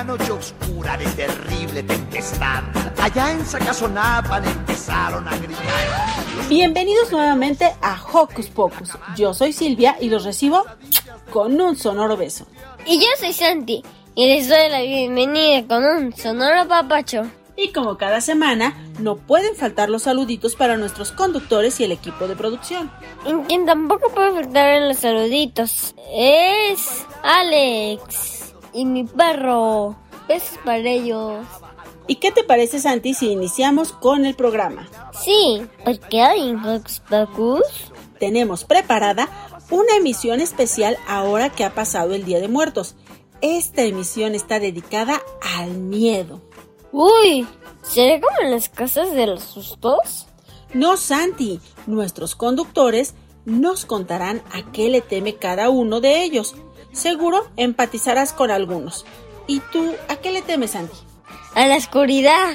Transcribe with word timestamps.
una 0.00 0.16
noche 0.16 0.30
oscura 0.30 0.96
de 0.96 1.06
terrible 1.06 1.82
tempestad, 1.82 2.62
allá 3.02 3.32
en 3.32 3.44
Sacazonapan 3.44 4.44
empezaron 4.44 5.26
a 5.26 5.36
gritar. 5.36 6.48
Bienvenidos 6.48 7.10
nuevamente 7.10 7.72
a 7.82 8.00
Hocus 8.00 8.46
Pocus. 8.46 8.90
Yo 9.16 9.34
soy 9.34 9.52
Silvia 9.52 9.96
y 10.00 10.08
los 10.08 10.22
recibo 10.22 10.64
con 11.32 11.60
un 11.60 11.74
sonoro 11.74 12.16
beso. 12.16 12.46
Y 12.86 13.00
yo 13.00 13.08
soy 13.18 13.32
Santi 13.32 13.82
y 14.14 14.26
les 14.28 14.48
doy 14.48 14.68
la 14.70 14.82
bienvenida 14.82 15.66
con 15.66 15.84
un 15.84 16.14
sonoro 16.14 16.68
papacho. 16.68 17.26
Y 17.56 17.72
como 17.72 17.96
cada 17.98 18.20
semana, 18.20 18.76
no 19.00 19.16
pueden 19.16 19.56
faltar 19.56 19.90
los 19.90 20.04
saluditos 20.04 20.54
para 20.54 20.76
nuestros 20.76 21.10
conductores 21.10 21.80
y 21.80 21.84
el 21.84 21.90
equipo 21.90 22.28
de 22.28 22.36
producción. 22.36 22.88
Y 23.26 23.32
quien 23.48 23.66
tampoco 23.66 24.10
puede 24.10 24.30
faltar 24.30 24.74
en 24.74 24.88
los 24.90 24.98
saluditos 24.98 25.96
es 26.12 27.04
Alex 27.24 28.37
y 28.72 28.84
mi 28.84 29.04
perro. 29.04 29.96
Besos 30.28 30.58
para 30.64 30.78
ellos. 30.78 31.44
¿Y 32.06 32.16
qué 32.16 32.32
te 32.32 32.42
parece, 32.42 32.80
Santi, 32.80 33.14
si 33.14 33.30
iniciamos 33.30 33.92
con 33.92 34.24
el 34.24 34.34
programa? 34.34 34.88
Sí, 35.12 35.62
porque 35.84 36.22
hay 36.22 36.56
Pocus 37.08 37.92
Tenemos 38.18 38.64
preparada 38.64 39.28
una 39.70 39.96
emisión 39.96 40.40
especial 40.40 40.96
ahora 41.06 41.50
que 41.50 41.64
ha 41.64 41.74
pasado 41.74 42.14
el 42.14 42.24
Día 42.24 42.40
de 42.40 42.48
Muertos. 42.48 42.96
Esta 43.42 43.82
emisión 43.82 44.34
está 44.34 44.58
dedicada 44.58 45.20
al 45.56 45.72
miedo. 45.74 46.40
Uy, 46.92 47.46
¿será 47.82 48.20
como 48.20 48.36
en 48.42 48.52
las 48.52 48.70
casas 48.70 49.12
de 49.12 49.26
los 49.26 49.42
sustos? 49.42 50.26
No, 50.72 50.96
Santi, 50.96 51.60
nuestros 51.86 52.34
conductores 52.34 53.14
nos 53.44 53.84
contarán 53.84 54.42
a 54.52 54.72
qué 54.72 54.88
le 54.88 55.00
teme 55.00 55.36
cada 55.36 55.70
uno 55.70 56.00
de 56.00 56.22
ellos. 56.22 56.54
Seguro 56.92 57.48
empatizarás 57.56 58.32
con 58.32 58.50
algunos. 58.50 59.04
¿Y 59.46 59.60
tú 59.60 59.94
a 60.08 60.16
qué 60.16 60.30
le 60.30 60.42
temes, 60.42 60.72
Santi? 60.72 60.96
A 61.54 61.66
la 61.66 61.76
oscuridad. 61.76 62.54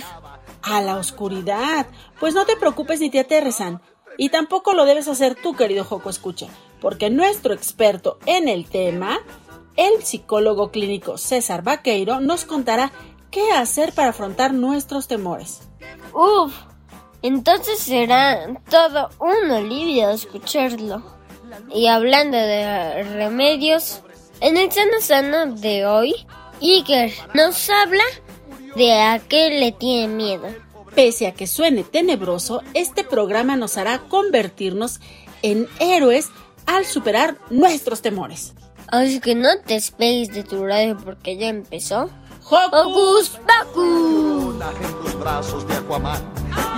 A 0.61 0.81
la 0.81 0.97
oscuridad. 0.97 1.87
Pues 2.19 2.33
no 2.33 2.45
te 2.45 2.55
preocupes 2.55 2.99
ni 2.99 3.09
te 3.09 3.19
aterrezan. 3.19 3.81
Y 4.17 4.29
tampoco 4.29 4.73
lo 4.73 4.85
debes 4.85 5.07
hacer 5.07 5.35
tú, 5.35 5.55
querido 5.55 5.83
Joco 5.83 6.09
Escucha, 6.09 6.47
porque 6.79 7.09
nuestro 7.09 7.53
experto 7.53 8.19
en 8.25 8.47
el 8.47 8.69
tema, 8.69 9.19
el 9.75 10.03
psicólogo 10.03 10.69
clínico 10.69 11.17
César 11.17 11.63
Vaqueiro, 11.63 12.19
nos 12.19 12.45
contará 12.45 12.91
qué 13.31 13.51
hacer 13.51 13.93
para 13.93 14.09
afrontar 14.09 14.53
nuestros 14.53 15.07
temores. 15.07 15.61
Uf, 16.13 16.53
entonces 17.23 17.79
será 17.79 18.61
todo 18.69 19.09
un 19.19 19.49
alivio 19.49 20.09
escucharlo. 20.11 21.03
Y 21.73 21.87
hablando 21.87 22.37
de 22.37 23.03
remedios, 23.03 24.01
en 24.43 24.57
el 24.57 24.69
Sano 24.73 24.99
Sano 24.99 25.55
de 25.55 25.85
hoy, 25.85 26.13
Iker 26.61 27.13
nos 27.33 27.69
habla 27.69 28.03
de 28.75 28.91
a 28.91 29.19
qué 29.19 29.49
le 29.49 29.71
tiene 29.71 30.13
miedo. 30.13 30.47
Pese 30.93 31.27
a 31.27 31.33
que 31.33 31.47
suene 31.47 31.85
tenebroso, 31.85 32.61
este 32.73 33.05
programa 33.05 33.55
nos 33.55 33.77
hará 33.77 33.99
convertirnos 33.99 34.99
en 35.43 35.67
héroes 35.79 36.27
al 36.65 36.85
superar 36.85 37.37
nuestros 37.51 38.01
temores. 38.01 38.53
Así 38.87 39.21
que 39.21 39.33
no 39.33 39.47
te 39.65 39.75
despegues 39.75 40.33
de 40.33 40.43
tu 40.43 40.65
radio 40.65 40.97
porque 40.97 41.37
ya 41.37 41.47
empezó. 41.47 42.09
¡Hocus 42.49 43.29
Pocus! 43.29 44.55
En 44.81 45.03
los 45.03 45.19
brazos 45.19 45.67
de 45.67 45.75
Aquaman 45.75 46.21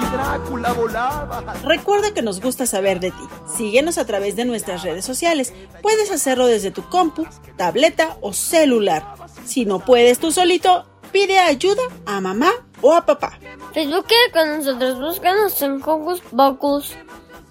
y 0.01 0.05
Drácula 0.11 0.73
volaba. 0.73 1.55
Recuerda 1.63 2.13
que 2.13 2.21
nos 2.21 2.39
gusta 2.39 2.65
saber 2.65 2.99
de 2.99 3.11
ti. 3.11 3.23
Síguenos 3.57 3.97
a 3.97 4.05
través 4.05 4.35
de 4.35 4.45
nuestras 4.45 4.83
redes 4.83 5.05
sociales. 5.05 5.53
Puedes 5.81 6.11
hacerlo 6.11 6.47
desde 6.47 6.71
tu 6.71 6.87
compu, 6.89 7.27
tableta 7.57 8.17
o 8.21 8.33
celular. 8.33 9.15
Si 9.45 9.65
no 9.65 9.79
puedes 9.79 10.19
tú 10.19 10.31
solito, 10.31 10.85
pide 11.11 11.39
ayuda 11.39 11.83
a 12.05 12.21
mamá 12.21 12.51
o 12.81 12.93
a 12.93 13.05
papá. 13.05 13.39
Facebook 13.73 14.05
con 14.33 14.57
nosotros, 14.57 14.99
búscanos 14.99 15.61
en 15.61 15.81
Hocus 15.83 16.21
Pocus. 16.21 16.95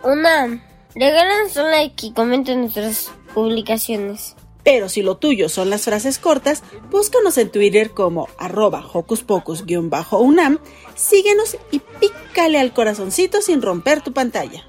Una. 0.03 0.63
Regálanos 0.95 1.57
un 1.57 1.71
like 1.71 2.07
y 2.07 2.13
comenten 2.13 2.61
nuestras 2.61 3.11
publicaciones. 3.35 4.37
Pero 4.65 4.89
si 4.89 5.03
lo 5.03 5.19
tuyo 5.19 5.49
son 5.49 5.71
las 5.71 5.83
frases 5.83 6.19
cortas, 6.19 6.63
búscanos 6.91 7.39
en 7.39 7.51
Twitter 7.51 7.91
como 7.91 8.29
arroba 8.39 8.85
hocus 8.93 9.23
pocus-unam, 9.23 10.59
síguenos 10.95 11.57
y 11.71 11.81
pícale 11.81 12.59
al 12.59 12.73
corazoncito 12.73 13.43
sin 13.43 13.63
romper 13.63 14.01
tu 14.01 14.13
pantalla. 14.13 14.65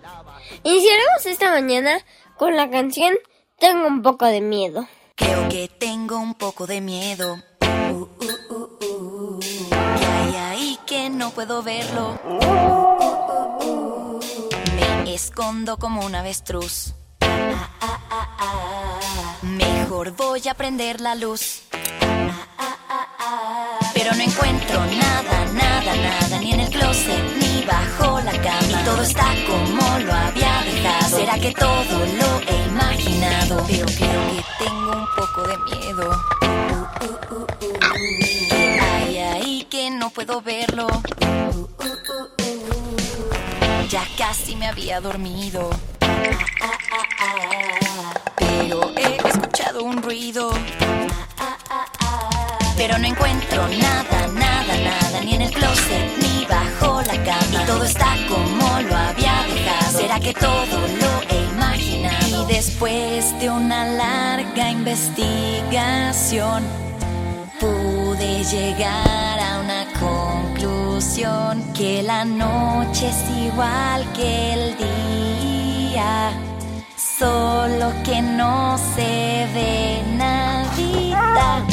Iniciaremos 0.63 1.25
esta 1.25 1.51
mañana 1.51 1.99
con 2.37 2.55
la 2.55 2.69
canción 2.69 3.13
Tengo 3.57 3.87
un 3.87 4.01
poco 4.01 4.25
de 4.25 4.41
miedo. 4.41 4.85
Creo 5.15 5.47
que 5.47 5.69
tengo 5.69 6.19
un 6.19 6.33
poco 6.35 6.67
de 6.67 6.81
miedo. 6.81 7.39
Uh, 7.61 7.93
uh, 7.93 8.07
uh, 8.49 8.85
uh. 8.85 9.39
Que 9.69 10.05
hay 10.05 10.35
ahí 10.35 10.79
que 10.85 11.09
no 11.09 11.31
puedo 11.31 11.63
verlo. 11.63 12.19
Uh, 12.25 12.33
uh, 12.33 13.61
uh, 13.63 14.19
uh. 14.19 14.19
Me 15.05 15.13
escondo 15.13 15.77
como 15.77 16.05
un 16.05 16.15
avestruz. 16.15 16.93
Mejor 19.85 20.15
voy 20.15 20.41
a 20.49 20.55
prender 20.55 20.99
la 20.99 21.13
luz. 21.13 21.61
Pero 23.93 24.15
no 24.15 24.23
encuentro 24.23 24.83
nada, 24.83 25.45
nada, 25.53 25.95
nada, 25.95 26.39
ni 26.39 26.53
en 26.53 26.61
el 26.61 26.69
closet, 26.71 27.23
ni 27.39 27.63
bajo 27.65 28.19
la 28.21 28.31
cama. 28.31 28.67
Y 28.67 28.83
todo 28.83 29.03
está 29.03 29.27
como 29.45 29.99
lo 29.99 30.11
había 30.11 30.63
dejado. 30.63 31.17
¿Será 31.17 31.37
que 31.37 31.51
todo 31.51 31.99
lo 31.99 32.41
he 32.49 32.65
imaginado? 32.65 33.63
Pero 33.67 33.85
creo 33.85 34.21
que 34.31 34.43
tengo 34.65 34.91
un 34.91 35.07
poco 35.15 35.43
de 35.49 35.57
miedo. 35.59 36.19
Uh, 36.41 37.05
uh, 37.05 37.35
uh, 37.35 37.43
uh. 37.43 37.77
¿Qué 38.49 38.79
hay 38.79 39.17
ahí 39.19 39.67
que 39.69 39.91
no 39.91 40.09
puedo 40.09 40.41
verlo? 40.41 40.87
Ya 43.87 44.03
casi 44.17 44.55
me 44.55 44.65
había 44.65 44.99
dormido. 44.99 45.69
Ah, 46.01 46.71
ah, 46.91 47.03
ah, 47.19 47.84
un 49.81 50.01
ruido. 50.01 50.51
Pero 52.77 52.97
no 52.97 53.07
encuentro 53.07 53.67
nada, 53.69 54.27
nada, 54.33 54.77
nada, 54.83 55.21
ni 55.23 55.35
en 55.35 55.41
el 55.43 55.51
closet, 55.51 56.17
ni 56.21 56.45
bajo 56.45 57.01
la 57.01 57.23
cama. 57.23 57.63
Y 57.63 57.65
todo 57.65 57.83
está 57.83 58.15
como 58.27 58.81
lo 58.81 58.95
había 58.95 59.43
dejado. 59.53 59.99
¿Será 59.99 60.19
que 60.19 60.33
todo 60.33 60.79
lo 61.01 61.21
he 61.29 61.43
imaginado? 61.53 62.49
Y 62.49 62.53
después 62.53 63.39
de 63.39 63.49
una 63.49 63.85
larga 63.85 64.69
investigación, 64.71 66.63
pude 67.59 68.43
llegar 68.43 69.39
a 69.39 69.59
una 69.59 69.85
conclusión 69.99 71.63
que 71.73 72.03
la 72.03 72.25
noche 72.25 73.07
es 73.07 73.29
igual 73.45 74.05
que 74.13 74.53
el 74.53 74.77
día, 74.77 76.31
solo 77.17 77.93
que 78.03 78.21
no 78.21 78.77
se 78.95 79.47
ve 79.53 80.01
nadita. 80.17 81.63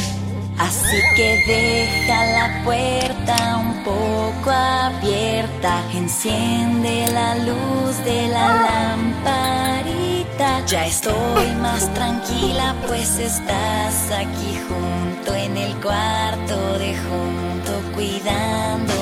Así 0.58 0.98
que 1.16 1.42
deja 1.46 2.24
la 2.26 2.64
puerta 2.64 3.56
un 3.58 3.82
poco 3.82 4.50
abierta, 4.50 5.82
enciende 5.94 7.06
la 7.12 7.34
luz 7.36 8.04
de 8.04 8.28
la 8.28 8.46
lamparita 8.68 10.64
Ya 10.66 10.86
estoy 10.86 11.46
más 11.60 11.92
tranquila, 11.94 12.74
pues 12.86 13.18
estás 13.18 14.10
aquí 14.12 14.60
junto 14.68 15.34
en 15.34 15.56
el 15.56 15.74
cuarto 15.80 16.78
de 16.78 16.96
junto, 16.96 17.72
cuidándome 17.94 19.01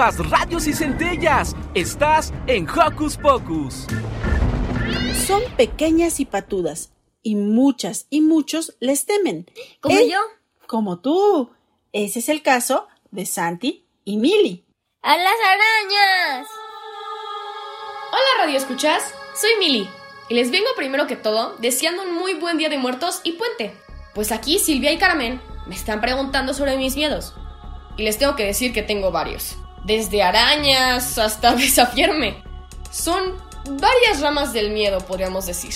Chispas, 0.00 0.30
radios 0.30 0.66
y 0.66 0.72
centellas. 0.72 1.54
Estás 1.74 2.32
en 2.46 2.66
Hocus 2.66 3.18
Pocus. 3.18 3.86
Son 5.26 5.42
pequeñas 5.58 6.20
y 6.20 6.24
patudas, 6.24 6.90
y 7.22 7.34
muchas 7.36 8.06
y 8.08 8.22
muchos 8.22 8.76
les 8.80 9.04
temen. 9.04 9.46
¿Como 9.82 9.98
Él- 9.98 10.10
yo? 10.10 10.18
Como 10.66 11.00
tú. 11.00 11.50
Ese 11.92 12.20
es 12.20 12.30
el 12.30 12.40
caso 12.42 12.88
de 13.10 13.26
Santi 13.26 13.84
y 14.04 14.16
Milly. 14.16 14.64
¡A 15.02 15.18
las 15.18 15.34
arañas! 15.46 16.48
Hola 18.10 18.44
Radio 18.44 18.56
Escuchas, 18.56 19.02
soy 19.38 19.50
Mili 19.58 19.86
y 20.30 20.34
les 20.34 20.50
vengo 20.50 20.68
primero 20.76 21.06
que 21.06 21.16
todo 21.16 21.56
deseando 21.58 22.04
un 22.04 22.14
muy 22.14 22.34
buen 22.34 22.56
día 22.56 22.70
de 22.70 22.78
muertos 22.78 23.20
y 23.22 23.32
puente. 23.32 23.74
Pues 24.14 24.32
aquí 24.32 24.58
Silvia 24.58 24.92
y 24.92 24.98
Carmen 24.98 25.42
me 25.66 25.74
están 25.74 26.00
preguntando 26.00 26.54
sobre 26.54 26.78
mis 26.78 26.96
miedos 26.96 27.34
y 27.98 28.02
les 28.02 28.16
tengo 28.16 28.34
que 28.34 28.46
decir 28.46 28.72
que 28.72 28.82
tengo 28.82 29.10
varios. 29.10 29.56
Desde 29.84 30.22
arañas 30.22 31.18
hasta 31.18 31.54
desafiarme. 31.56 32.42
Son 32.90 33.36
varias 33.64 34.20
ramas 34.20 34.52
del 34.52 34.70
miedo, 34.70 35.00
podríamos 35.00 35.46
decir. 35.46 35.74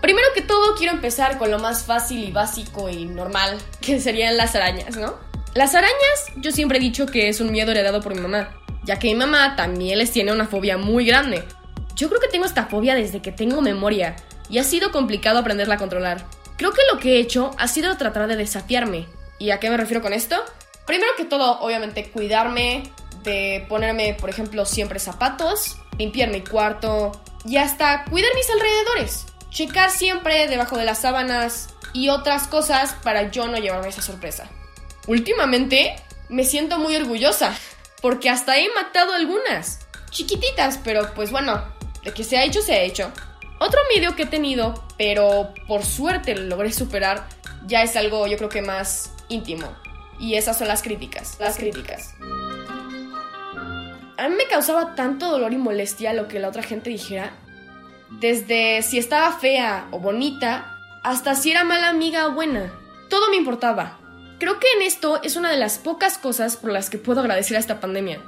Primero 0.00 0.28
que 0.34 0.42
todo 0.42 0.76
quiero 0.76 0.92
empezar 0.92 1.38
con 1.38 1.50
lo 1.50 1.58
más 1.58 1.84
fácil 1.84 2.22
y 2.22 2.30
básico 2.30 2.88
y 2.88 3.04
normal, 3.06 3.58
que 3.80 4.00
serían 4.00 4.36
las 4.36 4.54
arañas, 4.54 4.96
¿no? 4.96 5.14
Las 5.54 5.74
arañas 5.74 6.26
yo 6.36 6.52
siempre 6.52 6.78
he 6.78 6.80
dicho 6.80 7.06
que 7.06 7.28
es 7.28 7.40
un 7.40 7.50
miedo 7.50 7.72
heredado 7.72 8.00
por 8.00 8.14
mi 8.14 8.20
mamá, 8.20 8.50
ya 8.84 8.98
que 8.98 9.08
mi 9.08 9.14
mamá 9.14 9.56
también 9.56 9.98
les 9.98 10.12
tiene 10.12 10.32
una 10.32 10.46
fobia 10.46 10.76
muy 10.76 11.04
grande. 11.04 11.42
Yo 11.96 12.08
creo 12.08 12.20
que 12.20 12.28
tengo 12.28 12.44
esta 12.44 12.66
fobia 12.66 12.94
desde 12.94 13.20
que 13.20 13.32
tengo 13.32 13.60
memoria 13.60 14.14
y 14.48 14.58
ha 14.58 14.64
sido 14.64 14.92
complicado 14.92 15.38
aprenderla 15.38 15.74
a 15.74 15.78
controlar. 15.78 16.24
Creo 16.56 16.72
que 16.72 16.82
lo 16.92 17.00
que 17.00 17.16
he 17.16 17.20
hecho 17.20 17.50
ha 17.58 17.66
sido 17.66 17.96
tratar 17.96 18.28
de 18.28 18.36
desafiarme. 18.36 19.06
¿Y 19.38 19.50
a 19.50 19.58
qué 19.58 19.70
me 19.70 19.76
refiero 19.76 20.02
con 20.02 20.12
esto? 20.12 20.36
Primero 20.86 21.12
que 21.16 21.24
todo, 21.24 21.60
obviamente, 21.60 22.10
cuidarme, 22.10 22.84
de 23.22 23.64
ponerme, 23.68 24.14
por 24.14 24.30
ejemplo, 24.30 24.64
siempre 24.64 24.98
zapatos, 24.98 25.76
limpiar 25.98 26.30
mi 26.30 26.42
cuarto 26.42 27.20
y 27.44 27.56
hasta 27.56 28.04
cuidar 28.04 28.30
mis 28.34 28.50
alrededores. 28.50 29.26
Checar 29.50 29.90
siempre 29.90 30.46
debajo 30.46 30.76
de 30.76 30.84
las 30.84 31.00
sábanas 31.00 31.74
y 31.92 32.08
otras 32.08 32.46
cosas 32.46 32.94
para 33.02 33.30
yo 33.30 33.48
no 33.48 33.58
llevarme 33.58 33.88
esa 33.88 34.02
sorpresa. 34.02 34.50
Últimamente 35.06 35.96
me 36.28 36.44
siento 36.44 36.78
muy 36.78 36.94
orgullosa 36.96 37.56
porque 38.02 38.30
hasta 38.30 38.58
he 38.58 38.68
matado 38.74 39.14
algunas. 39.14 39.80
Chiquititas, 40.10 40.78
pero 40.82 41.14
pues 41.14 41.30
bueno, 41.30 41.64
de 42.04 42.12
que 42.12 42.24
se 42.24 42.36
ha 42.36 42.44
hecho, 42.44 42.62
se 42.62 42.74
ha 42.74 42.82
hecho. 42.82 43.10
Otro 43.58 43.80
miedo 43.92 44.14
que 44.14 44.22
he 44.22 44.26
tenido, 44.26 44.86
pero 44.96 45.52
por 45.66 45.84
suerte 45.84 46.34
lo 46.34 46.46
logré 46.46 46.72
superar, 46.72 47.26
ya 47.66 47.82
es 47.82 47.96
algo 47.96 48.26
yo 48.26 48.36
creo 48.36 48.48
que 48.48 48.62
más 48.62 49.12
íntimo. 49.28 49.74
Y 50.20 50.34
esas 50.34 50.58
son 50.58 50.68
las 50.68 50.82
críticas. 50.82 51.36
Las 51.38 51.56
críticas. 51.56 52.14
A 54.18 54.28
mí 54.28 54.34
me 54.34 54.48
causaba 54.48 54.96
tanto 54.96 55.30
dolor 55.30 55.52
y 55.52 55.58
molestia 55.58 56.12
lo 56.12 56.26
que 56.26 56.40
la 56.40 56.48
otra 56.48 56.64
gente 56.64 56.90
dijera. 56.90 57.30
Desde 58.10 58.82
si 58.82 58.98
estaba 58.98 59.38
fea 59.38 59.86
o 59.92 60.00
bonita, 60.00 60.76
hasta 61.04 61.36
si 61.36 61.52
era 61.52 61.62
mala 61.62 61.88
amiga 61.88 62.26
o 62.26 62.32
buena. 62.32 62.72
Todo 63.08 63.30
me 63.30 63.36
importaba. 63.36 64.00
Creo 64.40 64.58
que 64.58 64.66
en 64.76 64.82
esto 64.82 65.22
es 65.22 65.36
una 65.36 65.52
de 65.52 65.56
las 65.56 65.78
pocas 65.78 66.18
cosas 66.18 66.56
por 66.56 66.72
las 66.72 66.90
que 66.90 66.98
puedo 66.98 67.20
agradecer 67.20 67.56
a 67.56 67.60
esta 67.60 67.78
pandemia. 67.78 68.20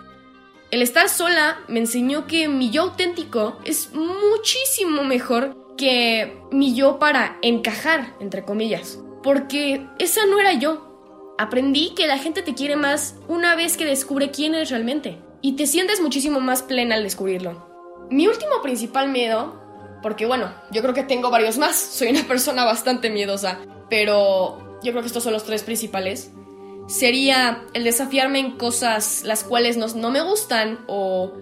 El 0.71 0.81
estar 0.81 1.09
sola 1.09 1.59
me 1.67 1.81
enseñó 1.81 2.29
que 2.29 2.47
mi 2.47 2.71
yo 2.71 2.83
auténtico 2.83 3.59
es 3.65 3.91
muchísimo 3.93 5.03
mejor 5.03 5.75
que 5.77 6.41
mi 6.53 6.73
yo 6.73 7.01
para 7.01 7.37
encajar, 7.43 8.15
entre 8.21 8.45
comillas. 8.45 9.01
Porque 9.25 9.89
esa 9.99 10.25
no 10.27 10.39
era 10.39 10.53
yo. 10.53 11.35
Aprendí 11.37 11.95
que 11.97 12.07
la 12.07 12.19
gente 12.19 12.43
te 12.43 12.55
quiere 12.55 12.77
más 12.77 13.17
una 13.27 13.57
vez 13.57 13.77
que 13.77 13.87
descubre 13.87 14.31
quién 14.31 14.55
eres 14.55 14.71
realmente. 14.71 15.19
Y 15.43 15.53
te 15.53 15.67
sientes 15.67 16.01
muchísimo 16.01 16.41
más 16.41 16.63
plena 16.63 16.95
al 16.95 17.03
descubrirlo. 17.03 17.67
Mi 18.11 18.27
último 18.27 18.61
principal 18.63 19.09
miedo, 19.09 19.61
porque 20.03 20.27
bueno, 20.27 20.53
yo 20.71 20.83
creo 20.83 20.95
que 20.95 21.03
tengo 21.03 21.31
varios 21.31 21.59
más, 21.59 21.77
soy 21.93 22.09
una 22.09 22.27
persona 22.27 22.65
bastante 22.65 23.11
miedosa, 23.11 23.59
pero 23.89 24.79
yo 24.83 24.93
creo 24.93 25.03
que 25.03 25.09
estos 25.09 25.25
son 25.25 25.33
los 25.33 25.45
tres 25.45 25.63
principales, 25.63 26.31
sería 26.89 27.65
el 27.73 27.85
desafiarme 27.85 28.41
en 28.41 28.57
cosas 28.57 29.23
las 29.25 29.45
cuales 29.45 29.77
no, 29.77 29.87
no 29.89 30.11
me 30.11 30.21
gustan 30.23 30.85
o 30.89 31.33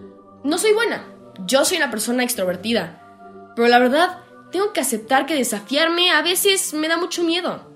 no 0.44 0.58
soy 0.58 0.72
buena. 0.72 1.04
Yo 1.46 1.64
soy 1.64 1.78
una 1.78 1.90
persona 1.90 2.24
extrovertida, 2.24 3.52
pero 3.54 3.68
la 3.68 3.78
verdad 3.78 4.18
tengo 4.50 4.72
que 4.72 4.80
aceptar 4.80 5.26
que 5.26 5.34
desafiarme 5.34 6.10
a 6.10 6.22
veces 6.22 6.74
me 6.74 6.88
da 6.88 6.96
mucho 6.96 7.22
miedo. 7.22 7.68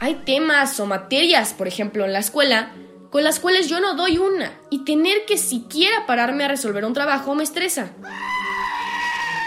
Hay 0.00 0.16
temas 0.24 0.78
o 0.80 0.86
materias, 0.86 1.54
por 1.54 1.68
ejemplo, 1.68 2.04
en 2.04 2.12
la 2.12 2.18
escuela, 2.18 2.72
con 3.12 3.22
las 3.24 3.40
cuales 3.40 3.68
yo 3.68 3.78
no 3.78 3.94
doy 3.94 4.16
una, 4.16 4.58
y 4.70 4.84
tener 4.84 5.26
que 5.26 5.36
siquiera 5.36 6.06
pararme 6.06 6.44
a 6.44 6.48
resolver 6.48 6.86
un 6.86 6.94
trabajo 6.94 7.34
me 7.34 7.42
estresa. 7.44 7.90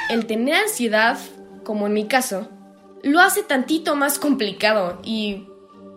El 0.07 0.27
tener 0.27 0.53
ansiedad, 0.53 1.17
como 1.63 1.88
en 1.88 1.93
mi 1.93 2.07
caso, 2.07 2.48
lo 3.01 3.19
hace 3.19 3.41
tantito 3.41 3.95
más 3.95 4.19
complicado 4.19 5.00
y 5.03 5.48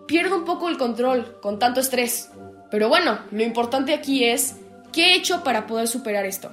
pierdo 0.07 0.37
un 0.37 0.47
poco 0.47 0.71
el 0.71 0.79
control 0.79 1.39
con 1.43 1.59
tanto 1.59 1.81
estrés. 1.81 2.31
Pero 2.71 2.89
bueno, 2.89 3.19
lo 3.31 3.43
importante 3.43 3.93
aquí 3.93 4.25
es 4.25 4.57
qué 4.91 5.13
he 5.13 5.17
hecho 5.17 5.45
para 5.45 5.67
poder 5.67 5.89
superar 5.89 6.25
esto. 6.25 6.51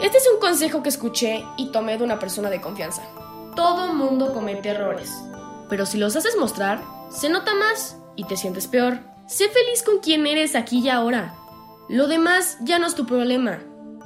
Este 0.00 0.18
es 0.18 0.28
un 0.32 0.38
consejo 0.40 0.84
que 0.84 0.88
escuché 0.88 1.44
y 1.56 1.72
tomé 1.72 1.98
de 1.98 2.04
una 2.04 2.20
persona 2.20 2.48
de 2.48 2.60
confianza. 2.60 3.02
Todo 3.56 3.92
mundo 3.92 4.32
comete 4.32 4.68
errores, 4.68 5.12
pero 5.68 5.84
si 5.84 5.98
los 5.98 6.14
haces 6.14 6.36
mostrar, 6.36 6.80
se 7.12 7.28
nota 7.28 7.54
más 7.54 7.96
y 8.16 8.24
te 8.24 8.36
sientes 8.36 8.66
peor. 8.66 9.00
Sé 9.26 9.48
feliz 9.48 9.82
con 9.82 9.98
quien 9.98 10.26
eres 10.26 10.54
aquí 10.54 10.80
y 10.80 10.88
ahora. 10.88 11.34
Lo 11.88 12.08
demás 12.08 12.58
ya 12.62 12.78
no 12.78 12.86
es 12.86 12.94
tu 12.94 13.06
problema. 13.06 13.60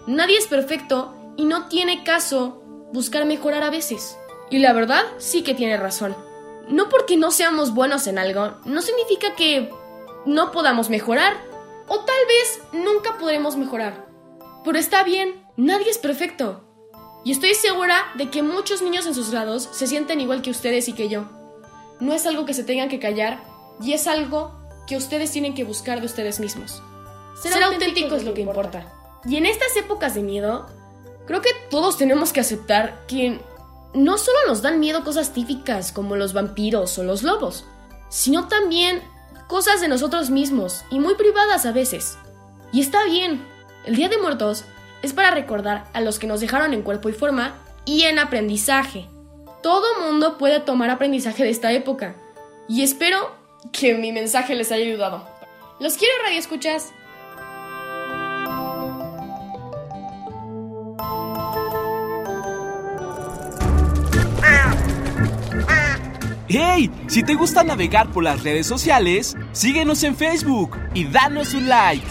Nadie 0.06 0.36
es 0.36 0.46
perfecto 0.46 1.14
y 1.36 1.44
no 1.44 1.68
tiene 1.68 2.04
caso 2.04 2.62
buscar 2.92 3.26
mejorar 3.26 3.62
a 3.62 3.70
veces. 3.70 4.18
Y 4.50 4.58
la 4.58 4.72
verdad 4.72 5.04
sí 5.18 5.42
que 5.42 5.54
tiene 5.54 5.76
razón. 5.76 6.16
No 6.68 6.88
porque 6.88 7.16
no 7.16 7.30
seamos 7.30 7.74
buenos 7.74 8.06
en 8.06 8.18
algo, 8.18 8.56
no 8.64 8.82
significa 8.82 9.34
que 9.36 9.72
no 10.24 10.50
podamos 10.50 10.90
mejorar. 10.90 11.34
O 11.88 12.00
tal 12.00 12.16
vez 12.26 12.60
nunca 12.72 13.16
podremos 13.18 13.56
mejorar. 13.56 14.06
Pero 14.64 14.78
está 14.78 15.04
bien, 15.04 15.44
nadie 15.56 15.90
es 15.90 15.98
perfecto. 15.98 16.64
Y 17.24 17.32
estoy 17.32 17.54
segura 17.54 18.04
de 18.14 18.30
que 18.30 18.42
muchos 18.42 18.82
niños 18.82 19.06
en 19.06 19.14
sus 19.14 19.30
grados 19.30 19.68
se 19.72 19.86
sienten 19.86 20.20
igual 20.20 20.42
que 20.42 20.50
ustedes 20.50 20.88
y 20.88 20.92
que 20.92 21.08
yo. 21.08 21.35
No 22.00 22.12
es 22.12 22.26
algo 22.26 22.44
que 22.44 22.54
se 22.54 22.64
tengan 22.64 22.88
que 22.88 23.00
callar 23.00 23.42
y 23.80 23.92
es 23.92 24.06
algo 24.06 24.52
que 24.86 24.96
ustedes 24.96 25.30
tienen 25.32 25.54
que 25.54 25.64
buscar 25.64 26.00
de 26.00 26.06
ustedes 26.06 26.40
mismos. 26.40 26.82
Ser, 27.40 27.62
auténtico, 27.62 28.14
es 28.14 28.24
lo 28.24 28.34
que 28.34 28.40
importa. 28.40 28.92
Y 29.24 29.36
en 29.36 29.46
estas 29.46 29.76
épocas 29.76 30.14
de 30.14 30.22
miedo, 30.22 30.66
creo 31.26 31.42
que 31.42 31.50
todos 31.70 31.98
tenemos 31.98 32.32
que 32.32 32.40
aceptar 32.40 33.04
que 33.06 33.40
no 33.94 34.18
solo 34.18 34.38
nos 34.46 34.62
dan 34.62 34.80
miedo 34.80 35.04
cosas 35.04 35.32
típicas 35.32 35.92
como 35.92 36.16
los 36.16 36.32
vampiros 36.32 36.98
o 36.98 37.02
los 37.02 37.22
lobos, 37.22 37.64
sino 38.08 38.48
también 38.48 39.02
cosas 39.48 39.80
de 39.80 39.88
nosotros 39.88 40.30
mismos 40.30 40.84
y 40.90 40.98
muy 40.98 41.14
privadas 41.14 41.66
a 41.66 41.72
veces. 41.72 42.18
Y 42.72 42.80
está 42.80 43.04
bien, 43.04 43.44
el 43.84 43.96
Día 43.96 44.08
de 44.08 44.18
Muertos 44.18 44.64
es 45.02 45.12
para 45.12 45.30
recordar 45.30 45.88
a 45.92 46.00
los 46.00 46.18
que 46.18 46.26
nos 46.26 46.40
dejaron 46.40 46.74
en 46.74 46.82
cuerpo 46.82 47.08
y 47.08 47.12
forma 47.12 47.54
y 47.84 48.02
en 48.02 48.18
aprendizaje. 48.18 49.08
Todo 49.66 50.00
mundo 50.00 50.38
puede 50.38 50.60
tomar 50.60 50.90
aprendizaje 50.90 51.42
de 51.42 51.50
esta 51.50 51.72
época 51.72 52.14
y 52.68 52.84
espero 52.84 53.34
que 53.72 53.94
mi 53.94 54.12
mensaje 54.12 54.54
les 54.54 54.70
haya 54.70 54.84
ayudado. 54.84 55.28
Los 55.80 55.94
quiero, 55.94 56.14
Radio 56.22 56.38
Escuchas. 56.38 56.92
¡Hey! 66.46 66.88
Si 67.08 67.24
te 67.24 67.34
gusta 67.34 67.64
navegar 67.64 68.12
por 68.12 68.22
las 68.22 68.44
redes 68.44 68.68
sociales, 68.68 69.36
síguenos 69.50 70.04
en 70.04 70.14
Facebook 70.14 70.78
y 70.94 71.06
danos 71.06 71.54
un 71.54 71.68
like. 71.68 72.06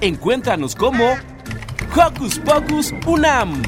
Encuéntranos 0.00 0.76
como 0.76 1.16
Hocus 1.96 2.38
Pocus 2.38 2.94
Unam. 3.04 3.60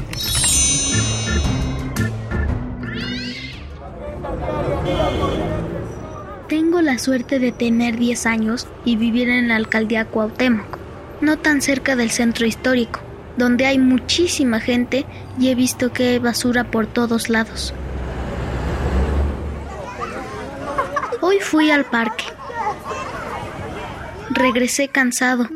Tengo 6.47 6.81
la 6.81 6.97
suerte 6.97 7.39
de 7.39 7.51
tener 7.51 7.97
10 7.97 8.25
años 8.25 8.67
y 8.85 8.95
vivir 8.95 9.29
en 9.29 9.47
la 9.47 9.55
alcaldía 9.55 10.05
Cuauhtémoc, 10.05 10.77
no 11.21 11.37
tan 11.37 11.61
cerca 11.61 11.95
del 11.95 12.09
centro 12.09 12.45
histórico, 12.45 13.01
donde 13.37 13.65
hay 13.65 13.77
muchísima 13.77 14.59
gente 14.59 15.05
y 15.39 15.49
he 15.49 15.55
visto 15.55 15.93
que 15.93 16.07
hay 16.09 16.19
basura 16.19 16.71
por 16.71 16.87
todos 16.87 17.29
lados. 17.29 17.73
Hoy 21.21 21.39
fui 21.39 21.69
al 21.69 21.85
parque. 21.85 22.25
Regresé 24.31 24.87
cansado 24.87 25.49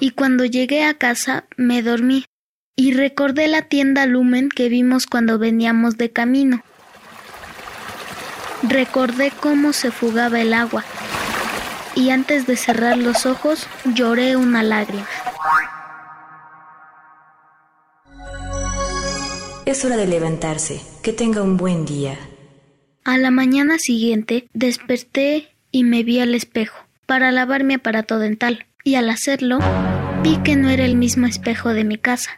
y 0.00 0.10
cuando 0.10 0.44
llegué 0.44 0.84
a 0.84 0.94
casa 0.94 1.44
me 1.56 1.82
dormí 1.82 2.24
y 2.76 2.92
recordé 2.92 3.48
la 3.48 3.62
tienda 3.62 4.06
Lumen 4.06 4.48
que 4.48 4.68
vimos 4.68 5.06
cuando 5.06 5.38
veníamos 5.38 5.96
de 5.96 6.10
camino. 6.10 6.62
Recordé 8.62 9.32
cómo 9.40 9.72
se 9.72 9.90
fugaba 9.90 10.40
el 10.40 10.52
agua 10.54 10.84
y 11.94 12.10
antes 12.10 12.46
de 12.46 12.56
cerrar 12.56 12.98
los 12.98 13.26
ojos 13.26 13.66
lloré 13.84 14.36
una 14.36 14.62
lágrima. 14.62 15.06
Es 19.66 19.84
hora 19.84 19.96
de 19.96 20.06
levantarse. 20.06 20.80
Que 21.02 21.12
tenga 21.12 21.42
un 21.42 21.56
buen 21.56 21.86
día. 21.86 22.18
A 23.04 23.16
la 23.16 23.30
mañana 23.30 23.78
siguiente 23.78 24.48
desperté 24.52 25.54
y 25.70 25.84
me 25.84 26.02
vi 26.02 26.20
al 26.20 26.34
espejo 26.34 26.76
para 27.06 27.30
lavar 27.30 27.64
mi 27.64 27.74
aparato 27.74 28.18
dental 28.18 28.66
y 28.84 28.96
al 28.96 29.08
hacerlo 29.08 29.58
vi 30.22 30.36
que 30.38 30.56
no 30.56 30.68
era 30.68 30.84
el 30.84 30.96
mismo 30.96 31.26
espejo 31.26 31.70
de 31.70 31.84
mi 31.84 31.96
casa 31.96 32.30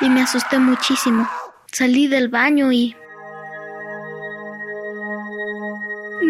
y 0.00 0.10
me 0.10 0.20
asusté 0.20 0.58
muchísimo. 0.58 1.28
Salí 1.72 2.08
del 2.08 2.28
baño 2.28 2.72
y... 2.72 2.96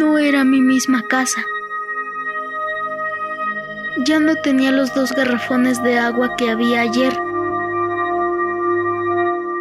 No 0.00 0.16
era 0.16 0.45
mi 0.45 0.62
misma 0.62 1.02
casa. 1.07 1.45
Ya 4.07 4.19
no 4.19 4.35
tenía 4.37 4.73
los 4.73 4.95
dos 4.95 5.12
garrafones 5.12 5.83
de 5.83 5.99
agua 5.99 6.37
que 6.37 6.49
había 6.49 6.80
ayer. 6.80 7.12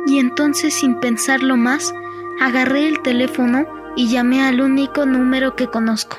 Y 0.08 0.18
entonces, 0.18 0.76
sin 0.76 0.98
pensarlo 1.02 1.58
más, 1.58 1.94
agarré 2.40 2.88
el 2.88 3.02
teléfono 3.02 3.66
y 3.98 4.08
llamé 4.08 4.42
al 4.42 4.62
único 4.62 5.06
número 5.06 5.58
que 5.58 5.68
conozco. 5.68 6.16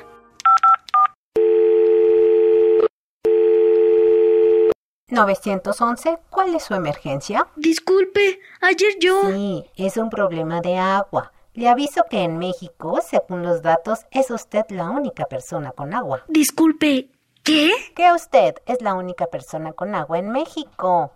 ¿911? 5.08 6.18
¿Cuál 6.28 6.54
es 6.56 6.64
su 6.64 6.74
emergencia? 6.74 7.48
Disculpe, 7.56 8.38
ayer 8.60 8.98
yo... 9.00 9.30
Sí, 9.30 9.64
es 9.76 9.96
un 9.96 10.10
problema 10.10 10.60
de 10.60 10.76
agua. 10.76 11.32
Le 11.60 11.68
aviso 11.68 12.04
que 12.08 12.22
en 12.22 12.38
México, 12.38 13.00
según 13.06 13.42
los 13.42 13.60
datos, 13.60 14.06
es 14.12 14.30
usted 14.30 14.64
la 14.70 14.88
única 14.88 15.26
persona 15.26 15.72
con 15.72 15.92
agua. 15.92 16.24
Disculpe, 16.26 17.10
¿qué? 17.42 17.70
Que 17.94 18.10
usted 18.14 18.54
es 18.64 18.80
la 18.80 18.94
única 18.94 19.26
persona 19.26 19.74
con 19.74 19.94
agua 19.94 20.18
en 20.18 20.30
México. 20.30 21.12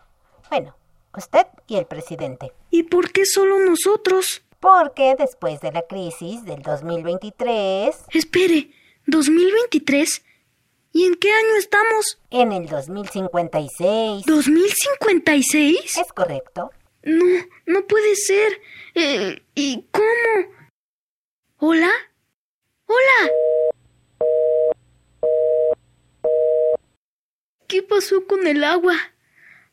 Bueno, 0.50 0.76
usted 1.16 1.46
y 1.66 1.76
el 1.76 1.86
presidente. 1.86 2.52
¿Y 2.68 2.82
por 2.82 3.10
qué 3.10 3.24
solo 3.24 3.58
nosotros? 3.58 4.42
Porque 4.60 5.14
después 5.18 5.62
de 5.62 5.72
la 5.72 5.80
crisis 5.80 6.44
del 6.44 6.60
2023... 6.60 7.96
Espere, 8.12 8.70
¿2023? 9.06 10.22
¿Y 10.92 11.06
en 11.06 11.14
qué 11.14 11.32
año 11.32 11.56
estamos? 11.56 12.20
En 12.28 12.52
el 12.52 12.68
2056. 12.68 14.26
¿2056? 14.26 16.00
¿Es 16.02 16.12
correcto? 16.12 16.70
No, 17.04 17.26
no 17.66 17.86
puede 17.86 18.16
ser. 18.16 18.60
Eh, 18.94 19.42
¿Y 19.54 19.84
cómo? 19.90 20.54
¿Hola? 21.58 21.90
¿Hola? 22.86 23.30
¿Qué 27.68 27.82
pasó 27.82 28.26
con 28.26 28.46
el 28.46 28.64
agua? 28.64 28.96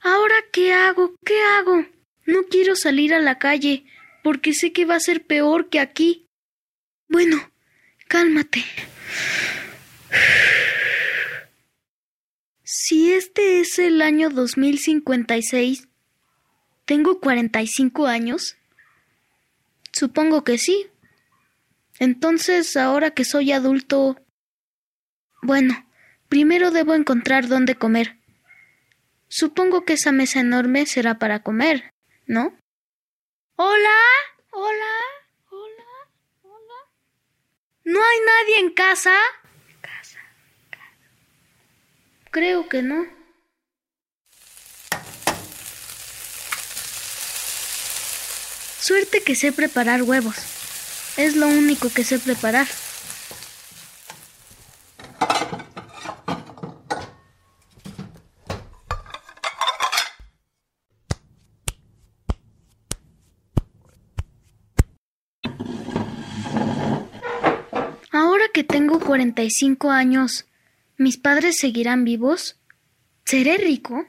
¿Ahora 0.02 0.36
qué 0.52 0.74
hago? 0.74 1.16
¿Qué 1.24 1.42
hago? 1.42 1.86
No 2.26 2.44
quiero 2.50 2.76
salir 2.76 3.14
a 3.14 3.20
la 3.20 3.40
calle 3.40 3.86
porque 4.24 4.54
sé 4.54 4.74
que 4.74 4.86
va 4.86 4.96
a 4.96 5.00
ser 5.00 5.26
peor 5.26 5.70
que 5.70 5.80
aquí. 5.80 6.26
Bueno, 7.08 7.52
cálmate. 8.08 8.64
Si 12.64 13.12
este 13.12 13.60
es 13.60 13.80
el 13.80 14.02
año 14.02 14.30
2056, 14.30 15.90
¿tengo 16.86 17.20
45 17.20 18.08
años? 18.08 18.58
Supongo 19.92 20.44
que 20.44 20.58
sí. 20.58 20.88
Entonces, 22.00 22.76
ahora 22.78 23.12
que 23.12 23.26
soy 23.26 23.52
adulto... 23.52 24.18
Bueno, 25.42 25.86
primero 26.30 26.72
debo 26.72 26.94
encontrar 26.94 27.48
dónde 27.48 27.76
comer. 27.76 28.18
Supongo 29.28 29.86
que 29.86 29.94
esa 29.94 30.12
mesa 30.12 30.40
enorme 30.40 30.86
será 30.86 31.18
para 31.18 31.42
comer, 31.42 31.92
¿no? 32.26 32.58
Hola, 33.56 34.00
hola, 34.52 34.94
hola, 35.50 36.10
hola. 36.44 36.74
¿No 37.86 38.04
hay 38.04 38.18
nadie 38.26 38.60
en 38.60 38.74
casa? 38.74 39.14
Casa, 39.82 40.20
casa. 40.70 41.00
Creo 42.32 42.68
que 42.68 42.82
no. 42.82 43.21
Suerte 48.82 49.22
que 49.22 49.36
sé 49.36 49.52
preparar 49.52 50.02
huevos. 50.02 50.36
Es 51.16 51.36
lo 51.36 51.48
único 51.48 51.92
que 51.92 52.04
sé 52.04 52.18
preparar. 52.18 52.66
Ahora 68.12 68.46
que 68.52 68.64
tengo 68.64 69.00
45 69.00 69.92
años, 69.92 70.48
¿mis 70.98 71.18
padres 71.20 71.60
seguirán 71.60 72.04
vivos? 72.04 72.58
¿Seré 73.26 73.58
rico? 73.58 74.08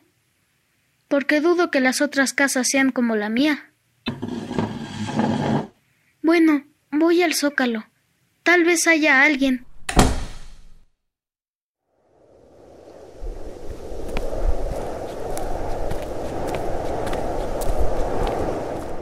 Porque 1.09 1.43
dudo 1.43 1.71
que 1.71 1.81
las 1.81 2.01
otras 2.01 2.33
casas 2.33 2.69
sean 2.69 2.91
como 2.91 3.17
la 3.17 3.29
mía. 3.29 3.69
Bueno, 6.25 6.65
voy 6.93 7.21
al 7.21 7.35
zócalo. 7.35 7.85
Tal 8.45 8.63
vez 8.63 8.87
haya 8.87 9.25
alguien. 9.25 9.67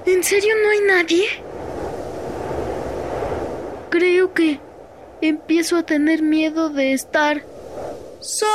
¿En 0.06 0.24
serio 0.24 0.54
no 0.62 0.70
hay 0.70 0.80
nadie? 0.80 1.26
Creo 3.90 4.32
que 4.32 4.58
empiezo 5.20 5.76
a 5.76 5.82
tener 5.82 6.22
miedo 6.22 6.70
de 6.70 6.94
estar 6.94 7.44
solo. 8.20 8.50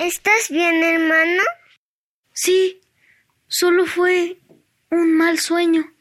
¿Estás 0.00 0.48
bien, 0.48 0.82
hermano? 0.82 1.42
Sí, 2.32 2.80
solo 3.48 3.84
fue 3.84 4.38
un 4.90 5.14
mal 5.14 5.38
sueño. 5.38 5.92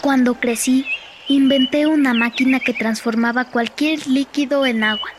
Cuando 0.00 0.40
crecí, 0.40 0.86
inventé 1.28 1.86
una 1.86 2.14
máquina 2.14 2.58
que 2.58 2.72
transformaba 2.72 3.44
cualquier 3.44 4.06
líquido 4.06 4.64
en 4.64 4.82
agua. 4.82 5.10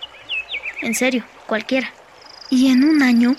En 0.82 0.96
serio, 0.96 1.24
cualquiera. 1.46 1.94
Y 2.50 2.72
en 2.72 2.84
un 2.84 3.04
año 3.04 3.36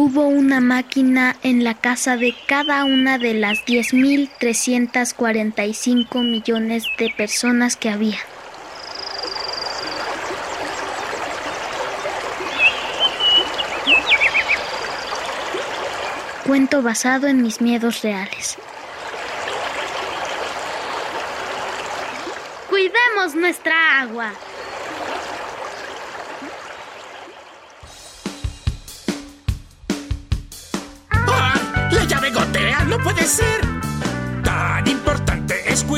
hubo 0.00 0.28
una 0.28 0.60
máquina 0.60 1.34
en 1.42 1.64
la 1.64 1.74
casa 1.74 2.16
de 2.16 2.32
cada 2.46 2.84
una 2.84 3.18
de 3.18 3.34
las 3.34 3.58
10.345 3.66 6.22
millones 6.22 6.84
de 6.96 7.12
personas 7.16 7.74
que 7.74 7.90
había. 7.90 8.20
Cuento 16.46 16.80
basado 16.80 17.26
en 17.26 17.42
mis 17.42 17.60
miedos 17.60 18.02
reales. 18.02 18.56
Cuidemos 22.70 23.34
nuestra 23.34 24.00
agua. 24.00 24.30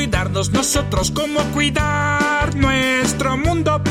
Cuidarnos 0.01 0.49
nosotros 0.49 1.11
como 1.11 1.39
cuidar 1.51 2.55
nuestro 2.55 3.37
mundo 3.37 3.83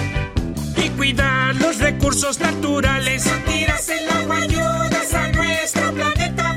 y 0.77 0.89
cuidar 0.91 1.55
los 1.55 1.79
recursos 1.79 2.41
naturales. 2.41 3.31
Tiras 3.47 3.89
el 3.91 4.11
agua, 4.11 4.39
ayudas 4.39 5.15
a 5.15 5.29
nuestro 5.29 5.93
planeta. 5.93 6.55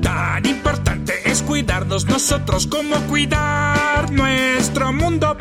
Tan 0.00 0.46
importante 0.46 1.30
es 1.30 1.42
cuidarnos 1.42 2.06
nosotros 2.06 2.66
como 2.66 2.96
cuidar 3.02 4.10
nuestro 4.10 4.94
mundo 4.94 5.36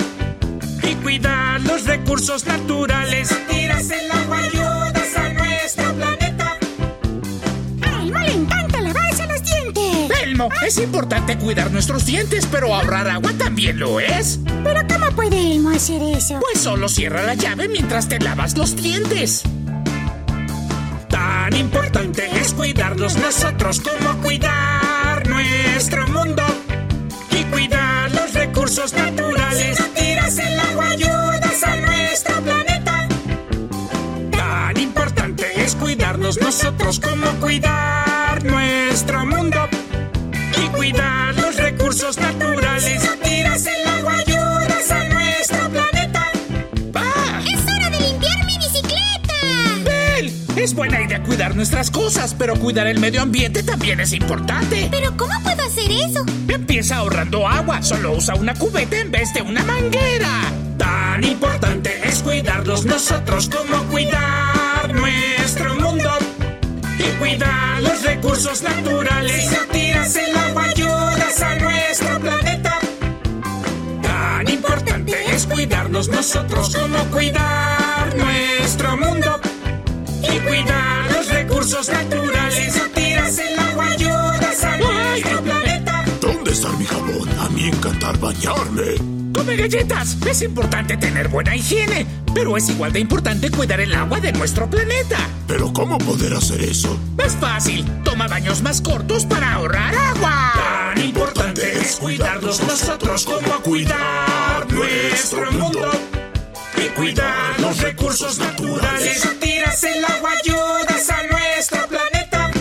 y 0.84 0.94
cuidar 0.96 1.62
los 1.62 1.86
recursos 1.86 2.46
naturales. 2.46 3.30
Tiras 3.50 3.90
el 3.90 4.12
agua, 4.12 4.38
ayudas 4.38 4.71
es 10.66 10.78
importante 10.78 11.38
cuidar 11.38 11.72
nuestros 11.72 12.06
dientes, 12.06 12.48
pero 12.50 12.74
ahorrar 12.74 13.08
agua 13.10 13.34
también 13.38 13.80
lo 13.80 14.00
es. 14.00 14.40
¿Pero 14.64 14.82
cómo 14.88 15.12
puede 15.16 15.52
Elmo 15.52 15.70
hacer 15.70 16.02
eso? 16.02 16.40
Pues 16.40 16.60
solo 16.62 16.90
cierra 16.90 17.24
la 17.24 17.36
llave 17.36 17.68
mientras 17.68 18.08
te 18.08 18.20
lavas 18.20 18.58
los 18.58 18.76
dientes. 18.76 19.44
Tan 21.10 21.56
importante 21.56 22.30
es 22.40 22.54
cuidarnos 22.54 23.18
nosotros 23.18 23.82
como 23.82 24.22
cuidar 24.22 25.28
nuestro 25.28 26.08
mundo 26.08 26.44
y 27.32 27.44
cuidar 27.46 28.12
los 28.12 28.34
recursos 28.34 28.94
naturales. 28.94 29.78
Si 29.78 29.84
no 29.84 29.90
tiras 29.90 30.38
el 30.38 30.60
agua, 30.60 30.90
ayudas 30.90 31.64
a 31.64 31.76
nuestro 31.76 32.42
planeta. 32.42 33.08
Tan 34.32 34.78
importante 34.78 35.46
es 35.64 35.76
cuidarnos 35.76 36.40
nosotros 36.40 37.00
como 37.00 37.28
cuidar 37.40 38.21
recursos 42.12 42.18
naturales. 42.18 42.84
Si 42.84 43.08
no 43.08 43.14
tiras 43.24 43.66
el 43.66 43.88
agua, 43.88 44.14
ayudas 44.14 44.92
a 44.92 45.04
nuestro 45.10 45.70
planeta. 45.70 46.32
¡Va! 46.96 47.42
¡Es 47.46 47.62
hora 47.64 47.90
de 47.90 48.00
limpiar 48.00 48.46
mi 48.46 48.58
bicicleta! 48.58 49.36
¡Bel! 49.84 50.34
Es 50.58 50.74
buena 50.74 51.02
idea 51.02 51.24
cuidar 51.24 51.56
nuestras 51.56 51.90
cosas, 51.92 52.36
pero 52.38 52.56
cuidar 52.56 52.88
el 52.88 53.00
medio 53.00 53.22
ambiente 53.22 53.64
también 53.64 54.00
es 54.00 54.14
importante. 54.14 54.88
¿Pero 54.92 55.16
cómo 55.18 55.34
puedo 55.44 55.62
hacer 55.62 55.92
eso? 55.92 56.26
Empieza 56.48 56.98
ahorrando 56.98 57.48
agua, 57.48 57.82
solo 57.82 58.14
usa 58.14 58.36
una 58.36 58.54
cubeta 58.56 58.98
en 58.98 59.12
vez 59.12 59.34
de 59.34 59.42
una 59.42 59.64
manguera. 59.64 60.30
Tan 60.78 61.24
importante 61.24 62.02
es 62.04 62.22
cuidarnos 62.22 62.86
nosotros 62.86 63.50
como 63.50 63.84
cuidar 63.86 64.94
nuestro 64.94 65.76
mundo 65.76 66.10
y 66.98 67.04
cuidar 67.20 67.82
los 67.82 68.04
recursos 68.04 68.62
naturales. 68.64 69.50
Si 69.50 69.56
no 69.56 69.62
tiras 69.72 70.16
el 70.16 70.36
agua, 70.36 70.71
es 75.42 75.48
cuidarnos 75.48 76.08
nosotros 76.10 76.76
como 76.76 76.98
cuidar 77.06 78.16
nuestro 78.16 78.98
mundo 78.98 79.40
y 80.22 80.40
cuidar 80.40 81.12
los 81.14 81.30
recursos 81.30 81.90
naturales. 81.90 82.74
Si 82.74 82.80
no 82.80 82.86
tiras 82.90 83.38
el 83.40 83.60
agua, 83.60 83.86
ayudas 83.86 84.64
a 84.64 84.78
nuestro 84.78 85.42
planeta. 85.42 86.06
¿Dónde 86.22 86.52
está 86.52 86.70
mi 86.74 86.86
jabón? 86.86 87.30
A 87.40 87.50
mí 87.50 87.66
encantar 87.66 88.18
bañarme. 88.20 88.96
Come 89.34 89.56
galletas. 89.56 90.18
Es 90.28 90.42
importante 90.44 90.98
tener 90.98 91.28
buena 91.28 91.56
higiene, 91.56 92.06
pero 92.34 92.58
es 92.58 92.70
igual 92.70 92.94
de 92.94 93.00
importante 93.00 93.50
cuidar 93.50 93.80
el 93.80 93.94
agua 93.96 94.20
de 94.20 94.34
nuestro 94.34 94.70
planeta. 94.70 95.18
¿Pero 95.48 95.74
cómo 95.74 95.98
poder 95.98 96.34
hacer 96.34 96.62
eso? 96.62 97.00
Es 97.24 97.34
fácil. 97.34 97.86
Toma 98.04 98.28
baños 98.28 98.62
más 98.62 98.82
cortos 98.82 99.26
para 99.26 99.54
ahorrar 99.54 99.96
agua. 99.96 100.61
Tan 101.02 101.10
importante 101.10 101.80
es 101.80 101.96
cuidarnos 101.96 102.62
nosotros 102.62 103.26
como 103.26 103.60
cuidar 103.64 104.72
nuestro 104.72 105.52
mundo 105.52 105.90
y 106.78 106.90
cuidar 106.90 107.60
los 107.60 107.82
recursos 107.82 108.38
naturales. 108.38 109.20
Si 109.20 109.28
no 109.28 109.34
tiras 109.34 109.84
el 109.84 110.06
agua, 110.06 110.30
ayudas 110.44 111.10
a 111.10 111.24
nuestro 111.24 111.88
planeta. 111.88 112.52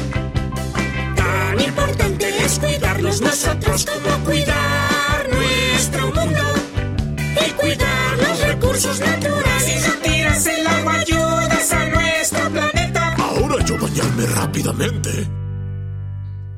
Tan 1.17 1.61
importante 1.61 2.29
es 2.43 2.59
cuidarnos 2.59 3.21
nosotros 3.21 3.85
como 3.85 4.25
cuidar 4.25 5.29
nuestro 5.31 6.07
mundo 6.07 6.43
y 7.47 7.51
cuidar 7.51 8.19
los 8.27 8.41
recursos 8.41 9.01
naturales. 9.01 9.65
Si 9.65 9.87
no 9.87 9.95
tiras 9.97 10.47
el 10.47 10.67
agua, 10.67 10.95
ayudas 10.95 11.73
a 11.75 11.85
nuestro 11.89 12.51
planeta. 12.51 13.17
Ahora 13.19 13.63
yo 13.67 13.77
bañarme 13.77 14.25
rápidamente. 14.25 15.29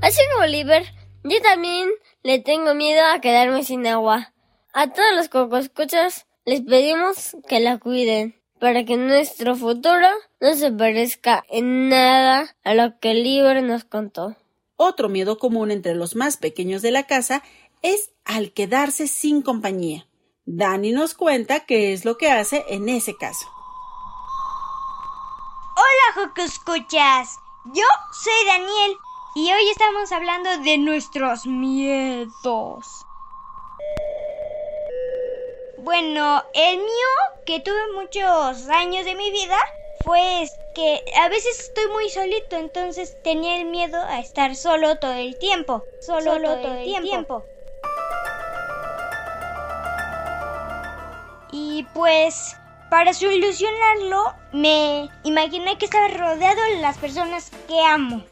Así 0.01 0.21
como 0.31 0.45
Oliver, 0.45 1.02
yo 1.25 1.41
también 1.43 1.89
le 2.23 2.39
tengo 2.39 2.75
miedo 2.75 3.05
a 3.07 3.21
quedarme 3.21 3.65
sin 3.65 3.87
agua. 3.87 4.33
A 4.73 4.93
todos 4.93 5.15
los 5.15 5.29
cocoscuchas 5.29 6.27
les 6.45 6.63
pedimos 6.63 7.37
que 7.49 7.61
la 7.61 7.79
cuiden 7.79 8.41
para 8.59 8.85
que 8.85 8.97
nuestro 8.97 9.57
futuro 9.57 10.07
no 10.41 10.55
se 10.55 10.73
parezca 10.73 11.45
en 11.49 11.89
nada 11.89 12.57
a 12.65 12.75
lo 12.75 12.99
que 12.99 13.11
Oliver 13.11 13.63
nos 13.63 13.85
contó. 13.85 14.37
Otro 14.77 15.09
miedo 15.09 15.39
común 15.39 15.71
entre 15.71 15.95
los 15.95 16.17
más 16.17 16.37
pequeños 16.37 16.83
de 16.83 16.91
la 16.91 17.07
casa 17.07 17.43
es 17.83 18.11
al 18.25 18.53
quedarse 18.53 19.07
sin 19.07 19.43
compañía. 19.43 20.07
Dani 20.45 20.93
nos 20.93 21.15
cuenta 21.15 21.61
qué 21.61 21.93
es 21.93 22.05
lo 22.05 22.17
que 22.19 22.31
hace 22.31 22.65
en 22.69 22.89
ese 22.89 23.17
caso. 23.17 23.47
Hola, 25.77 26.27
Joco 26.27 26.43
Escuchas. 26.43 27.39
Yo 27.67 27.85
soy 28.13 28.47
Daniel 28.47 28.97
y 29.35 29.51
hoy 29.51 29.71
estamos 29.71 30.13
hablando 30.13 30.59
de 30.59 30.77
nuestros 30.79 31.47
miedos. 31.47 33.07
Bueno, 35.79 36.45
el 36.55 36.77
mío, 36.77 37.09
que 37.47 37.61
tuve 37.61 37.93
muchos 37.95 38.69
años 38.69 39.05
de 39.05 39.15
mi 39.15 39.31
vida, 39.31 39.57
fue 40.05 40.45
que 40.75 41.03
a 41.21 41.29
veces 41.29 41.61
estoy 41.61 41.89
muy 41.89 42.11
solito, 42.11 42.57
entonces 42.57 43.17
tenía 43.23 43.57
el 43.57 43.65
miedo 43.65 44.01
a 44.01 44.21
estar 44.21 44.55
solo 44.55 44.97
todo 44.99 45.15
el 45.15 45.39
tiempo. 45.39 45.83
Solo, 46.01 46.41
todo, 46.41 46.75
el 46.75 47.03
tiempo. 47.03 47.43
Y 51.53 51.85
pues, 51.95 52.57
para 52.91 53.15
solucionarlo, 53.15 54.35
me 54.53 55.09
imaginé 55.25 55.79
que 55.79 55.87
estaba 55.87 56.09
rodeado 56.09 56.63
de 56.65 56.81
las 56.81 56.99
personas 56.99 57.51
que 57.67 57.81
amo. 57.81 58.23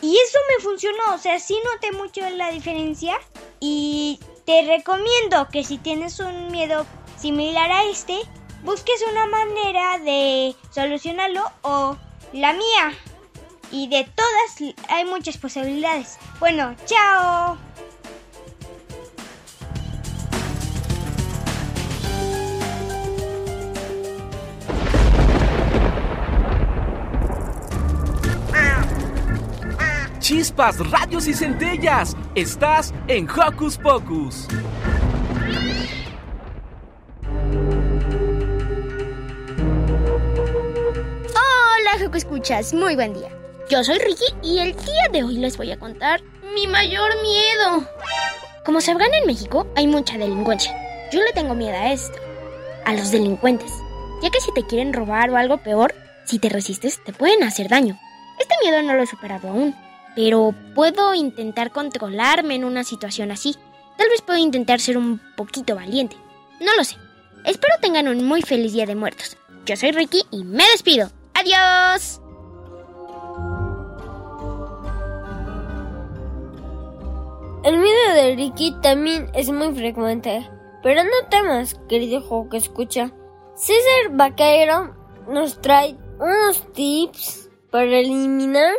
Y 0.00 0.16
eso 0.16 0.38
me 0.48 0.62
funcionó, 0.62 1.14
o 1.14 1.18
sea, 1.18 1.38
sí 1.40 1.58
noté 1.72 1.92
mucho 1.92 2.28
la 2.30 2.50
diferencia. 2.50 3.18
Y 3.60 4.20
te 4.44 4.62
recomiendo 4.62 5.48
que 5.50 5.64
si 5.64 5.78
tienes 5.78 6.20
un 6.20 6.50
miedo 6.50 6.86
similar 7.18 7.70
a 7.70 7.84
este, 7.84 8.20
busques 8.62 9.04
una 9.10 9.26
manera 9.26 9.98
de 9.98 10.54
solucionarlo 10.70 11.42
o 11.62 11.96
la 12.32 12.52
mía. 12.52 12.94
Y 13.70 13.88
de 13.88 14.04
todas 14.14 14.74
hay 14.88 15.04
muchas 15.04 15.36
posibilidades. 15.36 16.18
Bueno, 16.40 16.74
chao. 16.86 17.58
Chispas, 30.28 30.78
radios 30.90 31.26
y 31.26 31.32
centellas. 31.32 32.14
Estás 32.34 32.92
en 33.06 33.26
Hocus 33.30 33.78
Pocus. 33.78 34.46
Hola, 41.30 41.98
Joco 41.98 42.18
Escuchas, 42.18 42.74
muy 42.74 42.94
buen 42.94 43.14
día. 43.14 43.30
Yo 43.70 43.82
soy 43.82 43.98
Ricky 44.00 44.26
y 44.42 44.58
el 44.58 44.72
día 44.76 45.08
de 45.10 45.24
hoy 45.24 45.38
les 45.38 45.56
voy 45.56 45.72
a 45.72 45.78
contar 45.78 46.20
mi 46.54 46.66
mayor 46.66 47.10
miedo. 47.22 47.88
Como 48.66 48.82
sabrán, 48.82 49.14
en 49.14 49.26
México 49.26 49.66
hay 49.76 49.86
mucha 49.86 50.18
delincuencia. 50.18 50.76
Yo 51.10 51.22
le 51.22 51.32
tengo 51.32 51.54
miedo 51.54 51.74
a 51.74 51.90
esto, 51.90 52.18
a 52.84 52.92
los 52.92 53.10
delincuentes, 53.10 53.72
ya 54.22 54.28
que 54.28 54.42
si 54.42 54.52
te 54.52 54.66
quieren 54.66 54.92
robar 54.92 55.30
o 55.30 55.38
algo 55.38 55.56
peor, 55.56 55.94
si 56.26 56.38
te 56.38 56.50
resistes 56.50 57.02
te 57.02 57.14
pueden 57.14 57.44
hacer 57.44 57.70
daño. 57.70 57.98
Este 58.38 58.54
miedo 58.62 58.82
no 58.82 58.92
lo 58.92 59.02
he 59.02 59.06
superado 59.06 59.48
aún, 59.48 59.74
pero 60.18 60.52
puedo 60.74 61.14
intentar 61.14 61.70
controlarme 61.70 62.56
en 62.56 62.64
una 62.64 62.82
situación 62.82 63.30
así. 63.30 63.54
Tal 63.96 64.08
vez 64.08 64.20
puedo 64.20 64.40
intentar 64.40 64.80
ser 64.80 64.98
un 64.98 65.20
poquito 65.36 65.76
valiente. 65.76 66.16
No 66.60 66.74
lo 66.74 66.82
sé. 66.82 66.96
Espero 67.44 67.76
tengan 67.80 68.08
un 68.08 68.24
muy 68.24 68.42
feliz 68.42 68.72
día 68.72 68.84
de 68.84 68.96
muertos. 68.96 69.36
Yo 69.64 69.76
soy 69.76 69.92
Ricky 69.92 70.24
y 70.32 70.42
me 70.42 70.64
despido. 70.72 71.12
¡Adiós! 71.34 72.20
de 77.62 78.34
Ricky 78.34 78.74
también 78.82 79.30
es 79.34 79.50
muy 79.50 79.72
frecuente. 79.72 80.50
Pero 80.82 81.04
no 81.04 81.28
temas, 81.30 81.76
querido 81.88 82.22
juego 82.22 82.48
que 82.48 82.56
escucha. 82.56 83.12
César 83.54 84.10
Vaquero 84.10 84.96
nos 85.28 85.60
trae 85.60 85.96
unos 86.18 86.72
tips 86.72 87.50
para 87.70 88.00
eliminar 88.00 88.74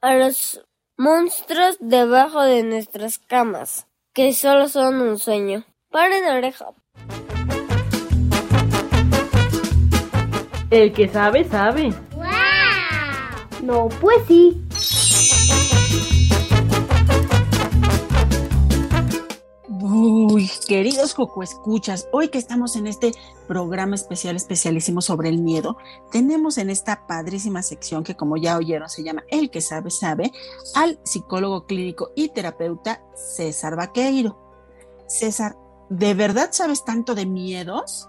a 0.00 0.14
los 0.14 0.63
monstruos 0.96 1.76
debajo 1.80 2.42
de 2.42 2.62
nuestras 2.62 3.18
camas, 3.18 3.86
que 4.12 4.32
solo 4.32 4.68
son 4.68 5.00
un 5.00 5.18
sueño. 5.18 5.64
Paren 5.90 6.26
oreja. 6.26 6.66
El 10.70 10.92
que 10.92 11.08
sabe, 11.08 11.44
sabe. 11.44 11.92
No, 13.62 13.88
pues 14.00 14.18
sí. 14.26 14.60
Uy, 20.34 20.50
queridos 20.66 21.14
Coco 21.14 21.44
Escuchas, 21.44 22.08
hoy 22.10 22.28
que 22.28 22.38
estamos 22.38 22.74
en 22.74 22.88
este 22.88 23.12
programa 23.46 23.94
especial, 23.94 24.34
especialísimo 24.34 25.00
sobre 25.00 25.28
el 25.28 25.38
miedo, 25.38 25.76
tenemos 26.10 26.58
en 26.58 26.70
esta 26.70 27.06
padrísima 27.06 27.62
sección 27.62 28.02
que 28.02 28.16
como 28.16 28.36
ya 28.36 28.56
oyeron 28.56 28.88
se 28.88 29.04
llama 29.04 29.22
El 29.30 29.48
que 29.48 29.60
sabe, 29.60 29.92
sabe, 29.92 30.32
al 30.74 30.98
psicólogo 31.04 31.66
clínico 31.66 32.10
y 32.16 32.30
terapeuta 32.30 33.00
César 33.14 33.76
Vaqueiro. 33.76 34.36
César, 35.06 35.54
¿de 35.88 36.14
verdad 36.14 36.48
sabes 36.50 36.84
tanto 36.84 37.14
de 37.14 37.26
miedos? 37.26 38.08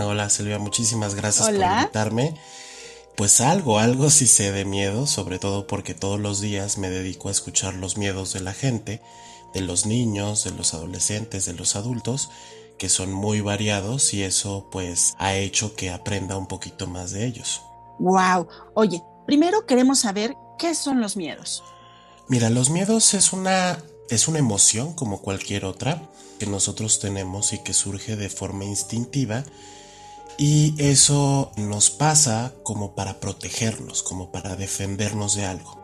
Hola 0.00 0.30
Silvia, 0.30 0.60
muchísimas 0.60 1.16
gracias 1.16 1.48
por 1.48 1.56
invitarme. 1.56 2.40
Pues 3.16 3.40
algo, 3.40 3.80
algo 3.80 4.10
sí 4.10 4.28
sé 4.28 4.52
de 4.52 4.64
miedo, 4.64 5.08
sobre 5.08 5.40
todo 5.40 5.66
porque 5.66 5.94
todos 5.94 6.20
los 6.20 6.40
días 6.40 6.78
me 6.78 6.88
dedico 6.88 7.30
a 7.30 7.32
escuchar 7.32 7.74
los 7.74 7.96
miedos 7.96 8.32
de 8.32 8.42
la 8.42 8.52
gente 8.52 9.02
de 9.52 9.60
los 9.60 9.86
niños, 9.86 10.44
de 10.44 10.50
los 10.52 10.74
adolescentes, 10.74 11.44
de 11.46 11.54
los 11.54 11.76
adultos, 11.76 12.30
que 12.78 12.88
son 12.88 13.12
muy 13.12 13.40
variados 13.40 14.14
y 14.14 14.22
eso 14.22 14.68
pues 14.70 15.14
ha 15.18 15.34
hecho 15.34 15.74
que 15.74 15.90
aprenda 15.90 16.36
un 16.36 16.46
poquito 16.46 16.86
más 16.86 17.10
de 17.10 17.26
ellos. 17.26 17.62
Wow. 17.98 18.46
Oye, 18.74 19.02
primero 19.26 19.66
queremos 19.66 20.00
saber 20.00 20.36
qué 20.58 20.74
son 20.74 21.00
los 21.00 21.16
miedos. 21.16 21.62
Mira, 22.28 22.50
los 22.50 22.70
miedos 22.70 23.14
es 23.14 23.32
una 23.32 23.78
es 24.10 24.26
una 24.26 24.38
emoción 24.38 24.94
como 24.94 25.20
cualquier 25.20 25.64
otra 25.66 26.02
que 26.38 26.46
nosotros 26.46 26.98
tenemos 26.98 27.52
y 27.52 27.58
que 27.58 27.74
surge 27.74 28.16
de 28.16 28.30
forma 28.30 28.64
instintiva 28.64 29.44
y 30.38 30.74
eso 30.78 31.50
nos 31.56 31.90
pasa 31.90 32.54
como 32.62 32.94
para 32.94 33.18
protegernos, 33.18 34.04
como 34.04 34.30
para 34.30 34.54
defendernos 34.54 35.34
de 35.34 35.44
algo. 35.46 35.78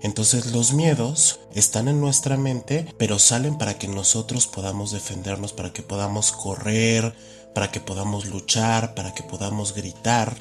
Entonces 0.00 0.52
los 0.52 0.72
miedos 0.72 1.40
están 1.54 1.88
en 1.88 2.00
nuestra 2.00 2.36
mente, 2.36 2.86
pero 2.98 3.18
salen 3.18 3.58
para 3.58 3.78
que 3.78 3.88
nosotros 3.88 4.46
podamos 4.46 4.92
defendernos, 4.92 5.52
para 5.52 5.72
que 5.72 5.82
podamos 5.82 6.32
correr, 6.32 7.14
para 7.54 7.70
que 7.70 7.80
podamos 7.80 8.26
luchar, 8.26 8.94
para 8.94 9.14
que 9.14 9.22
podamos 9.22 9.74
gritar. 9.74 10.36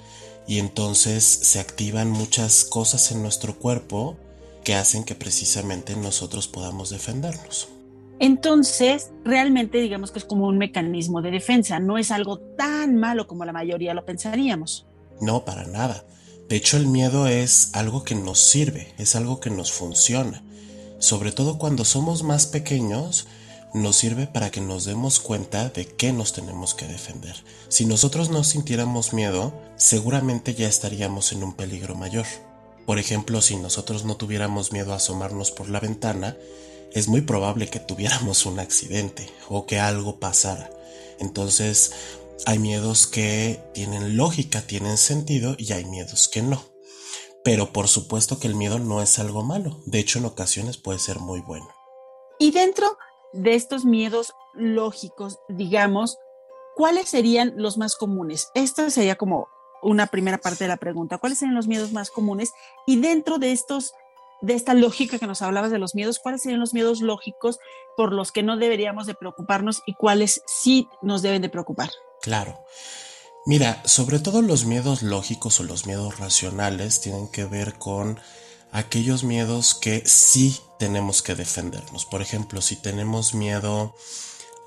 Y 0.48 0.60
entonces 0.60 1.24
se 1.26 1.60
activan 1.60 2.12
muchas 2.12 2.64
cosas 2.64 3.12
en 3.12 3.22
nuestro 3.22 3.58
cuerpo 3.58 4.16
que 4.64 4.76
hacen 4.76 5.04
que 5.04 5.16
precisamente 5.16 5.96
nosotros 5.96 6.48
podamos 6.48 6.90
defendernos. 6.90 7.70
Entonces, 8.20 9.12
realmente 9.24 9.80
digamos 9.80 10.12
que 10.12 10.20
es 10.20 10.26
como 10.26 10.48
un 10.48 10.58
mecanismo 10.58 11.22
de 11.22 11.32
defensa, 11.32 11.80
no 11.80 11.98
es 11.98 12.12
algo 12.12 12.40
tan 12.40 12.96
malo 12.96 13.28
como 13.28 13.46
la 13.46 13.54
mayoría 13.54 13.94
lo 13.94 14.06
pensaríamos. 14.06 14.88
No, 15.22 15.46
para 15.46 15.66
nada. 15.66 16.04
De 16.50 16.56
hecho, 16.56 16.78
el 16.78 16.88
miedo 16.88 17.28
es 17.28 17.70
algo 17.74 18.04
que 18.04 18.16
nos 18.16 18.40
sirve, 18.40 18.94
es 18.98 19.16
algo 19.16 19.40
que 19.40 19.50
nos 19.50 19.72
funciona. 19.72 20.44
Sobre 21.00 21.32
todo 21.32 21.58
cuando 21.58 21.84
somos 21.84 22.24
más 22.24 22.46
pequeños, 22.46 23.28
nos 23.74 23.98
sirve 23.98 24.28
para 24.28 24.50
que 24.50 24.62
nos 24.62 24.86
demos 24.86 25.20
cuenta 25.20 25.70
de 25.70 25.86
qué 25.86 26.14
nos 26.14 26.32
tenemos 26.32 26.74
que 26.74 26.88
defender. 26.88 27.36
Si 27.68 27.86
nosotros 27.86 28.30
no 28.30 28.46
sintiéramos 28.46 29.12
miedo, 29.14 29.54
seguramente 29.76 30.56
ya 30.56 30.68
estaríamos 30.70 31.34
en 31.34 31.44
un 31.44 31.54
peligro 31.54 31.96
mayor. 31.96 32.26
Por 32.86 32.98
ejemplo, 32.98 33.42
si 33.42 33.58
nosotros 33.58 34.06
no 34.06 34.16
tuviéramos 34.16 34.72
miedo 34.72 34.94
a 34.94 34.98
asomarnos 34.98 35.52
por 35.52 35.70
la 35.70 35.82
ventana, 35.82 36.38
es 36.94 37.10
muy 37.10 37.22
probable 37.22 37.68
que 37.68 37.82
tuviéramos 37.82 38.46
un 38.46 38.60
accidente 38.60 39.30
o 39.50 39.66
que 39.66 39.80
algo 39.80 40.20
pasara. 40.20 40.70
Entonces, 41.20 41.92
hay 42.46 42.60
miedos 42.60 43.08
que 43.08 43.64
tienen 43.74 44.18
lógica, 44.18 44.62
tienen 44.62 44.98
sentido 44.98 45.56
y 45.58 45.74
hay 45.74 45.86
miedos 45.86 46.28
que 46.28 46.42
no. 46.42 46.62
Pero 47.44 47.72
por 47.72 47.88
supuesto 47.88 48.40
que 48.40 48.48
el 48.48 48.56
miedo 48.56 48.80
no 48.80 49.02
es 49.02 49.20
algo 49.20 49.44
malo. 49.44 49.82
De 49.86 50.00
hecho, 50.00 50.20
en 50.20 50.26
ocasiones 50.26 50.78
puede 50.78 51.00
ser 51.00 51.20
muy 51.20 51.42
bueno. 51.42 51.68
Y 52.40 52.52
dentro 52.52 52.98
de 53.34 53.56
estos 53.56 53.86
miedos 53.86 54.34
lógicos, 54.54 55.40
digamos, 55.50 56.18
¿cuáles 56.76 57.10
serían 57.10 57.54
los 57.56 57.78
más 57.78 57.96
comunes? 57.96 58.50
Esta 58.54 58.90
sería 58.90 59.16
como 59.16 59.48
una 59.82 60.08
primera 60.08 60.38
parte 60.38 60.66
de 60.66 60.70
la 60.70 60.78
pregunta. 60.78 61.18
¿Cuáles 61.18 61.40
serían 61.40 61.56
los 61.56 61.68
miedos 61.68 61.92
más 61.92 62.12
comunes? 62.12 62.52
Y 62.86 63.00
dentro 63.00 63.38
de 63.38 63.52
estos 63.52 63.94
de 64.42 64.54
esta 64.54 64.76
lógica 64.76 65.18
que 65.18 65.26
nos 65.26 65.42
hablabas 65.42 65.72
de 65.72 65.80
los 65.80 65.96
miedos, 65.96 66.20
¿cuáles 66.20 66.44
serían 66.44 66.60
los 66.60 66.74
miedos 66.74 67.02
lógicos 67.02 67.60
por 67.96 68.14
los 68.14 68.32
que 68.32 68.44
no 68.44 68.58
deberíamos 68.58 69.08
de 69.08 69.16
preocuparnos 69.16 69.82
y 69.88 69.96
cuáles 69.96 70.44
sí 70.46 70.88
nos 71.02 71.22
deben 71.22 71.42
de 71.42 71.50
preocupar? 71.50 71.90
Claro. 72.22 72.64
Mira, 73.46 73.82
sobre 73.86 74.20
todo 74.20 74.42
los 74.42 74.66
miedos 74.66 75.04
lógicos 75.04 75.60
o 75.60 75.64
los 75.64 75.86
miedos 75.86 76.20
racionales 76.20 77.00
tienen 77.00 77.30
que 77.30 77.46
ver 77.46 77.76
con 77.76 78.20
aquellos 78.72 79.24
miedos 79.24 79.74
que 79.74 80.04
sí 80.06 80.60
tenemos 80.80 81.22
que 81.22 81.36
defendernos. 81.36 82.06
Por 82.06 82.22
ejemplo, 82.22 82.62
si 82.62 82.76
tenemos 82.76 83.34
miedo 83.34 83.96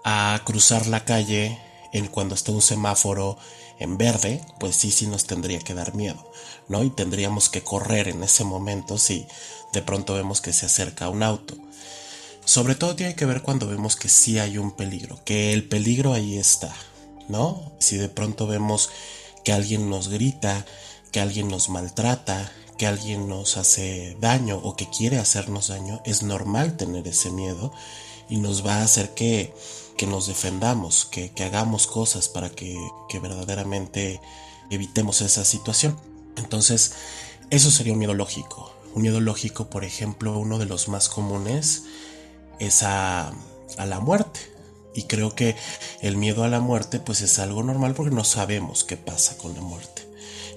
a 0.05 0.41
cruzar 0.45 0.87
la 0.87 1.05
calle 1.05 1.59
en 1.93 2.07
cuando 2.07 2.35
está 2.35 2.53
un 2.53 2.63
semáforo 2.63 3.37
en 3.79 3.99
verde, 3.99 4.45
pues 4.59 4.77
sí, 4.77 4.91
sí 4.91 5.07
nos 5.07 5.27
tendría 5.27 5.59
que 5.59 5.75
dar 5.75 5.95
miedo, 5.95 6.31
¿no? 6.69 6.83
Y 6.83 6.91
tendríamos 6.91 7.49
que 7.49 7.63
correr 7.63 8.09
en 8.09 8.23
ese 8.23 8.45
momento 8.45 8.99
si 8.99 9.27
de 9.73 9.83
pronto 9.83 10.15
vemos 10.15 10.41
que 10.41 10.53
se 10.53 10.67
acerca 10.67 11.09
un 11.09 11.23
auto. 11.23 11.57
Sobre 12.45 12.75
todo 12.75 12.97
tiene 12.97 13.15
que 13.15 13.27
ver 13.27 13.43
cuando 13.43 13.67
vemos 13.67 13.97
que 13.97 14.09
sí 14.09 14.39
hay 14.39 14.59
un 14.59 14.73
peligro, 14.73 15.23
que 15.25 15.53
el 15.53 15.69
peligro 15.69 16.13
ahí 16.13 16.37
está, 16.37 16.75
¿no? 17.31 17.73
Si 17.79 17.97
de 17.97 18.09
pronto 18.09 18.47
vemos 18.47 18.91
que 19.45 19.53
alguien 19.53 19.89
nos 19.89 20.09
grita, 20.09 20.67
que 21.13 21.21
alguien 21.21 21.49
nos 21.49 21.69
maltrata, 21.69 22.53
que 22.79 22.87
alguien 22.87 23.29
nos 23.29 23.57
hace 23.57 24.17
daño 24.21 24.59
o 24.63 24.77
que 24.77 24.89
quiere 24.89 25.19
hacernos 25.19 25.69
daño, 25.69 26.01
es 26.05 26.23
normal 26.23 26.77
tener 26.77 27.07
ese 27.09 27.31
miedo 27.31 27.73
y 28.29 28.39
nos 28.39 28.65
va 28.65 28.77
a 28.77 28.85
hacer 28.85 29.13
que, 29.15 29.53
que 29.97 30.07
nos 30.07 30.27
defendamos, 30.27 31.05
que, 31.05 31.31
que, 31.31 31.45
hagamos 31.45 31.87
cosas 31.87 32.29
para 32.29 32.49
que, 32.49 32.77
que 33.09 33.19
verdaderamente 33.19 34.21
evitemos 34.71 35.21
esa 35.21 35.45
situación. 35.45 35.99
Entonces, 36.37 36.93
eso 37.51 37.71
sería 37.71 37.93
un 37.93 37.99
miedo 37.99 38.15
lógico. 38.15 38.73
Un 38.95 39.03
miedo 39.03 39.21
lógico, 39.21 39.69
por 39.69 39.85
ejemplo, 39.85 40.39
uno 40.39 40.59
de 40.59 40.67
los 40.67 40.89
más 40.89 41.09
comunes 41.09 41.83
es 42.61 42.83
a, 42.83 43.33
a 43.77 43.87
la 43.87 44.01
muerte. 44.01 44.41
Y 44.95 45.05
creo 45.05 45.35
que 45.35 45.57
el 46.01 46.17
miedo 46.17 46.45
a 46.45 46.49
la 46.49 46.61
muerte 46.61 46.99
pues 46.99 47.21
es 47.21 47.39
algo 47.39 47.63
normal 47.63 47.95
porque 47.95 48.15
no 48.15 48.25
sabemos 48.25 48.85
qué 48.85 48.97
pasa 48.97 49.37
con 49.37 49.55
la 49.55 49.61
muerte. 49.61 50.09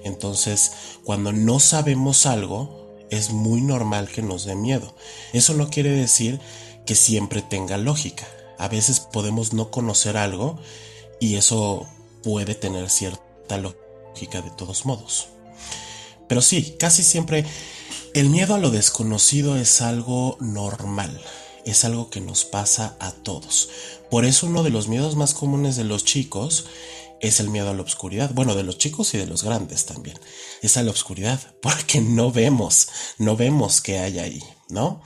Entonces, 0.04 0.72
cuando 1.04 1.32
no 1.32 1.60
sabemos 1.60 2.26
algo, 2.26 2.96
es 3.10 3.30
muy 3.30 3.60
normal 3.60 4.08
que 4.08 4.22
nos 4.22 4.44
dé 4.44 4.54
miedo. 4.54 4.94
Eso 5.32 5.54
no 5.54 5.70
quiere 5.70 5.90
decir 5.90 6.40
que 6.84 6.94
siempre 6.94 7.42
tenga 7.42 7.78
lógica. 7.78 8.26
A 8.58 8.68
veces 8.68 9.00
podemos 9.00 9.52
no 9.52 9.70
conocer 9.70 10.16
algo 10.16 10.58
y 11.20 11.36
eso 11.36 11.86
puede 12.22 12.54
tener 12.54 12.90
cierta 12.90 13.56
lógica 13.56 14.42
de 14.42 14.50
todos 14.50 14.84
modos. 14.84 15.28
Pero 16.28 16.42
sí, 16.42 16.76
casi 16.78 17.02
siempre 17.02 17.44
el 18.14 18.30
miedo 18.30 18.54
a 18.54 18.58
lo 18.58 18.70
desconocido 18.70 19.56
es 19.56 19.80
algo 19.80 20.36
normal 20.40 21.20
es 21.64 21.84
algo 21.84 22.10
que 22.10 22.20
nos 22.20 22.44
pasa 22.44 22.96
a 23.00 23.10
todos. 23.10 23.70
Por 24.14 24.24
eso 24.24 24.46
uno 24.46 24.62
de 24.62 24.70
los 24.70 24.86
miedos 24.86 25.16
más 25.16 25.34
comunes 25.34 25.74
de 25.74 25.82
los 25.82 26.04
chicos 26.04 26.66
es 27.20 27.40
el 27.40 27.50
miedo 27.50 27.70
a 27.70 27.74
la 27.74 27.82
oscuridad. 27.82 28.30
Bueno, 28.32 28.54
de 28.54 28.62
los 28.62 28.78
chicos 28.78 29.12
y 29.12 29.18
de 29.18 29.26
los 29.26 29.42
grandes 29.42 29.86
también. 29.86 30.16
Es 30.62 30.76
a 30.76 30.84
la 30.84 30.92
oscuridad, 30.92 31.40
porque 31.60 32.00
no 32.00 32.30
vemos, 32.30 32.90
no 33.18 33.34
vemos 33.34 33.80
qué 33.80 33.98
hay 33.98 34.20
ahí, 34.20 34.44
¿no? 34.68 35.02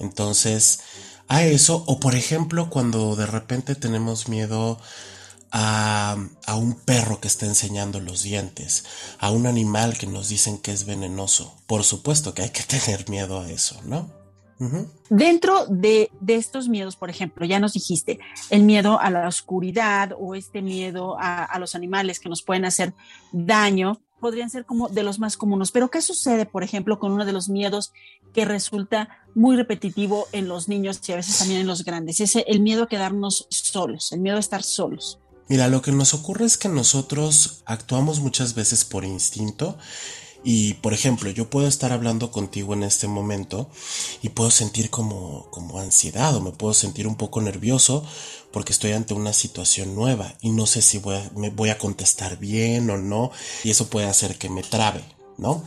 Entonces, 0.00 0.80
a 1.28 1.44
eso, 1.44 1.84
o 1.86 2.00
por 2.00 2.14
ejemplo, 2.14 2.70
cuando 2.70 3.14
de 3.14 3.26
repente 3.26 3.74
tenemos 3.74 4.26
miedo 4.30 4.80
a, 5.50 6.16
a, 6.46 6.56
un 6.56 6.76
perro 6.76 7.20
que 7.20 7.28
está 7.28 7.44
enseñando 7.44 8.00
los 8.00 8.22
dientes, 8.22 8.84
a 9.18 9.32
un 9.32 9.46
animal 9.46 9.98
que 9.98 10.06
nos 10.06 10.30
dicen 10.30 10.56
que 10.56 10.72
es 10.72 10.86
venenoso. 10.86 11.54
Por 11.66 11.84
supuesto 11.84 12.32
que 12.32 12.40
hay 12.40 12.50
que 12.50 12.62
tener 12.78 13.10
miedo 13.10 13.38
a 13.38 13.50
eso, 13.50 13.78
¿no? 13.84 14.15
Dentro 15.10 15.66
de, 15.66 16.10
estos 16.26 16.68
miedos, 16.68 16.96
por 16.96 17.10
ejemplo, 17.10 17.44
ya 17.44 17.60
nos 17.60 17.74
dijiste 17.74 18.18
el 18.50 18.62
miedo 18.62 18.98
a 19.00 19.10
la 19.10 19.28
oscuridad 19.28 20.12
o 20.18 20.34
este 20.34 20.62
miedo 20.62 21.16
a, 21.18 21.58
los 21.58 21.74
animales 21.74 22.20
que 22.20 22.28
nos 22.28 22.42
pueden 22.42 22.64
hacer 22.64 22.94
daño. 23.32 24.00
podrían 24.20 24.48
ser 24.48 24.64
como 24.64 24.88
de 24.88 25.02
los 25.02 25.18
más 25.18 25.36
comunes. 25.36 25.72
Pero 25.72 25.90
¿qué 25.90 26.00
sucede, 26.00 26.46
por 26.46 26.62
ejemplo, 26.62 26.98
con 26.98 27.12
uno 27.12 27.26
de 27.26 27.32
los 27.32 27.48
miedos 27.48 27.92
que 28.32 28.46
resulta 28.46 29.08
muy 29.34 29.56
repetitivo 29.56 30.26
en 30.32 30.48
los 30.48 30.68
niños 30.68 31.00
y 31.06 31.12
a 31.12 31.16
veces 31.16 31.38
también 31.38 31.60
en 31.60 31.66
los 31.66 31.84
grandes? 31.84 32.20
Es 32.20 32.36
el 32.36 32.60
miedo 32.60 32.84
a 32.84 32.88
quedarnos 32.88 33.46
solos, 33.50 34.12
el 34.12 34.20
miedo 34.20 34.38
a 34.38 34.40
estar 34.40 34.62
solos. 34.62 35.20
Mira, 35.48 35.68
lo 35.68 35.80
que 35.80 35.92
nos 35.92 36.12
ocurre 36.12 36.46
es 36.46 36.56
que 36.56 36.68
nosotros 36.68 37.62
actuamos 37.66 38.20
muchas 38.20 38.54
veces 38.54 38.84
por 38.84 39.04
instinto 39.04 39.78
y 40.48 40.74
por 40.74 40.94
ejemplo, 40.94 41.28
yo 41.28 41.50
puedo 41.50 41.66
estar 41.66 41.90
hablando 41.90 42.30
contigo 42.30 42.72
en 42.72 42.84
este 42.84 43.08
momento 43.08 43.68
y 44.22 44.28
puedo 44.28 44.52
sentir 44.52 44.90
como, 44.90 45.50
como 45.50 45.80
ansiedad 45.80 46.36
o 46.36 46.40
me 46.40 46.52
puedo 46.52 46.72
sentir 46.72 47.08
un 47.08 47.16
poco 47.16 47.40
nervioso 47.40 48.04
porque 48.52 48.72
estoy 48.72 48.92
ante 48.92 49.12
una 49.12 49.32
situación 49.32 49.96
nueva 49.96 50.36
y 50.40 50.50
no 50.50 50.66
sé 50.66 50.82
si 50.82 50.98
voy 50.98 51.16
a, 51.16 51.30
me 51.34 51.50
voy 51.50 51.70
a 51.70 51.78
contestar 51.78 52.38
bien 52.38 52.88
o 52.90 52.96
no 52.96 53.32
y 53.64 53.70
eso 53.70 53.90
puede 53.90 54.06
hacer 54.06 54.38
que 54.38 54.48
me 54.48 54.62
trabe, 54.62 55.02
¿no? 55.36 55.64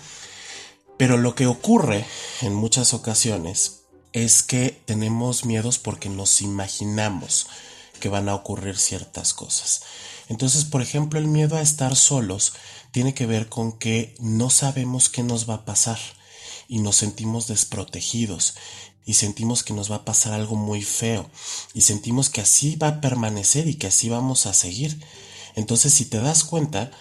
Pero 0.95 1.17
lo 1.17 1.35
que 1.35 1.45
ocurre 1.45 2.05
en 2.39 2.55
muchas 2.55 2.93
ocasiones 2.93 3.81
es 4.13 4.43
que 4.43 4.81
tenemos 4.85 5.43
miedos 5.43 5.77
porque 5.77 6.07
nos 6.07 6.41
imaginamos 6.41 7.47
que 7.99 8.07
van 8.07 8.29
a 8.29 8.35
ocurrir 8.35 8.77
ciertas 8.77 9.33
cosas. 9.33 9.81
Entonces, 10.29 10.63
por 10.63 10.81
ejemplo, 10.81 11.19
el 11.19 11.27
miedo 11.27 11.57
a 11.57 11.61
estar 11.61 11.97
solos 11.97 12.53
tiene 12.91 13.13
que 13.13 13.25
ver 13.25 13.49
con 13.49 13.73
que 13.73 14.15
no 14.19 14.49
sabemos 14.49 15.09
qué 15.09 15.23
nos 15.23 15.49
va 15.49 15.55
a 15.55 15.65
pasar 15.65 15.99
y 16.67 16.79
nos 16.79 16.97
sentimos 16.97 17.47
desprotegidos 17.47 18.55
y 19.05 19.15
sentimos 19.15 19.63
que 19.63 19.73
nos 19.73 19.91
va 19.91 19.97
a 19.97 20.05
pasar 20.05 20.33
algo 20.33 20.55
muy 20.55 20.81
feo 20.81 21.29
y 21.73 21.81
sentimos 21.81 22.29
que 22.29 22.41
así 22.41 22.75
va 22.75 22.87
a 22.87 23.01
permanecer 23.01 23.67
y 23.67 23.75
que 23.75 23.87
así 23.87 24.09
vamos 24.09 24.45
a 24.45 24.53
seguir. 24.53 25.03
Entonces, 25.55 25.93
si 25.93 26.05
te 26.05 26.19
das 26.19 26.43
cuenta, 26.43 26.91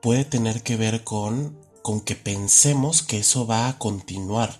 puede 0.00 0.24
tener 0.24 0.62
que 0.62 0.76
ver 0.76 1.04
con 1.04 1.64
con 1.84 2.00
que 2.00 2.16
pensemos 2.16 3.02
que 3.02 3.18
eso 3.18 3.46
va 3.46 3.68
a 3.68 3.76
continuar, 3.76 4.58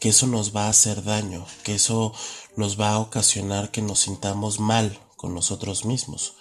que 0.00 0.08
eso 0.08 0.26
nos 0.26 0.56
va 0.56 0.66
a 0.66 0.70
hacer 0.70 1.04
daño, 1.04 1.46
que 1.62 1.76
eso 1.76 2.12
nos 2.56 2.80
va 2.80 2.90
a 2.90 2.98
ocasionar 2.98 3.70
que 3.70 3.80
nos 3.80 4.00
sintamos 4.00 4.58
mal 4.58 4.98
con 5.16 5.34
nosotros 5.34 5.84
mismos. 5.84 6.34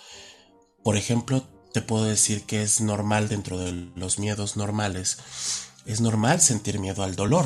Por 0.83 0.97
ejemplo, 0.97 1.43
te 1.73 1.81
puedo 1.81 2.05
decir 2.05 2.43
que 2.45 2.61
es 2.61 2.81
normal 2.81 3.27
dentro 3.27 3.57
de 3.57 3.73
los 3.95 4.19
miedos 4.19 4.55
normales, 4.55 5.17
es 5.85 6.01
normal 6.01 6.39
sentir 6.39 6.79
miedo 6.79 7.03
al 7.03 7.15
dolor. 7.15 7.45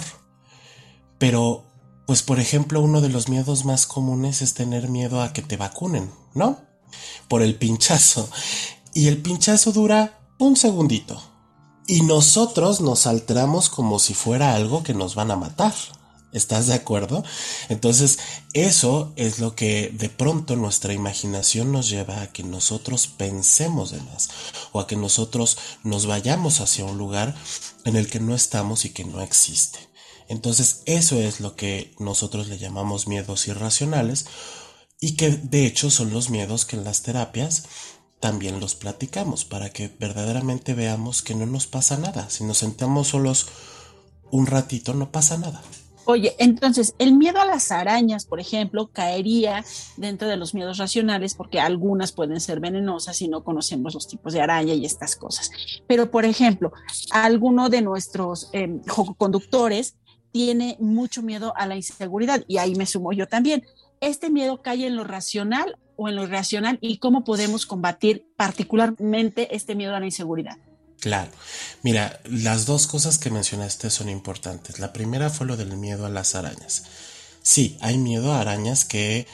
Pero, 1.17 1.65
pues 2.05 2.23
por 2.23 2.39
ejemplo, 2.39 2.81
uno 2.81 3.01
de 3.01 3.09
los 3.09 3.29
miedos 3.29 3.65
más 3.65 3.87
comunes 3.87 4.41
es 4.41 4.53
tener 4.53 4.89
miedo 4.89 5.21
a 5.21 5.33
que 5.33 5.41
te 5.41 5.57
vacunen, 5.57 6.11
¿no? 6.33 6.59
Por 7.27 7.41
el 7.41 7.55
pinchazo. 7.55 8.29
Y 8.93 9.07
el 9.07 9.21
pinchazo 9.21 9.71
dura 9.71 10.19
un 10.37 10.57
segundito. 10.57 11.21
Y 11.87 12.01
nosotros 12.01 12.81
nos 12.81 13.07
alteramos 13.07 13.69
como 13.69 13.97
si 13.97 14.13
fuera 14.13 14.55
algo 14.55 14.83
que 14.83 14.93
nos 14.93 15.15
van 15.15 15.31
a 15.31 15.37
matar. 15.37 15.73
¿Estás 16.33 16.67
de 16.67 16.73
acuerdo? 16.73 17.23
Entonces, 17.69 18.19
eso 18.53 19.13
es 19.15 19.39
lo 19.39 19.55
que 19.55 19.89
de 19.93 20.09
pronto 20.09 20.57
nuestra 20.57 20.93
imaginación 20.93 21.71
nos 21.71 21.89
lleva 21.89 22.21
a 22.21 22.33
que 22.33 22.43
nosotros 22.43 23.07
pensemos 23.07 23.91
de 23.91 24.01
más 24.01 24.29
o 24.73 24.81
a 24.81 24.87
que 24.87 24.97
nosotros 24.97 25.57
nos 25.83 26.05
vayamos 26.05 26.59
hacia 26.59 26.83
un 26.83 26.97
lugar 26.97 27.33
en 27.85 27.95
el 27.95 28.09
que 28.09 28.19
no 28.19 28.35
estamos 28.35 28.83
y 28.83 28.89
que 28.89 29.05
no 29.05 29.21
existe. 29.21 29.79
Entonces, 30.27 30.81
eso 30.85 31.15
es 31.17 31.39
lo 31.39 31.55
que 31.55 31.95
nosotros 31.97 32.47
le 32.49 32.57
llamamos 32.57 33.07
miedos 33.07 33.47
irracionales 33.47 34.25
y 34.99 35.15
que 35.15 35.29
de 35.29 35.65
hecho 35.65 35.89
son 35.89 36.11
los 36.11 36.29
miedos 36.29 36.65
que 36.65 36.75
en 36.75 36.83
las 36.83 37.03
terapias 37.03 37.63
también 38.19 38.59
los 38.59 38.75
platicamos 38.75 39.45
para 39.45 39.69
que 39.69 39.87
verdaderamente 39.87 40.73
veamos 40.73 41.21
que 41.21 41.35
no 41.35 41.45
nos 41.45 41.67
pasa 41.67 41.97
nada. 41.97 42.29
Si 42.29 42.43
nos 42.43 42.57
sentamos 42.57 43.09
solos 43.09 43.47
un 44.31 44.47
ratito, 44.47 44.93
no 44.93 45.11
pasa 45.11 45.37
nada. 45.37 45.61
Oye, 46.09 46.37
entonces, 46.39 46.95
el 46.99 47.17
miedo 47.17 47.41
a 47.41 47.45
las 47.45 47.69
arañas, 47.69 48.25
por 48.25 48.39
ejemplo, 48.39 48.87
caería 48.87 49.65
dentro 49.97 50.29
de 50.29 50.37
los 50.37 50.53
miedos 50.53 50.77
racionales 50.77 51.33
porque 51.33 51.59
algunas 51.59 52.13
pueden 52.13 52.39
ser 52.39 52.61
venenosas 52.61 53.21
y 53.21 53.27
no 53.27 53.43
conocemos 53.43 53.93
los 53.93 54.07
tipos 54.07 54.31
de 54.31 54.39
araña 54.39 54.73
y 54.73 54.85
estas 54.85 55.17
cosas. 55.17 55.51
Pero, 55.85 56.09
por 56.09 56.23
ejemplo, 56.23 56.71
alguno 57.11 57.67
de 57.67 57.81
nuestros 57.81 58.49
eh, 58.53 58.79
conductores 59.17 59.97
tiene 60.31 60.77
mucho 60.79 61.21
miedo 61.23 61.51
a 61.57 61.67
la 61.67 61.75
inseguridad 61.75 62.41
y 62.47 62.57
ahí 62.59 62.75
me 62.75 62.85
sumo 62.85 63.11
yo 63.11 63.27
también. 63.27 63.65
¿Este 63.99 64.29
miedo 64.29 64.61
cae 64.61 64.87
en 64.87 64.95
lo 64.95 65.03
racional 65.03 65.77
o 65.97 66.07
en 66.07 66.15
lo 66.15 66.23
irracional 66.23 66.77
y 66.79 66.99
cómo 66.99 67.25
podemos 67.25 67.65
combatir 67.65 68.25
particularmente 68.37 69.53
este 69.53 69.75
miedo 69.75 69.93
a 69.93 69.99
la 69.99 70.05
inseguridad? 70.05 70.55
Claro. 70.99 71.31
Mira, 71.83 72.19
las 72.25 72.65
dos 72.65 72.87
cosas 72.87 73.19
que 73.19 73.29
mencionaste 73.29 73.89
son 73.89 74.09
importantes. 74.09 74.79
La 74.79 74.93
primera 74.93 75.29
fue 75.29 75.45
lo 75.45 75.57
del 75.57 75.77
miedo 75.77 76.05
a 76.05 76.09
las 76.09 76.35
arañas. 76.35 76.83
Sí, 77.43 77.77
hay 77.81 77.97
miedo 77.97 78.33
a 78.33 78.41
arañas 78.41 78.83
que 78.83 79.27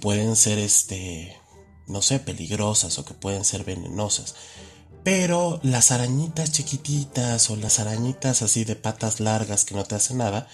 pueden 0.00 0.36
ser, 0.36 0.58
este, 0.58 1.36
no 1.86 2.02
sé, 2.02 2.20
peligrosas 2.20 2.98
o 2.98 3.04
que 3.04 3.14
pueden 3.14 3.44
ser 3.44 3.64
venenosas. 3.64 4.34
Pero 5.02 5.60
las 5.62 5.90
arañitas 5.90 6.52
chiquititas 6.52 7.50
o 7.50 7.56
las 7.56 7.78
arañitas 7.78 8.42
así 8.42 8.64
de 8.64 8.76
patas 8.76 9.20
largas 9.20 9.64
que 9.64 9.74
no 9.74 9.84
te 9.84 9.96
hacen 9.96 10.18
nada, 10.18 10.48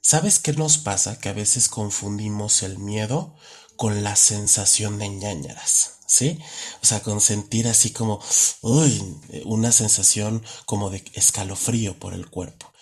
¿sabes 0.00 0.38
qué 0.38 0.52
nos 0.52 0.78
pasa? 0.78 1.18
Que 1.18 1.28
a 1.28 1.34
veces 1.34 1.68
confundimos 1.68 2.62
el 2.62 2.78
miedo 2.78 3.34
con 3.76 4.02
la 4.02 4.16
sensación 4.16 4.98
de 4.98 5.08
ñañaras. 5.08 5.95
¿Sí? 6.06 6.38
O 6.82 6.86
sea, 6.86 7.00
con 7.00 7.20
sentir 7.20 7.68
así 7.68 7.90
como, 7.90 8.20
uy, 8.62 9.18
una 9.44 9.72
sensación 9.72 10.42
como 10.64 10.90
de 10.90 11.04
escalofrío 11.14 11.98
por 11.98 12.14
el 12.14 12.28
cuerpo. 12.28 12.72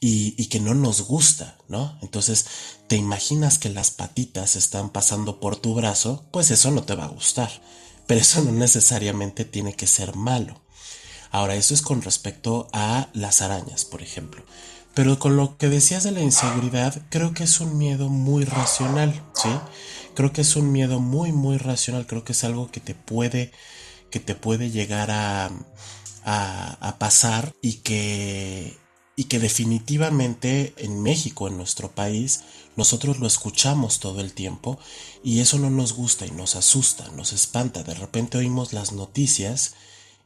Y, 0.00 0.34
y, 0.36 0.46
que 0.46 0.58
no 0.58 0.74
nos 0.74 1.02
gusta, 1.02 1.56
¿no? 1.68 1.96
Entonces, 2.02 2.46
te 2.88 2.96
imaginas 2.96 3.58
que 3.58 3.68
las 3.68 3.92
patitas 3.92 4.56
están 4.56 4.90
pasando 4.90 5.38
por 5.38 5.54
tu 5.54 5.74
brazo, 5.74 6.24
pues 6.32 6.50
eso 6.50 6.72
no 6.72 6.82
te 6.82 6.96
va 6.96 7.04
a 7.04 7.08
gustar. 7.08 7.62
Pero 8.08 8.20
eso 8.20 8.42
no 8.42 8.50
necesariamente 8.50 9.44
tiene 9.44 9.74
que 9.74 9.86
ser 9.86 10.16
malo. 10.16 10.60
Ahora, 11.30 11.54
eso 11.54 11.72
es 11.72 11.82
con 11.82 12.02
respecto 12.02 12.68
a 12.72 13.10
las 13.14 13.42
arañas, 13.42 13.84
por 13.84 14.02
ejemplo. 14.02 14.44
Pero 14.94 15.18
con 15.18 15.36
lo 15.36 15.56
que 15.56 15.68
decías 15.68 16.02
de 16.02 16.12
la 16.12 16.20
inseguridad, 16.20 17.00
creo 17.08 17.32
que 17.32 17.44
es 17.44 17.60
un 17.60 17.78
miedo 17.78 18.08
muy 18.10 18.44
racional, 18.44 19.24
¿sí? 19.34 19.48
Creo 20.14 20.32
que 20.32 20.42
es 20.42 20.56
un 20.56 20.72
miedo 20.72 21.00
muy 21.00 21.32
muy 21.32 21.58
racional, 21.58 22.06
creo 22.06 22.24
que 22.24 22.32
es 22.32 22.44
algo 22.44 22.70
que 22.70 22.80
te 22.80 22.94
puede 22.94 23.52
que 24.10 24.20
te 24.20 24.34
puede 24.34 24.70
llegar 24.70 25.10
a, 25.10 25.50
a, 26.24 26.96
pasar 26.98 27.54
y 27.62 27.74
que 27.74 28.76
y 29.14 29.24
que 29.24 29.38
definitivamente 29.38 30.72
en 30.78 31.02
México, 31.02 31.46
en 31.46 31.56
nuestro 31.58 31.90
país, 31.90 32.44
nosotros 32.76 33.18
lo 33.18 33.26
escuchamos 33.26 34.00
todo 34.00 34.20
el 34.20 34.32
tiempo 34.32 34.78
y 35.22 35.40
eso 35.40 35.58
no 35.58 35.68
nos 35.68 35.92
gusta 35.92 36.26
y 36.26 36.30
nos 36.30 36.56
asusta, 36.56 37.08
nos 37.10 37.32
espanta. 37.34 37.82
De 37.82 37.94
repente 37.94 38.38
oímos 38.38 38.72
las 38.72 38.92
noticias 38.92 39.74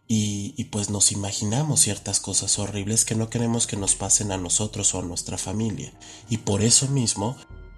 y, 0.07 0.55
y, 0.57 0.65
pues 0.65 0.89
nos 0.89 1.11
imaginamos 1.11 1.81
ciertas 1.81 2.21
cosas 2.21 2.61
horribles 2.61 3.05
que 3.05 3.17
no 3.17 3.29
queremos 3.29 3.67
que 3.67 3.77
nos 3.77 3.97
pasen 3.97 4.31
a 4.31 4.37
nosotros 4.37 4.95
o 4.95 5.01
a 5.01 5.03
nuestra 5.03 5.37
familia. 5.37 5.93
Y 6.31 6.39
por 6.39 6.63
eso 6.63 6.87
mismo 6.87 7.37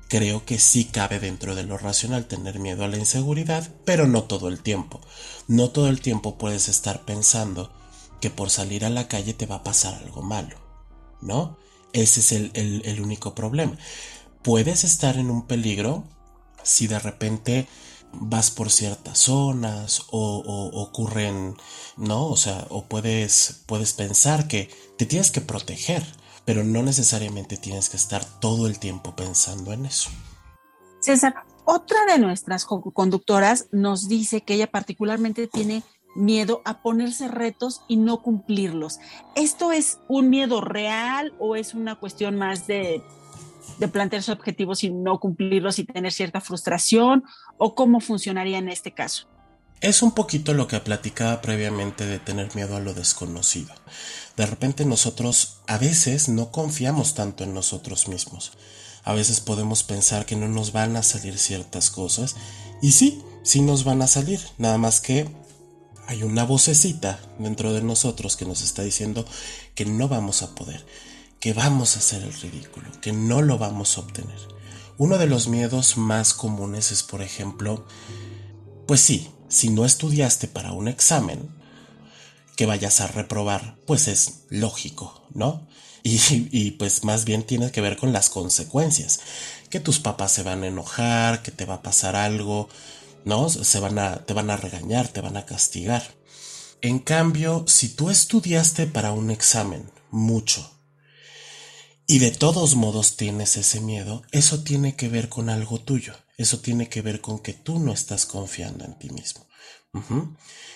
creo 0.09 0.45
que 0.45 0.59
sí 0.59 0.87
cabe 0.87 1.21
dentro 1.21 1.55
de 1.55 1.63
lo 1.63 1.79
racional 1.79 2.27
tener 2.27 2.59
miedo 2.59 2.85
a 2.85 2.89
la 2.89 2.97
inseguridad, 2.97 3.69
pero 3.85 4.07
no 4.07 4.25
todo 4.25 4.49
el 4.49 4.61
tiempo. 4.61 5.01
No 5.47 5.71
todo 5.71 5.89
el 5.89 6.01
tiempo 6.01 6.39
puedes 6.39 6.69
estar 6.69 7.05
pensando 7.05 7.71
que 8.21 8.31
por 8.31 8.51
salir 8.51 8.85
a 8.85 8.91
la 8.91 9.07
calle 9.07 9.35
te 9.35 9.47
va 9.47 9.57
a 9.57 9.65
pasar 9.65 9.95
algo 9.95 10.23
malo, 10.23 10.57
¿no? 11.21 11.59
Ese 11.93 12.21
es 12.21 12.33
el, 12.33 13.01
único 13.01 13.35
problema. 13.35 13.77
Puedes 14.43 14.85
estar 14.85 15.17
en 15.17 15.31
un 15.31 15.47
peligro 15.47 16.05
si 16.63 16.87
de 16.87 16.99
repente 16.99 17.69
vas 18.13 18.51
por 18.51 18.71
ciertas 18.71 19.19
zonas 19.19 20.03
o, 20.11 20.39
o, 20.39 20.81
ocurren, 20.83 21.57
¿no? 21.97 22.27
O 22.27 22.37
sea, 22.37 22.67
o 22.71 22.87
puedes, 22.87 23.63
puedes 23.67 23.93
pensar 23.93 24.49
que 24.49 24.71
te 24.97 25.07
tienes 25.07 25.31
que 25.31 25.41
proteger 25.41 26.05
pero 26.49 26.65
no 26.65 26.83
necesariamente 26.83 27.59
tienes 27.59 27.91
que 27.91 27.99
estar 27.99 28.25
todo 28.25 28.69
el 28.69 28.79
tiempo 28.79 29.15
pensando 29.15 29.75
en 29.75 29.85
eso. 29.85 30.09
César, 30.99 31.35
otra 31.67 32.07
de 32.07 32.19
nuestras 32.19 32.65
conductoras 32.65 33.69
nos 33.71 34.09
dice 34.09 34.41
que 34.41 34.55
ella 34.55 34.71
particularmente 34.71 35.47
tiene 35.47 35.83
miedo 36.17 36.63
a 36.65 36.81
ponerse 36.81 37.29
retos 37.29 37.83
y 37.87 37.99
no 37.99 38.23
cumplirlos. 38.23 38.99
¿Esto 39.35 39.73
es 39.73 39.99
un 40.09 40.31
miedo 40.31 40.63
real 40.63 41.35
o 41.39 41.55
es 41.55 41.75
una 41.75 41.97
cuestión 41.97 42.37
más 42.37 42.67
de, 42.67 43.03
plantearse 43.93 44.33
objetivos 44.33 44.85
y 44.85 44.91
no 44.91 45.21
cumplirlos 45.21 45.79
y 45.79 45.85
tener 45.85 46.13
cierta 46.13 46.41
frustración? 46.41 47.25
¿O 47.59 47.75
cómo 47.75 48.01
funcionaría 48.01 48.57
en 48.57 48.71
este 48.71 48.95
caso? 48.95 49.29
Es 49.81 50.03
un 50.03 50.11
poquito 50.11 50.55
lo 50.55 50.67
que 50.67 50.81
platicaba 50.81 51.41
previamente 51.41 52.05
de 52.05 52.19
tener 52.19 52.53
miedo 52.57 52.75
a 52.75 52.81
lo 52.81 52.95
desconocido. 52.95 53.73
De 54.37 54.45
repente 54.45 54.85
nosotros 54.85 55.59
a 55.69 55.79
veces 55.79 56.29
no 56.29 56.51
confiamos 56.51 57.15
tanto 57.15 57.45
en 57.45 57.55
nosotros 57.55 58.09
mismos. 58.09 58.53
A 59.05 59.13
veces 59.13 59.39
podemos 59.39 59.85
pensar 59.85 60.27
que 60.27 60.35
no 60.35 60.49
nos 60.49 60.73
van 60.73 60.97
a 60.97 61.05
salir 61.05 61.39
ciertas 61.39 61.91
cosas 61.91 62.35
y 62.83 62.91
sí, 62.91 63.23
sí 63.45 63.63
nos 63.63 63.85
van 63.85 64.03
a 64.03 64.09
salir, 64.09 64.41
nada 64.59 64.79
más 64.79 65.01
que 65.01 65.29
hay 66.09 66.25
una 66.25 66.43
vocecita 66.43 67.21
dentro 67.39 67.73
de 67.73 67.83
nosotros 67.83 68.37
que 68.37 68.47
nos 68.47 68.63
está 68.63 68.83
diciendo 68.83 69.25
que 69.77 69.87
no 69.87 70.09
vamos 70.09 70.43
a 70.43 70.57
poder, 70.57 70.85
que 71.39 71.53
vamos 71.53 71.95
a 71.95 72.01
hacer 72.01 72.25
el 72.25 72.33
ridículo, 72.33 72.91
que 73.01 73.13
no 73.13 73.43
lo 73.43 73.59
vamos 73.59 73.97
a 73.97 74.01
obtener. 74.01 74.39
Uno 74.97 75.19
de 75.19 75.29
los 75.29 75.47
miedos 75.47 75.97
más 75.97 76.35
comunes 76.35 76.91
es, 76.91 77.05
por 77.05 77.23
ejemplo, 77.23 77.87
pues 78.87 79.01
sí, 79.01 79.31
si 79.49 79.71
no 79.71 79.85
estudiaste 79.85 80.49
para 80.49 80.73
un 80.73 80.89
examen, 80.89 81.49
que 82.59 82.67
vayas 82.67 83.01
a 83.01 83.07
reprobar, 83.07 83.77
pues 83.87 84.09
es 84.09 84.41
lógico, 84.49 85.25
¿no? 85.33 85.69
Y, 86.03 86.73
pues 86.73 87.05
más 87.05 87.25
bien 87.25 87.43
tiene 87.45 87.71
que 87.71 87.81
ver 87.81 87.97
con 87.97 88.13
las 88.13 88.31
consecuencias, 88.31 89.21
que 89.69 89.79
tus 89.79 90.01
papás 90.01 90.33
se 90.33 90.43
van 90.43 90.63
a 90.63 90.67
enojar, 90.67 91.43
que 91.43 91.51
te 91.51 91.67
va 91.67 91.75
a 91.75 91.83
pasar 91.83 92.17
algo, 92.17 92.69
¿no? 93.25 93.49
Se 93.49 93.79
van 93.79 93.99
a, 93.99 94.25
te 94.25 94.33
van 94.33 94.51
a 94.51 94.57
regañar, 94.57 95.09
te 95.09 95.21
van 95.21 95.37
a 95.37 95.45
castigar. 95.45 96.03
En 96.81 96.99
cambio, 96.99 97.65
si 97.67 97.91
tú 97.91 98.11
estudiaste 98.11 98.87
para 98.87 99.13
un 99.13 99.31
examen 99.31 99.91
mucho 100.11 100.69
y 102.07 102.21
de 102.21 102.31
todos 102.31 102.75
modos 102.75 103.17
tienes 103.17 103.57
ese 103.57 103.81
miedo, 103.81 104.23
eso 104.33 104.63
tiene 104.63 104.97
que 104.97 105.09
ver 105.09 105.29
con 105.29 105.51
algo 105.51 105.79
tuyo, 105.79 106.15
eso 106.39 106.61
tiene 106.61 106.89
que 106.89 107.03
ver 107.03 107.21
con 107.21 107.41
que 107.41 107.53
tú 107.53 107.79
no 107.81 107.93
estás 107.93 108.25
confiando 108.25 108.85
en 108.85 108.97
ti 108.99 109.11
mismo. 109.11 109.47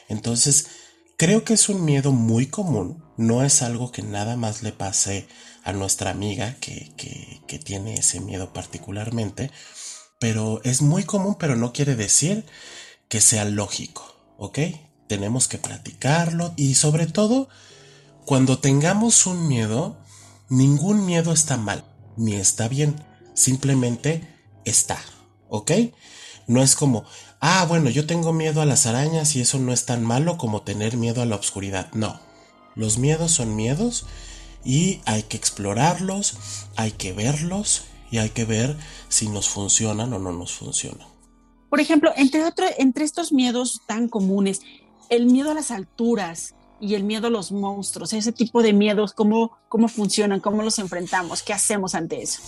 Entonces, 0.08 0.66
creo 1.16 1.44
que 1.44 1.54
es 1.54 1.68
un 1.68 1.84
miedo 1.84 2.10
muy 2.12 2.46
común, 2.46 3.04
no 3.16 3.44
es 3.44 3.62
algo 3.62 3.92
que 3.92 4.02
nada 4.02 4.36
más 4.36 4.62
le 4.62 4.72
pase 4.72 5.28
a 5.62 5.72
nuestra 5.72 6.10
amiga 6.10 6.56
que, 6.60 6.92
que 7.46 7.58
tiene 7.60 7.94
ese 7.94 8.20
miedo 8.20 8.52
particularmente, 8.52 9.52
pero 10.18 10.60
es 10.64 10.82
muy 10.82 11.04
común, 11.04 11.36
pero 11.38 11.54
no 11.54 11.72
quiere 11.72 11.94
decir 11.94 12.44
que 13.08 13.20
sea 13.20 13.44
lógico, 13.44 14.34
¿ok? 14.38 14.58
Tenemos 15.08 15.46
que 15.46 15.58
practicarlo 15.58 16.54
y 16.56 16.74
sobre 16.74 17.06
todo, 17.06 17.48
cuando 18.24 18.58
tengamos 18.58 19.26
un 19.26 19.46
miedo, 19.46 20.02
ningún 20.48 21.06
miedo 21.06 21.32
está 21.32 21.56
mal, 21.56 21.84
ni 22.16 22.34
está 22.34 22.66
bien, 22.66 22.96
simplemente 23.34 24.26
está, 24.64 24.98
¿ok? 25.52 25.70
No 26.46 26.62
es 26.62 26.74
como, 26.74 27.04
ah, 27.40 27.66
bueno, 27.68 27.90
yo 27.90 28.06
tengo 28.06 28.32
miedo 28.32 28.62
a 28.62 28.66
las 28.66 28.86
arañas 28.86 29.36
y 29.36 29.42
eso 29.42 29.58
no 29.58 29.72
es 29.72 29.84
tan 29.84 30.02
malo 30.02 30.38
como 30.38 30.62
tener 30.62 30.96
miedo 30.96 31.22
a 31.22 31.26
la 31.26 31.36
oscuridad. 31.36 31.92
No, 31.92 32.18
los 32.74 32.98
miedos 32.98 33.32
son 33.32 33.54
miedos 33.54 34.06
y 34.64 35.00
hay 35.04 35.24
que 35.24 35.36
explorarlos, 35.36 36.38
hay 36.76 36.92
que 36.92 37.12
verlos 37.12 37.84
y 38.10 38.18
hay 38.18 38.30
que 38.30 38.46
ver 38.46 38.76
si 39.08 39.28
nos 39.28 39.50
funcionan 39.50 40.12
o 40.14 40.18
no 40.18 40.32
nos 40.32 40.54
funcionan. 40.54 41.06
Por 41.68 41.80
ejemplo, 41.80 42.12
entre, 42.16 42.44
otro, 42.44 42.66
entre 42.78 43.04
estos 43.04 43.30
miedos 43.30 43.82
tan 43.86 44.08
comunes, 44.08 44.62
el 45.10 45.26
miedo 45.26 45.50
a 45.50 45.54
las 45.54 45.70
alturas 45.70 46.54
y 46.82 46.96
el 46.96 47.04
miedo 47.04 47.28
a 47.28 47.30
los 47.30 47.52
monstruos, 47.52 48.12
ese 48.12 48.32
tipo 48.32 48.60
de 48.60 48.72
miedos, 48.72 49.12
¿cómo, 49.12 49.56
cómo 49.68 49.86
funcionan? 49.86 50.40
¿Cómo 50.40 50.62
los 50.62 50.80
enfrentamos? 50.80 51.42
¿Qué 51.42 51.52
hacemos 51.52 51.94
ante 51.94 52.20
eso? 52.20 52.42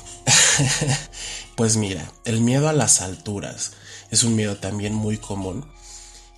pues 1.56 1.76
mira, 1.76 2.10
el 2.24 2.40
miedo 2.40 2.68
a 2.68 2.72
las 2.72 3.00
alturas 3.00 3.72
es 4.10 4.24
un 4.24 4.34
miedo 4.34 4.56
también 4.56 4.92
muy 4.92 5.18
común 5.18 5.64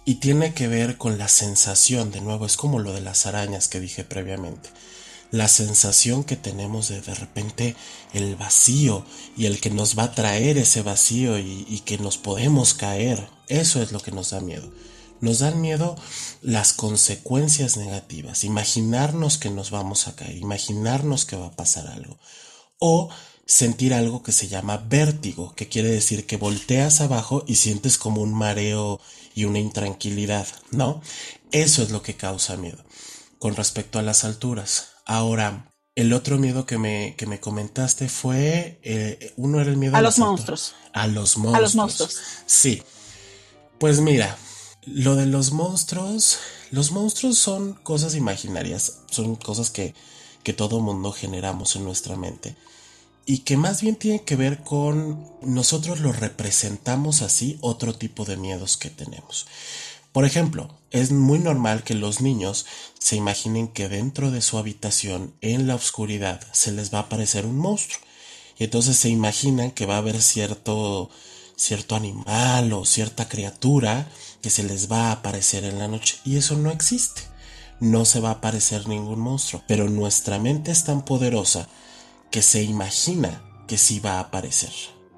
y 0.05 0.17
tiene 0.17 0.53
que 0.53 0.69
ver 0.69 0.99
con 0.99 1.17
la 1.17 1.29
sensación, 1.29 2.13
de 2.13 2.21
nuevo, 2.21 2.45
es 2.45 2.59
como 2.59 2.81
lo 2.81 2.93
de 2.93 3.01
las 3.01 3.25
arañas 3.25 3.67
que 3.67 3.81
dije 3.81 4.05
previamente 4.05 4.69
la 5.31 5.49
sensación 5.49 6.25
que 6.25 6.37
tenemos 6.37 6.89
de 6.89 7.01
de 7.01 7.15
repente 7.15 7.77
el 8.13 8.37
vacío 8.37 9.05
y 9.37 9.47
el 9.47 9.61
que 9.61 9.71
nos 9.71 9.99
va 9.99 10.05
a 10.05 10.13
traer 10.13 10.57
ese 10.59 10.83
vacío 10.83 11.39
y, 11.39 11.83
que 11.85 11.99
nos 11.99 12.17
podemos 12.17 12.75
caer. 12.75 13.29
Eso 13.49 13.83
es 13.83 13.93
lo 13.93 14.01
que 14.01 14.13
nos 14.13 14.31
da 14.31 14.41
miedo. 14.41 14.71
Nos 15.21 15.39
dan 15.39 15.61
miedo 15.61 15.97
las 16.43 16.73
consecuencias 16.73 17.77
negativas, 17.77 18.45
imaginarnos 18.45 19.39
que 19.39 19.51
nos 19.51 19.71
vamos 19.71 20.09
a 20.09 20.17
caer, 20.17 20.37
imaginarnos 20.37 21.25
que 21.25 21.37
va 21.37 21.47
a 21.47 21.57
pasar 21.57 21.87
algo. 21.87 22.19
O 22.79 23.09
sentir 23.47 23.95
algo 23.95 24.23
que 24.23 24.33
se 24.33 24.49
llama 24.49 24.77
vértigo, 24.77 25.55
que 25.55 25.69
quiere 25.69 25.89
decir 25.89 26.27
que 26.27 26.37
volteas 26.37 27.01
abajo 27.01 27.45
y 27.47 27.57
sientes 27.57 27.97
como 27.97 28.21
un 28.21 28.35
mareo 28.35 29.01
y 29.35 29.45
una 29.45 29.59
intranquilidad, 29.59 30.47
¿no? 30.71 31.01
Eso 31.53 31.83
es 31.83 31.91
lo 31.91 32.03
que 32.03 32.17
causa 32.17 32.57
miedo. 32.57 32.85
Con 33.39 33.55
respecto 33.55 33.99
a 33.99 34.03
las 34.03 34.25
alturas, 34.25 34.97
Ahora, 35.07 35.73
el 35.95 36.13
otro 36.13 36.37
miedo 36.37 36.67
que 36.67 36.79
me, 36.79 37.15
que 37.17 37.27
me 37.27 37.39
comentaste 37.39 38.09
fue, 38.09 38.81
eh, 38.83 39.33
uno 39.37 39.61
era 39.61 39.71
el 39.71 39.77
miedo 39.77 39.97
a, 39.97 40.03
los 40.03 40.19
monstruos. 40.19 40.75
A 40.93 41.07
los 41.07 41.39
monstruos. 41.39 41.57
A 41.57 41.61
los 41.61 41.75
monstruos. 41.77 42.21
Sí. 42.45 42.83
Pues 43.79 44.01
mira, 44.01 44.37
lo 44.87 45.17
de 45.17 45.27
los 45.27 45.53
monstruos, 45.53 46.39
los 46.71 46.93
monstruos 46.93 47.37
son 47.39 47.75
cosas 47.75 48.15
imaginarias, 48.15 49.01
son 49.11 49.37
cosas 49.37 49.71
que, 49.71 49.95
que 50.43 50.53
todo 50.53 50.81
mundo 50.81 51.13
generamos 51.13 51.77
en 51.77 51.85
nuestra 51.85 52.17
mente 52.17 52.57
y 53.27 53.39
que 53.39 53.57
más 53.57 53.83
bien 53.83 53.97
tienen 53.97 54.21
que 54.21 54.37
ver 54.37 54.63
con 54.63 55.29
nosotros 55.43 55.99
lo 55.99 56.13
representamos 56.13 57.23
así 57.23 57.59
otro 57.61 57.93
tipo 57.93 58.25
de 58.25 58.37
miedos 58.37 58.77
que 58.77 58.89
tenemos. 58.89 59.47
Por 60.13 60.25
ejemplo, 60.25 60.71
es 60.93 61.11
muy 61.11 61.41
normal 61.41 61.83
que 61.83 61.95
los 61.95 62.21
niños 62.21 62.65
se 62.99 63.17
imaginen 63.17 63.69
que 63.69 63.89
dentro 63.89 64.31
de 64.31 64.41
su 64.41 64.57
habitación, 64.57 65.35
en 65.41 65.67
la 65.67 65.75
oscuridad, 65.75 66.41
se 66.53 66.73
les 66.73 66.95
va 66.95 67.01
a 67.01 67.03
aparecer 67.03 67.45
un 67.45 67.59
monstruo. 67.59 68.01
Y 68.57 68.65
entonces 68.65 68.97
se 68.97 69.11
imaginan 69.11 69.73
que 69.73 69.85
va 69.85 69.97
a 69.97 69.99
haber 69.99 70.23
cierto, 70.23 71.11
cierto 71.57 71.97
animal 71.97 72.73
o 72.73 72.87
cierta 72.87 73.29
criatura 73.29 74.09
que 74.47 74.51
se 74.51 74.63
les 74.63 74.89
va 74.89 75.09
a 75.09 75.11
aparecer 75.11 75.65
en 75.65 75.81
la 75.81 75.89
noche. 75.89 76.19
Y 76.25 76.37
eso 76.37 76.57
no 76.57 76.71
existe. 76.71 77.23
No 77.81 78.05
se 78.05 78.21
va 78.21 78.29
a 78.29 78.35
aparecer 78.35 78.87
ningún 78.87 79.19
monstruo. 79.19 79.61
Pero 79.67 79.91
nuestra 79.91 80.39
mente 80.39 80.71
es 80.71 80.85
tan 80.85 81.05
poderosa 81.05 81.67
que 82.31 82.43
se 82.43 82.63
imagina 82.63 83.43
que 83.67 83.77
sí 83.77 83.99
va 83.99 84.19
a 84.19 84.21
aparecer 84.21 84.71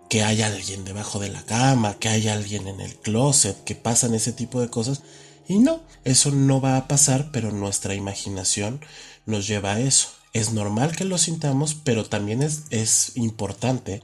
que 0.09 0.25
hay 0.25 0.41
alguien 0.41 0.87
debajo 0.87 1.19
de 1.19 1.29
la 1.29 1.43
cama, 1.43 1.99
que 1.99 2.09
hay 2.09 2.29
alguien 2.29 2.69
en 2.69 2.81
el 2.81 2.97
closet, 2.97 3.63
que 3.65 3.75
pasan 3.75 4.15
ese 4.15 4.33
tipo 4.33 4.63
de 4.63 4.71
cosas. 4.71 5.03
Y 5.47 5.59
no, 5.59 5.83
eso 6.05 6.31
no 6.31 6.63
va 6.63 6.79
a 6.79 6.89
pasar, 6.89 7.29
pero 7.31 7.53
nuestra 7.53 7.95
imaginación 7.95 8.81
nos 9.27 9.47
lleva 9.47 9.75
a 9.75 9.81
eso. 9.81 10.09
Es 10.33 10.55
normal 10.55 10.97
que 10.97 11.05
lo 11.05 11.19
sintamos, 11.19 11.75
pero 11.75 12.07
también 12.07 12.43
es, 12.43 12.63
es 12.71 13.13
importante 13.15 14.03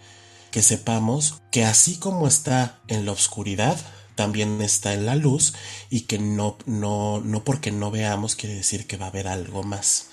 que 0.50 0.60
sepamos 0.60 1.40
que 1.50 1.64
así 1.64 1.96
como 1.96 2.28
está 2.28 2.82
en 2.88 3.06
la 3.06 3.12
oscuridad, 3.12 3.78
también 4.14 4.60
está 4.60 4.94
en 4.94 5.06
la 5.06 5.16
luz 5.16 5.54
y 5.90 6.02
que 6.02 6.18
no, 6.18 6.56
no, 6.66 7.20
no 7.20 7.44
porque 7.44 7.72
no 7.72 7.90
veamos 7.90 8.36
quiere 8.36 8.54
decir 8.54 8.86
que 8.86 8.96
va 8.96 9.06
a 9.06 9.08
haber 9.08 9.28
algo 9.28 9.62
más. 9.62 10.08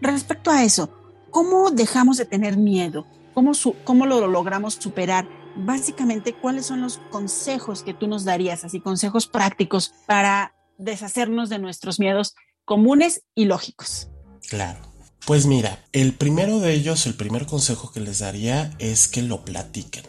Respecto 0.00 0.50
a 0.50 0.64
eso, 0.64 0.90
¿cómo 1.30 1.70
dejamos 1.70 2.16
de 2.16 2.24
tener 2.24 2.56
miedo? 2.56 3.06
¿Cómo, 3.34 3.52
¿Cómo 3.84 4.06
lo 4.06 4.26
logramos 4.26 4.74
superar? 4.74 5.28
Básicamente, 5.54 6.34
¿cuáles 6.34 6.66
son 6.66 6.80
los 6.80 6.98
consejos 7.10 7.82
que 7.82 7.94
tú 7.94 8.06
nos 8.06 8.24
darías, 8.24 8.64
así 8.64 8.80
consejos 8.80 9.26
prácticos 9.26 9.94
para 10.06 10.54
deshacernos 10.78 11.50
de 11.50 11.58
nuestros 11.58 12.00
miedos 12.00 12.34
comunes 12.64 13.22
y 13.34 13.44
lógicos? 13.44 14.08
Claro. 14.48 14.80
Pues 15.26 15.46
mira, 15.46 15.78
el 15.92 16.14
primero 16.14 16.58
de 16.58 16.74
ellos, 16.74 17.06
el 17.06 17.14
primer 17.14 17.46
consejo 17.46 17.92
que 17.92 18.00
les 18.00 18.18
daría 18.18 18.72
es 18.80 19.06
que 19.06 19.22
lo 19.22 19.44
platiquen. 19.44 20.04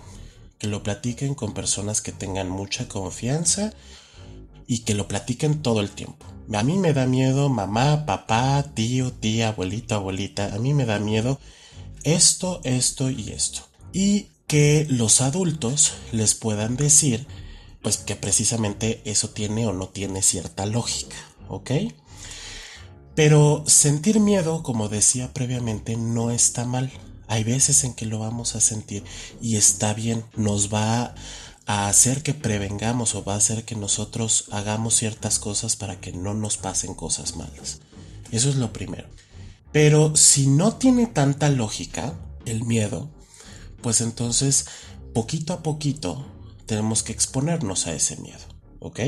Que 0.64 0.70
lo 0.70 0.82
platiquen 0.82 1.36
con 1.36 1.54
personas 1.54 2.00
que 2.00 2.14
tengan 2.14 2.50
mucha 2.50 2.88
confianza 2.88 3.74
y 4.66 4.86
que 4.86 4.94
lo 4.94 5.10
platiquen 5.10 5.62
todo 5.62 5.82
el 5.82 5.90
tiempo. 5.90 6.26
A 6.54 6.64
mí 6.64 6.78
me 6.78 6.94
da 6.94 7.06
miedo 7.06 7.50
mamá, 7.50 8.06
papá, 8.06 8.64
tío, 8.74 9.12
tía, 9.12 9.50
abuelito, 9.50 9.96
abuelita. 9.96 10.56
A 10.56 10.60
mí 10.60 10.74
me 10.74 10.86
da 10.86 11.00
miedo 11.00 11.38
esto, 12.06 12.62
esto 12.64 13.10
y 13.10 13.32
esto. 13.32 13.68
Y 13.92 14.28
que 14.48 14.88
los 14.90 15.20
adultos 15.20 15.96
les 16.14 16.34
puedan 16.34 16.78
decir, 16.78 17.28
pues 17.82 17.98
que 17.98 18.16
precisamente 18.16 19.02
eso 19.04 19.32
tiene 19.32 19.68
o 19.68 19.74
no 19.74 19.90
tiene 19.90 20.22
cierta 20.22 20.66
lógica, 20.66 21.18
¿ok? 21.50 21.72
Pero 23.16 23.66
sentir 23.68 24.22
miedo, 24.22 24.64
como 24.64 24.88
decía 24.88 25.34
previamente, 25.34 25.98
no 25.98 26.32
está 26.32 26.64
mal. 26.64 26.90
Hay 27.28 27.44
veces 27.44 27.84
en 27.84 27.94
que 27.94 28.06
lo 28.06 28.20
vamos 28.20 28.56
a 28.56 28.62
sentir 28.62 29.04
y 29.42 29.56
está 29.56 29.94
bien, 29.94 30.24
nos 30.36 30.74
va 30.74 31.16
a 31.66 31.88
hacer 31.88 32.24
que 32.24 32.34
prevengamos 32.34 33.16
o 33.16 33.24
va 33.24 33.34
a 33.34 33.38
hacer 33.38 33.64
que 33.64 33.76
nosotros 33.76 34.46
hagamos 34.52 34.96
ciertas 34.96 35.40
cosas 35.40 35.76
para 35.76 36.00
que 36.00 36.12
no 36.12 36.34
nos 36.34 36.58
pasen 36.58 36.94
cosas 36.94 37.36
malas. 37.36 37.80
Eso 38.32 38.50
es 38.50 38.56
lo 38.56 38.74
primero. 38.74 39.08
Pero 39.72 40.16
si 40.16 40.48
no 40.48 40.76
tiene 40.76 41.08
tanta 41.08 41.50
lógica 41.50 42.14
el 42.46 42.64
miedo, 42.64 43.10
pues 43.82 44.02
entonces 44.02 44.66
poquito 45.14 45.54
a 45.54 45.64
poquito 45.64 46.26
tenemos 46.66 47.04
que 47.04 47.12
exponernos 47.12 47.88
a 47.88 47.94
ese 47.94 48.18
miedo, 48.18 48.44
¿ok? 48.80 49.00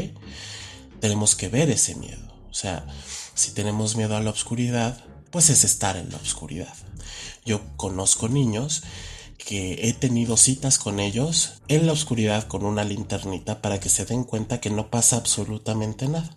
Tenemos 0.99 1.35
que 1.35 1.49
ver 1.49 1.69
ese 1.69 1.95
miedo. 1.95 2.33
O 2.49 2.53
sea, 2.53 2.87
si 3.33 3.51
tenemos 3.51 3.95
miedo 3.95 4.15
a 4.15 4.21
la 4.21 4.29
oscuridad, 4.31 5.03
pues 5.31 5.49
es 5.49 5.63
estar 5.63 5.97
en 5.97 6.11
la 6.11 6.17
oscuridad. 6.17 6.73
Yo 7.45 7.61
conozco 7.77 8.27
niños 8.27 8.83
que 9.37 9.87
he 9.87 9.93
tenido 9.93 10.37
citas 10.37 10.79
con 10.79 10.99
ellos 10.99 11.61
en 11.67 11.85
la 11.85 11.93
oscuridad 11.93 12.47
con 12.47 12.65
una 12.65 12.83
linternita 12.83 13.61
para 13.61 13.79
que 13.79 13.89
se 13.89 14.05
den 14.05 14.23
cuenta 14.23 14.59
que 14.59 14.69
no 14.71 14.89
pasa 14.89 15.17
absolutamente 15.17 16.07
nada. 16.07 16.35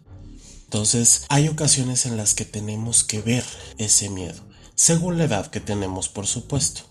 Entonces, 0.65 1.25
hay 1.31 1.49
ocasiones 1.49 2.05
en 2.05 2.19
las 2.19 2.35
que 2.35 2.45
tenemos 2.45 3.05
que 3.05 3.23
ver 3.23 3.45
ese 3.79 4.11
miedo, 4.11 4.43
según 4.75 5.17
la 5.17 5.25
edad 5.25 5.47
que 5.47 5.61
tenemos, 5.61 6.11
por 6.11 6.27
supuesto. 6.27 6.83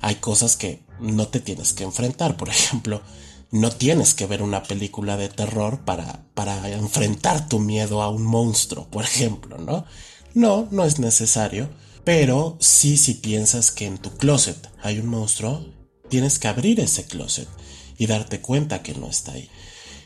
Hay 0.00 0.16
cosas 0.16 0.56
que 0.56 0.82
no 0.98 1.28
te 1.28 1.38
tienes 1.38 1.72
que 1.72 1.84
enfrentar, 1.84 2.36
por 2.36 2.48
ejemplo, 2.50 3.02
no 3.52 3.70
tienes 3.70 4.14
que 4.14 4.26
ver 4.26 4.42
una 4.42 4.64
película 4.64 5.16
de 5.16 5.28
terror 5.28 5.84
para, 5.84 6.24
para 6.34 6.68
enfrentar 6.70 7.48
tu 7.48 7.60
miedo 7.60 8.02
a 8.02 8.08
un 8.08 8.24
monstruo, 8.24 8.88
por 8.90 9.04
ejemplo, 9.04 9.58
¿no? 9.58 9.84
No, 10.34 10.68
no 10.70 10.84
es 10.84 10.98
necesario, 10.98 11.68
pero 12.04 12.56
sí 12.60 12.96
si 12.96 13.14
piensas 13.14 13.70
que 13.70 13.86
en 13.86 13.98
tu 13.98 14.16
closet 14.16 14.70
hay 14.82 14.98
un 14.98 15.06
monstruo, 15.06 15.66
tienes 16.08 16.38
que 16.38 16.48
abrir 16.48 16.80
ese 16.80 17.04
closet 17.04 17.48
y 17.98 18.06
darte 18.06 18.40
cuenta 18.40 18.82
que 18.82 18.94
no 18.94 19.08
está 19.08 19.32
ahí. 19.32 19.48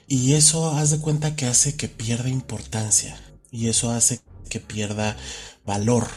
Y 0.09 0.35
eso 0.35 0.71
haz 0.71 0.91
de 0.91 0.99
cuenta 0.99 1.35
que 1.35 1.47
hace 1.47 1.77
que 1.77 1.89
pierda 1.89 2.29
importancia. 2.29 3.21
Y 3.51 3.69
eso 3.69 3.91
hace 3.91 4.21
que 4.49 4.61
pierda 4.61 5.17
valor 5.65 6.09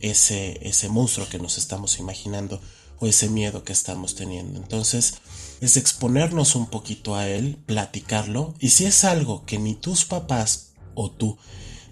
ese, 0.00 0.58
ese 0.66 0.88
monstruo 0.88 1.28
que 1.28 1.38
nos 1.38 1.58
estamos 1.58 1.98
imaginando 1.98 2.60
o 2.98 3.06
ese 3.06 3.28
miedo 3.28 3.64
que 3.64 3.72
estamos 3.72 4.14
teniendo. 4.14 4.58
Entonces 4.58 5.14
es 5.60 5.76
exponernos 5.76 6.54
un 6.54 6.66
poquito 6.66 7.14
a 7.14 7.28
él, 7.28 7.58
platicarlo. 7.66 8.54
Y 8.58 8.70
si 8.70 8.84
es 8.84 9.04
algo 9.04 9.44
que 9.44 9.58
ni 9.58 9.74
tus 9.74 10.04
papás 10.04 10.72
o 10.94 11.10
tú 11.10 11.38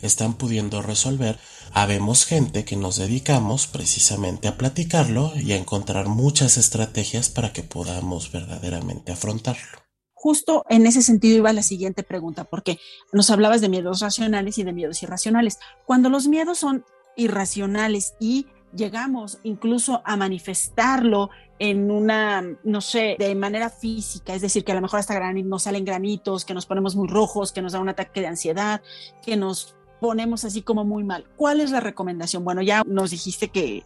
están 0.02 0.34
pudiendo 0.34 0.82
resolver, 0.82 1.38
habemos 1.74 2.24
gente 2.24 2.64
que 2.64 2.76
nos 2.76 2.96
dedicamos 2.96 3.66
precisamente 3.66 4.48
a 4.48 4.56
platicarlo 4.56 5.32
y 5.36 5.52
a 5.52 5.56
encontrar 5.56 6.08
muchas 6.08 6.56
estrategias 6.56 7.28
para 7.28 7.52
que 7.52 7.62
podamos 7.62 8.32
verdaderamente 8.32 9.12
afrontarlo 9.12 9.84
justo 10.24 10.64
en 10.70 10.86
ese 10.86 11.02
sentido 11.02 11.36
iba 11.36 11.52
la 11.52 11.62
siguiente 11.62 12.02
pregunta, 12.02 12.44
porque 12.44 12.78
nos 13.12 13.28
hablabas 13.28 13.60
de 13.60 13.68
miedos 13.68 14.00
racionales 14.00 14.56
y 14.56 14.64
de 14.64 14.72
miedos 14.72 15.02
irracionales. 15.02 15.58
Cuando 15.84 16.08
los 16.08 16.28
miedos 16.28 16.56
son 16.56 16.86
irracionales 17.14 18.14
y 18.18 18.46
llegamos 18.74 19.38
incluso 19.42 20.00
a 20.06 20.16
manifestarlo 20.16 21.28
en 21.58 21.90
una, 21.90 22.42
no 22.64 22.80
sé, 22.80 23.16
de 23.18 23.34
manera 23.34 23.68
física, 23.68 24.34
es 24.34 24.40
decir, 24.40 24.64
que 24.64 24.72
a 24.72 24.76
lo 24.76 24.80
mejor 24.80 25.00
hasta 25.00 25.20
nos 25.34 25.64
salen 25.64 25.84
granitos, 25.84 26.46
que 26.46 26.54
nos 26.54 26.64
ponemos 26.64 26.96
muy 26.96 27.06
rojos, 27.06 27.52
que 27.52 27.60
nos 27.60 27.72
da 27.72 27.80
un 27.80 27.90
ataque 27.90 28.22
de 28.22 28.28
ansiedad, 28.28 28.80
que 29.22 29.36
nos 29.36 29.76
ponemos 30.04 30.44
así 30.44 30.60
como 30.60 30.84
muy 30.84 31.02
mal. 31.02 31.24
¿Cuál 31.34 31.62
es 31.62 31.70
la 31.70 31.80
recomendación? 31.80 32.44
Bueno, 32.44 32.60
ya 32.60 32.82
nos 32.86 33.10
dijiste 33.10 33.48
que, 33.48 33.84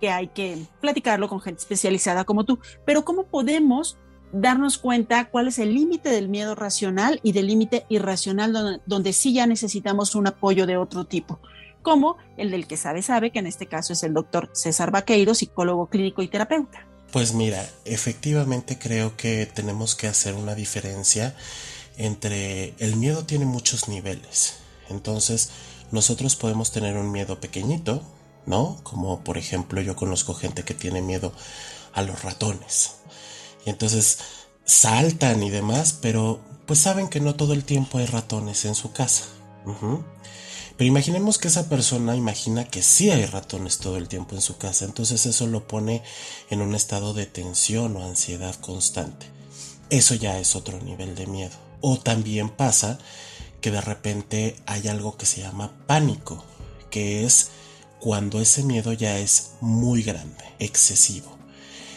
que 0.00 0.08
hay 0.08 0.28
que 0.28 0.56
platicarlo 0.80 1.28
con 1.28 1.42
gente 1.42 1.60
especializada 1.60 2.24
como 2.24 2.44
tú, 2.46 2.58
pero 2.86 3.04
¿cómo 3.04 3.24
podemos 3.24 3.98
darnos 4.32 4.78
cuenta 4.78 5.28
cuál 5.28 5.48
es 5.48 5.58
el 5.58 5.74
límite 5.74 6.08
del 6.08 6.30
miedo 6.30 6.54
racional 6.54 7.20
y 7.22 7.32
del 7.32 7.48
límite 7.48 7.84
irracional 7.90 8.80
donde, 8.86 9.12
sí 9.12 9.34
ya 9.34 9.46
necesitamos 9.46 10.14
un 10.14 10.28
apoyo 10.28 10.66
de 10.66 10.78
otro 10.78 11.04
tipo, 11.04 11.40
como 11.82 12.16
el 12.38 12.50
del 12.50 12.66
que 12.66 12.78
sabe 12.78 13.02
sabe, 13.02 13.30
que 13.30 13.40
en 13.40 13.46
este 13.46 13.66
caso 13.66 13.92
es 13.92 14.02
el 14.02 14.14
doctor 14.14 14.48
César 14.54 14.90
Vaqueiro, 14.90 15.34
psicólogo 15.34 15.90
clínico 15.90 16.22
y 16.22 16.28
terapeuta. 16.28 16.86
Pues 17.12 17.34
mira, 17.34 17.68
efectivamente 17.84 18.78
creo 18.78 19.14
que 19.18 19.44
tenemos 19.44 19.94
que 19.94 20.06
hacer 20.06 20.32
una 20.36 20.54
diferencia 20.54 21.36
entre 21.98 22.72
el 22.78 22.96
miedo 22.96 23.26
tiene 23.26 23.44
muchos 23.44 23.88
niveles. 23.88 24.59
Entonces, 24.90 25.50
nosotros 25.90 26.36
podemos 26.36 26.70
tener 26.70 26.96
un 26.96 27.10
miedo 27.10 27.40
pequeñito, 27.40 28.02
¿no? 28.46 28.80
Como 28.82 29.22
por 29.24 29.38
ejemplo 29.38 29.80
yo 29.80 29.96
conozco 29.96 30.34
gente 30.34 30.64
que 30.64 30.74
tiene 30.74 31.02
miedo 31.02 31.32
a 31.92 32.02
los 32.02 32.22
ratones, 32.22 32.92
y 33.66 33.70
entonces 33.70 34.18
saltan 34.64 35.42
y 35.42 35.50
demás, 35.50 35.96
pero 36.00 36.40
pues 36.66 36.78
saben 36.78 37.08
que 37.08 37.20
no 37.20 37.34
todo 37.34 37.52
el 37.52 37.64
tiempo 37.64 37.98
hay 37.98 38.06
ratones 38.06 38.64
en 38.64 38.74
su 38.74 38.92
casa. 38.92 39.24
Pero 40.76 40.88
imaginemos 40.88 41.38
que 41.38 41.48
esa 41.48 41.68
persona 41.68 42.16
imagina 42.16 42.64
que 42.64 42.82
sí 42.82 43.10
hay 43.10 43.26
ratones 43.26 43.78
todo 43.78 43.96
el 43.98 44.08
tiempo 44.08 44.34
en 44.34 44.40
su 44.40 44.56
casa, 44.56 44.84
entonces 44.84 45.26
eso 45.26 45.46
lo 45.46 45.66
pone 45.66 46.02
en 46.48 46.62
un 46.62 46.74
estado 46.74 47.12
de 47.12 47.26
tensión 47.26 47.96
o 47.96 48.04
ansiedad 48.04 48.54
constante. 48.56 49.26
Eso 49.90 50.14
ya 50.14 50.38
es 50.38 50.54
otro 50.56 50.80
nivel 50.80 51.16
de 51.16 51.26
miedo. 51.26 51.56
O 51.80 51.98
también 51.98 52.48
pasa 52.48 52.98
que 53.60 53.70
de 53.70 53.80
repente 53.80 54.56
hay 54.66 54.88
algo 54.88 55.16
que 55.16 55.26
se 55.26 55.40
llama 55.40 55.72
pánico, 55.86 56.44
que 56.90 57.24
es 57.24 57.50
cuando 58.00 58.40
ese 58.40 58.64
miedo 58.64 58.92
ya 58.92 59.18
es 59.18 59.52
muy 59.60 60.02
grande, 60.02 60.44
excesivo. 60.58 61.36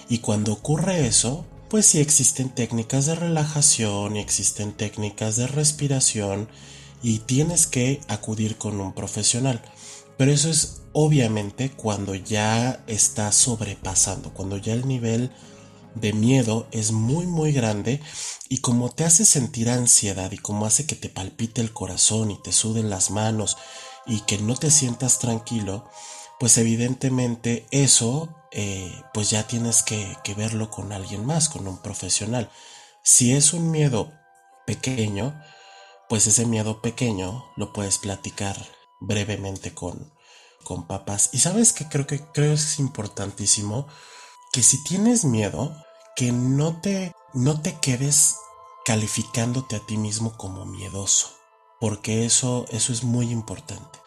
Y 0.09 0.19
cuando 0.19 0.53
ocurre 0.53 1.07
eso, 1.07 1.45
pues 1.69 1.85
sí 1.85 1.99
existen 1.99 2.49
técnicas 2.49 3.05
de 3.05 3.15
relajación 3.15 4.15
y 4.15 4.19
existen 4.19 4.73
técnicas 4.73 5.37
de 5.37 5.47
respiración 5.47 6.49
y 7.01 7.19
tienes 7.19 7.67
que 7.67 8.01
acudir 8.07 8.57
con 8.57 8.79
un 8.79 8.93
profesional. 8.93 9.61
Pero 10.17 10.31
eso 10.31 10.49
es 10.49 10.81
obviamente 10.91 11.71
cuando 11.71 12.13
ya 12.13 12.83
está 12.87 13.31
sobrepasando, 13.31 14.33
cuando 14.33 14.57
ya 14.57 14.73
el 14.73 14.87
nivel 14.87 15.31
de 15.95 16.13
miedo 16.13 16.67
es 16.71 16.91
muy 16.91 17.27
muy 17.27 17.51
grande 17.51 18.01
y 18.49 18.59
como 18.59 18.89
te 18.89 19.03
hace 19.03 19.25
sentir 19.25 19.69
ansiedad 19.69 20.31
y 20.31 20.37
como 20.37 20.65
hace 20.65 20.85
que 20.85 20.95
te 20.95 21.09
palpite 21.09 21.61
el 21.61 21.73
corazón 21.73 22.31
y 22.31 22.41
te 22.41 22.51
suden 22.51 22.89
las 22.89 23.11
manos 23.11 23.57
y 24.05 24.21
que 24.21 24.37
no 24.37 24.55
te 24.55 24.69
sientas 24.71 25.19
tranquilo, 25.19 25.89
pues 26.39 26.57
evidentemente 26.57 27.65
eso 27.71 28.35
eh, 28.51 29.01
pues 29.13 29.29
ya 29.29 29.47
tienes 29.47 29.81
que, 29.81 30.17
verlo 30.35 30.69
con 30.69 30.91
alguien 30.91 31.25
más, 31.25 31.49
con 31.49 31.67
un 31.67 31.81
profesional. 31.81 32.51
Si 33.03 33.33
es 33.33 33.53
un 33.53 33.71
miedo 33.71 34.11
pequeño, 34.67 35.41
pues 36.09 36.27
ese 36.27 36.45
miedo 36.45 36.81
pequeño 36.81 37.45
lo 37.55 37.73
puedes 37.73 37.97
platicar 37.97 38.55
brevemente 38.99 39.73
con, 39.73 40.13
con 40.63 40.87
papás. 40.87 41.29
Y 41.33 41.39
sabes 41.39 41.73
que 41.73 41.87
creo 41.87 42.05
que 42.05 42.19
creo 42.31 42.53
es 42.53 42.79
importantísimo 42.79 43.87
que 44.51 44.61
si 44.61 44.83
tienes 44.83 45.25
miedo, 45.25 45.82
que 46.15 46.31
no 46.31 46.79
te, 46.79 47.13
no 47.33 47.61
te 47.61 47.79
quedes 47.79 48.35
calificándote 48.85 49.77
a 49.77 49.79
ti 49.79 49.97
mismo 49.97 50.37
como 50.37 50.65
miedoso, 50.65 51.29
porque 51.79 52.25
eso, 52.25 52.65
eso 52.69 52.93
es 52.93 53.03
muy 53.03 53.31
importante. 53.31 53.99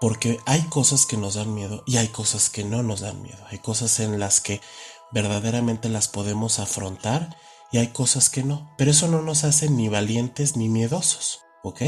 Porque 0.00 0.40
hay 0.46 0.62
cosas 0.62 1.06
que 1.06 1.16
nos 1.16 1.34
dan 1.34 1.54
miedo 1.54 1.84
y 1.86 1.98
hay 1.98 2.08
cosas 2.08 2.50
que 2.50 2.64
no 2.64 2.82
nos 2.82 3.00
dan 3.00 3.22
miedo. 3.22 3.38
Hay 3.50 3.58
cosas 3.60 4.00
en 4.00 4.18
las 4.18 4.40
que 4.40 4.60
verdaderamente 5.12 5.88
las 5.88 6.08
podemos 6.08 6.58
afrontar 6.58 7.36
y 7.70 7.78
hay 7.78 7.88
cosas 7.88 8.28
que 8.28 8.42
no. 8.42 8.74
Pero 8.76 8.90
eso 8.90 9.06
no 9.06 9.22
nos 9.22 9.44
hace 9.44 9.68
ni 9.68 9.88
valientes 9.88 10.56
ni 10.56 10.68
miedosos, 10.68 11.40
¿ok? 11.62 11.82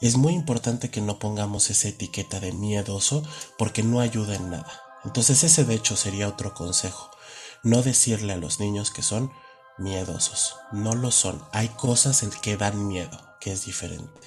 Es 0.00 0.16
muy 0.16 0.32
importante 0.32 0.90
que 0.90 1.02
no 1.02 1.18
pongamos 1.18 1.68
esa 1.68 1.88
etiqueta 1.88 2.40
de 2.40 2.52
miedoso 2.52 3.22
porque 3.58 3.82
no 3.82 4.00
ayuda 4.00 4.34
en 4.34 4.50
nada. 4.50 4.82
Entonces 5.04 5.44
ese 5.44 5.64
de 5.64 5.74
hecho 5.74 5.94
sería 5.96 6.28
otro 6.28 6.54
consejo. 6.54 7.10
No 7.62 7.82
decirle 7.82 8.32
a 8.32 8.38
los 8.38 8.58
niños 8.58 8.90
que 8.90 9.02
son 9.02 9.30
miedosos. 9.78 10.56
No 10.72 10.94
lo 10.94 11.10
son. 11.10 11.40
Hay 11.52 11.68
cosas 11.68 12.22
en 12.22 12.30
que 12.30 12.56
dan 12.56 12.88
miedo, 12.88 13.18
que 13.40 13.52
es 13.52 13.64
diferente. 13.64 14.20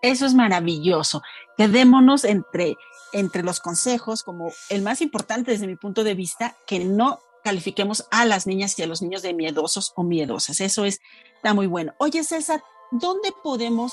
Eso 0.00 0.26
es 0.26 0.34
maravilloso. 0.34 1.22
Quedémonos 1.56 2.24
entre, 2.24 2.76
entre 3.12 3.42
los 3.42 3.60
consejos 3.60 4.22
como 4.22 4.52
el 4.70 4.82
más 4.82 5.00
importante 5.00 5.50
desde 5.50 5.66
mi 5.66 5.76
punto 5.76 6.04
de 6.04 6.14
vista, 6.14 6.56
que 6.66 6.78
no 6.78 7.20
califiquemos 7.44 8.06
a 8.10 8.24
las 8.24 8.46
niñas 8.46 8.78
y 8.78 8.82
a 8.82 8.86
los 8.86 9.02
niños 9.02 9.22
de 9.22 9.34
miedosos 9.34 9.92
o 9.96 10.02
miedosas. 10.02 10.60
Eso 10.60 10.84
es, 10.84 11.00
está 11.36 11.54
muy 11.54 11.66
bueno. 11.66 11.94
Oye, 11.98 12.24
César, 12.24 12.62
¿dónde 12.90 13.32
podemos 13.42 13.92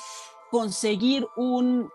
conseguir 0.51 1.27
un 1.35 1.89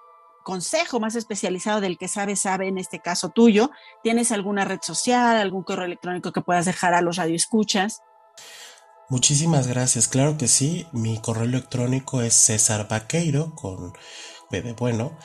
consejo 0.50 0.98
más 0.98 1.14
especializado 1.14 1.80
del 1.80 1.96
que 1.96 2.08
sabe, 2.08 2.34
sabe 2.34 2.66
en 2.66 2.76
este 2.76 2.98
caso 2.98 3.28
tuyo? 3.28 3.70
¿Tienes 4.02 4.32
alguna 4.32 4.64
red 4.64 4.80
social, 4.82 5.36
algún 5.36 5.62
correo 5.62 5.84
electrónico 5.84 6.32
que 6.32 6.40
puedas 6.40 6.64
dejar 6.64 6.92
a 6.92 7.02
los 7.02 7.16
radioescuchas? 7.16 8.00
Muchísimas 9.08 9.68
gracias, 9.68 10.08
claro 10.08 10.36
que 10.36 10.48
sí. 10.48 10.88
Mi 10.90 11.20
correo 11.20 11.44
electrónico 11.44 12.20
es 12.20 12.34
César 12.34 12.88
Vaqueiro 12.88 13.54
con 13.54 13.92
B 14.50 14.74
bueno, 14.76 15.16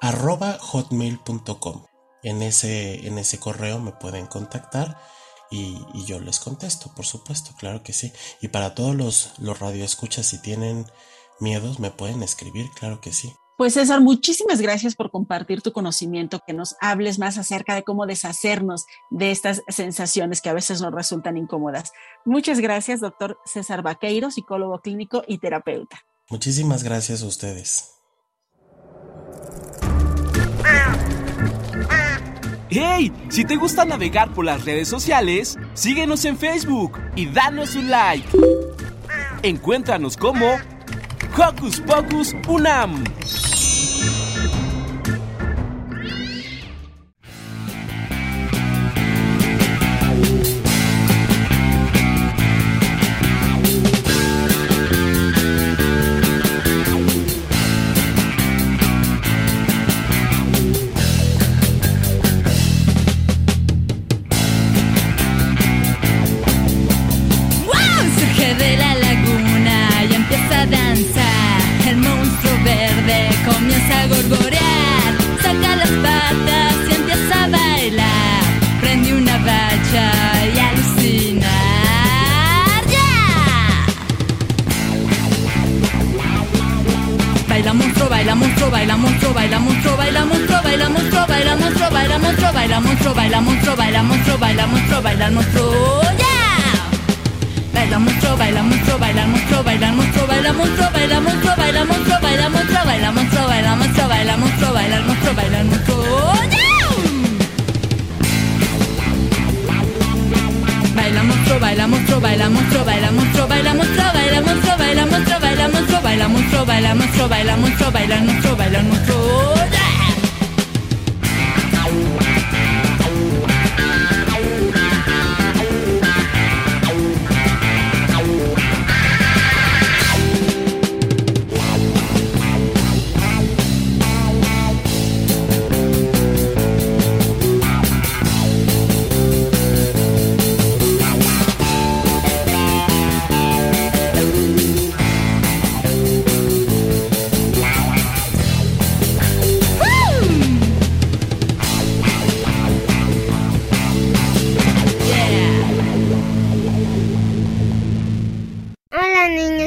arroba 0.00 0.58
hotmail.com. 0.58 1.86
En 2.24 2.42
ese, 2.42 3.06
en 3.06 3.18
ese 3.18 3.38
correo 3.38 3.78
me 3.78 3.92
pueden 3.92 4.26
contactar 4.26 5.00
y, 5.48 5.78
yo 6.06 6.18
les 6.18 6.40
contesto, 6.40 6.92
por 6.92 7.06
supuesto, 7.06 7.52
claro 7.56 7.84
que 7.84 7.92
sí. 7.92 8.12
Y 8.40 8.48
para 8.48 8.74
todos 8.74 8.96
los, 8.96 9.32
los 9.38 9.60
radioescuchas, 9.60 10.26
si 10.26 10.42
tienen 10.42 10.86
miedos, 11.38 11.78
me 11.78 11.92
pueden 11.92 12.24
escribir, 12.24 12.68
claro 12.74 13.00
que 13.00 13.12
sí. 13.12 13.32
Pues 13.62 13.74
César, 13.74 14.00
muchísimas 14.00 14.60
gracias 14.60 14.96
por 14.96 15.12
compartir 15.12 15.62
tu 15.62 15.70
conocimiento, 15.70 16.40
que 16.44 16.52
nos 16.52 16.74
hables 16.80 17.20
más 17.20 17.38
acerca 17.38 17.76
de 17.76 17.84
cómo 17.84 18.06
deshacernos 18.06 18.86
de 19.08 19.30
estas 19.30 19.62
sensaciones 19.68 20.40
que 20.40 20.48
a 20.48 20.52
veces 20.52 20.82
nos 20.82 20.92
resultan 20.92 21.36
incómodas. 21.36 21.92
Muchas 22.24 22.58
gracias, 22.58 22.98
doctor 22.98 23.38
César 23.44 23.82
Vaqueiro, 23.82 24.32
psicólogo 24.32 24.80
clínico 24.80 25.22
y 25.28 25.38
terapeuta. 25.38 26.00
Muchísimas 26.28 26.82
gracias 26.82 27.22
a 27.22 27.26
ustedes. 27.26 27.88
¡Hey! 32.68 33.12
Si 33.28 33.44
te 33.44 33.54
gusta 33.54 33.84
navegar 33.84 34.34
por 34.34 34.44
las 34.44 34.64
redes 34.64 34.88
sociales, 34.88 35.56
síguenos 35.74 36.24
en 36.24 36.36
Facebook 36.36 36.98
y 37.14 37.26
danos 37.26 37.76
un 37.76 37.90
like. 37.90 38.26
Encuéntranos 39.44 40.16
como 40.16 40.48
Hocus 41.38 41.80
Pocus 41.82 42.34
Unam. 42.48 43.04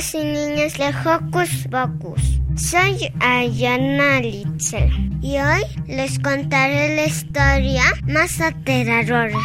Niños 0.05 0.13
y 0.13 0.23
niñas 0.23 0.73
de 0.73 0.89
Hocus 0.89 1.67
Pocus. 1.71 2.39
Soy 2.55 3.11
Ayana 3.19 4.21
Litzel 4.21 4.91
y 5.21 5.37
hoy 5.37 5.63
les 5.87 6.19
contaré 6.19 6.95
la 6.95 7.05
historia 7.05 7.83
más 8.03 8.39
aterradora, 8.41 9.37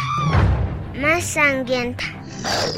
más 0.99 1.23
sangrienta, 1.23 2.03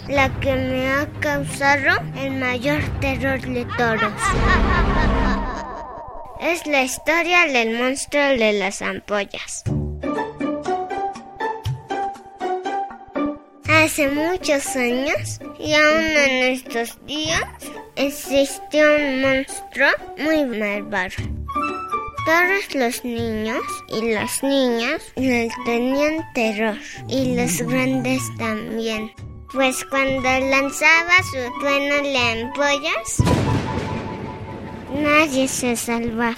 la 0.07 0.29
que 0.39 0.55
me 0.55 0.89
ha 0.89 1.07
causado 1.19 1.99
el 2.17 2.31
mayor 2.39 2.81
terror 2.99 3.41
de 3.41 3.65
todos. 3.77 4.13
Es 6.39 6.65
la 6.67 6.83
historia 6.83 7.47
del 7.47 7.77
monstruo 7.77 8.23
de 8.23 8.53
las 8.53 8.81
ampollas. 8.81 9.63
Hace 13.83 14.07
muchos 14.07 14.77
años 14.77 15.41
y 15.59 15.73
aún 15.73 16.05
en 16.05 16.53
estos 16.53 16.97
días 17.05 17.43
existió 17.97 18.81
un 18.95 19.21
monstruo 19.21 19.89
muy 20.19 20.45
malvado. 20.45 21.15
Todos 22.25 22.75
los 22.75 23.03
niños 23.03 23.61
y 23.89 24.13
las 24.13 24.41
niñas 24.41 25.03
le 25.17 25.49
tenían 25.65 26.25
terror 26.33 26.77
y 27.09 27.35
los 27.35 27.61
grandes 27.63 28.21
también. 28.37 29.11
Pues 29.51 29.83
cuando 29.89 30.29
lanzaba 30.29 31.17
su 31.29 31.59
trueno 31.59 31.95
de 32.03 32.17
ampollas, 32.17 33.17
nadie 35.01 35.47
se 35.47 35.75
salvaba. 35.75 36.35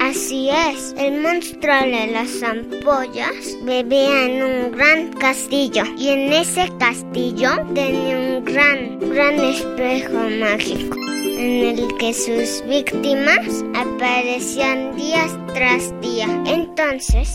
Así 0.00 0.48
es, 0.48 0.94
el 0.96 1.20
monstruo 1.20 1.80
de 1.82 2.06
las 2.08 2.42
ampollas 2.42 3.58
vivía 3.62 4.24
en 4.24 4.42
un 4.42 4.72
gran 4.72 5.12
castillo 5.12 5.82
y 5.98 6.08
en 6.08 6.32
ese 6.32 6.70
castillo 6.78 7.50
tenía 7.74 8.16
un 8.16 8.44
gran, 8.44 8.98
gran 9.00 9.38
espejo 9.40 10.18
mágico 10.40 10.96
en 11.38 11.78
el 11.78 11.96
que 11.98 12.14
sus 12.14 12.64
víctimas 12.66 13.64
aparecían 13.74 14.96
día 14.96 15.26
tras 15.52 15.92
día. 16.00 16.26
Entonces, 16.46 17.34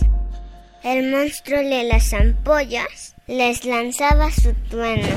el 0.84 1.12
monstruo 1.12 1.60
de 1.60 1.84
las 1.84 2.14
ampollas 2.14 3.16
les 3.28 3.66
lanzaba 3.66 4.32
su 4.32 4.54
trueno 4.70 5.08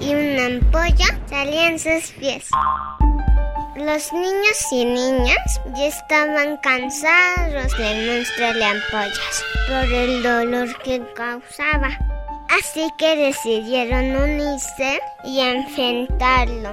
y 0.00 0.14
una 0.14 0.46
ampolla 0.46 1.20
salía 1.28 1.68
en 1.68 1.78
sus 1.78 2.10
pies. 2.18 2.48
Los 3.76 4.10
niños 4.10 4.72
y 4.72 4.86
niñas 4.86 5.60
ya 5.74 5.86
estaban 5.88 6.56
cansados 6.56 7.76
de 7.76 8.64
ampollas 8.64 9.44
por 9.68 9.92
el 9.92 10.22
dolor 10.22 10.82
que 10.82 11.02
causaba. 11.14 11.90
Así 12.58 12.88
que 12.96 13.16
decidieron 13.16 14.16
unirse 14.16 14.98
y 15.24 15.40
enfrentarlo. 15.40 16.72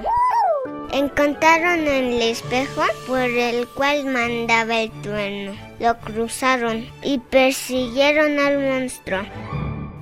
Encontraron 0.92 1.86
el 1.86 2.22
espejo 2.22 2.84
por 3.06 3.20
el 3.20 3.68
cual 3.68 4.06
mandaba 4.06 4.80
el 4.80 5.02
trueno. 5.02 5.52
Lo 5.80 5.98
cruzaron 5.98 6.88
y 7.02 7.18
persiguieron 7.18 8.38
al 8.38 8.60
monstruo. 8.60 9.26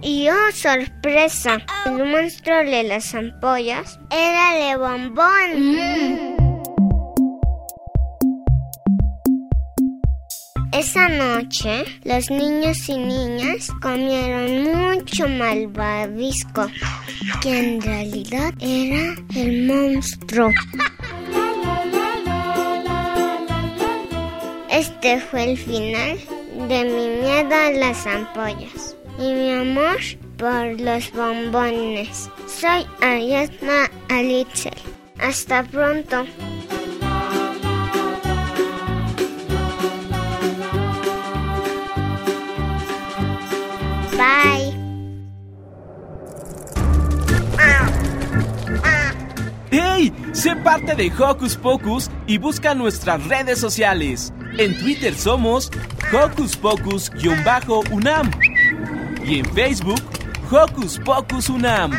Y 0.03 0.29
oh, 0.29 0.53
sorpresa, 0.53 1.59
el 1.85 2.05
monstruo 2.05 2.59
de 2.59 2.85
las 2.85 3.13
ampollas 3.13 3.99
era 4.09 4.55
de 4.55 4.77
bombón. 4.77 6.52
Esa 10.73 11.07
noche, 11.07 11.85
los 12.05 12.31
niños 12.31 12.89
y 12.89 12.97
niñas 12.97 13.69
comieron 13.83 14.73
mucho 14.73 15.29
malvavisco, 15.29 16.67
que 17.43 17.59
en 17.59 17.81
realidad 17.83 18.55
era 18.59 19.15
el 19.35 19.67
monstruo. 19.67 20.49
Este 24.71 25.21
fue 25.21 25.51
el 25.53 25.59
final 25.59 26.19
de 26.69 26.85
mi 26.85 27.21
miedo 27.23 27.55
a 27.55 27.71
las 27.73 28.07
ampollas 28.07 28.97
y 29.19 29.31
mi 29.31 29.51
amor 29.53 29.99
por 30.39 30.81
los 30.81 31.13
bombones. 31.13 32.31
Soy 32.47 32.87
Ariadna 33.03 33.91
Alitzel. 34.09 34.73
Hasta 35.19 35.63
pronto. 35.65 36.25
Parte 50.73 50.95
de 50.95 51.13
Hocus 51.23 51.55
Pocus 51.57 52.11
y 52.27 52.39
busca 52.39 52.75
nuestras 52.75 53.29
redes 53.29 53.59
sociales. 53.59 54.33
En 54.57 54.75
Twitter 54.79 55.15
somos 55.15 55.71
Hocus 56.11 56.57
Pocus-UNAM 56.57 58.31
y 59.23 59.41
en 59.41 59.45
Facebook 59.53 60.01
Hocus 60.51 60.99
Pocus 60.99 61.51
UNAM. 61.51 61.93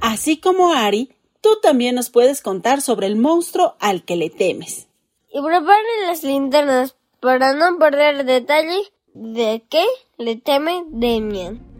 Así 0.00 0.38
como 0.38 0.72
Ari, 0.72 1.12
tú 1.40 1.50
también 1.62 1.94
nos 1.94 2.10
puedes 2.10 2.40
contar 2.40 2.80
sobre 2.80 3.06
el 3.06 3.14
monstruo 3.14 3.76
al 3.78 4.04
que 4.04 4.16
le 4.16 4.30
temes. 4.30 4.88
Y 5.32 5.40
preparen 5.42 6.06
las 6.08 6.24
linternas 6.24 6.96
para 7.20 7.54
no 7.54 7.78
perder 7.78 8.24
detalle 8.24 8.80
de 9.14 9.64
qué 9.70 9.84
le 10.18 10.34
teme 10.34 10.82
Demian. 10.88 11.75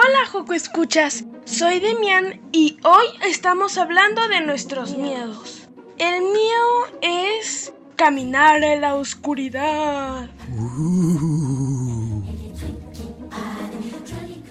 Hola 0.00 0.26
Joco 0.26 0.52
Escuchas, 0.54 1.24
soy 1.44 1.80
Demian 1.80 2.40
y 2.52 2.78
hoy 2.84 3.06
estamos 3.26 3.78
hablando 3.78 4.28
de 4.28 4.42
nuestros 4.42 4.96
miedos. 4.96 5.68
El 5.98 6.22
mío 6.22 7.00
es 7.02 7.72
caminar 7.96 8.62
en 8.62 8.80
la 8.80 8.94
oscuridad. 8.94 10.30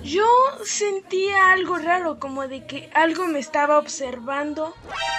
Yo 0.03 0.27
sentía 0.65 1.53
algo 1.53 1.77
raro, 1.77 2.19
como 2.19 2.49
de 2.49 2.65
que 2.65 2.89
algo 2.93 3.25
me 3.27 3.39
estaba 3.39 3.79
observando 3.79 4.75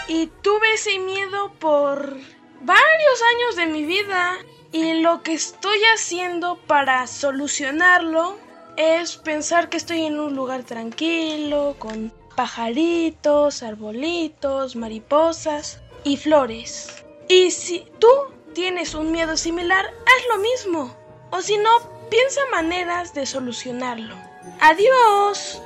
y 0.09 0.27
tuve 0.27 0.75
ese 0.75 0.99
miedo 0.99 1.55
por 1.59 2.19
varios 2.61 3.23
años 3.35 3.57
de 3.57 3.67
mi 3.67 3.87
vida 3.87 4.37
y 4.73 5.01
lo 5.01 5.23
que 5.23 5.33
estoy 5.33 5.79
haciendo 5.95 6.59
para 6.67 7.07
solucionarlo 7.07 8.37
es 8.79 9.17
pensar 9.17 9.69
que 9.69 9.77
estoy 9.77 10.05
en 10.05 10.21
un 10.21 10.37
lugar 10.37 10.63
tranquilo, 10.63 11.75
con 11.81 12.13
pajaritos, 12.37 13.65
arbolitos, 13.65 14.77
mariposas 14.77 15.81
y 16.05 16.17
flores. 16.17 17.05
Y 17.29 17.51
si 17.51 17.85
tú 17.99 18.09
tienes 18.55 18.95
un 18.95 19.11
miedo 19.11 19.37
similar, 19.37 19.85
haz 19.85 20.37
lo 20.37 20.39
mismo. 20.41 20.95
O 21.31 21.43
si 21.43 21.57
no, 21.57 21.71
piensa 22.09 22.41
maneras 22.53 23.13
de 23.15 23.27
solucionarlo. 23.27 24.15
Adiós. 24.61 25.61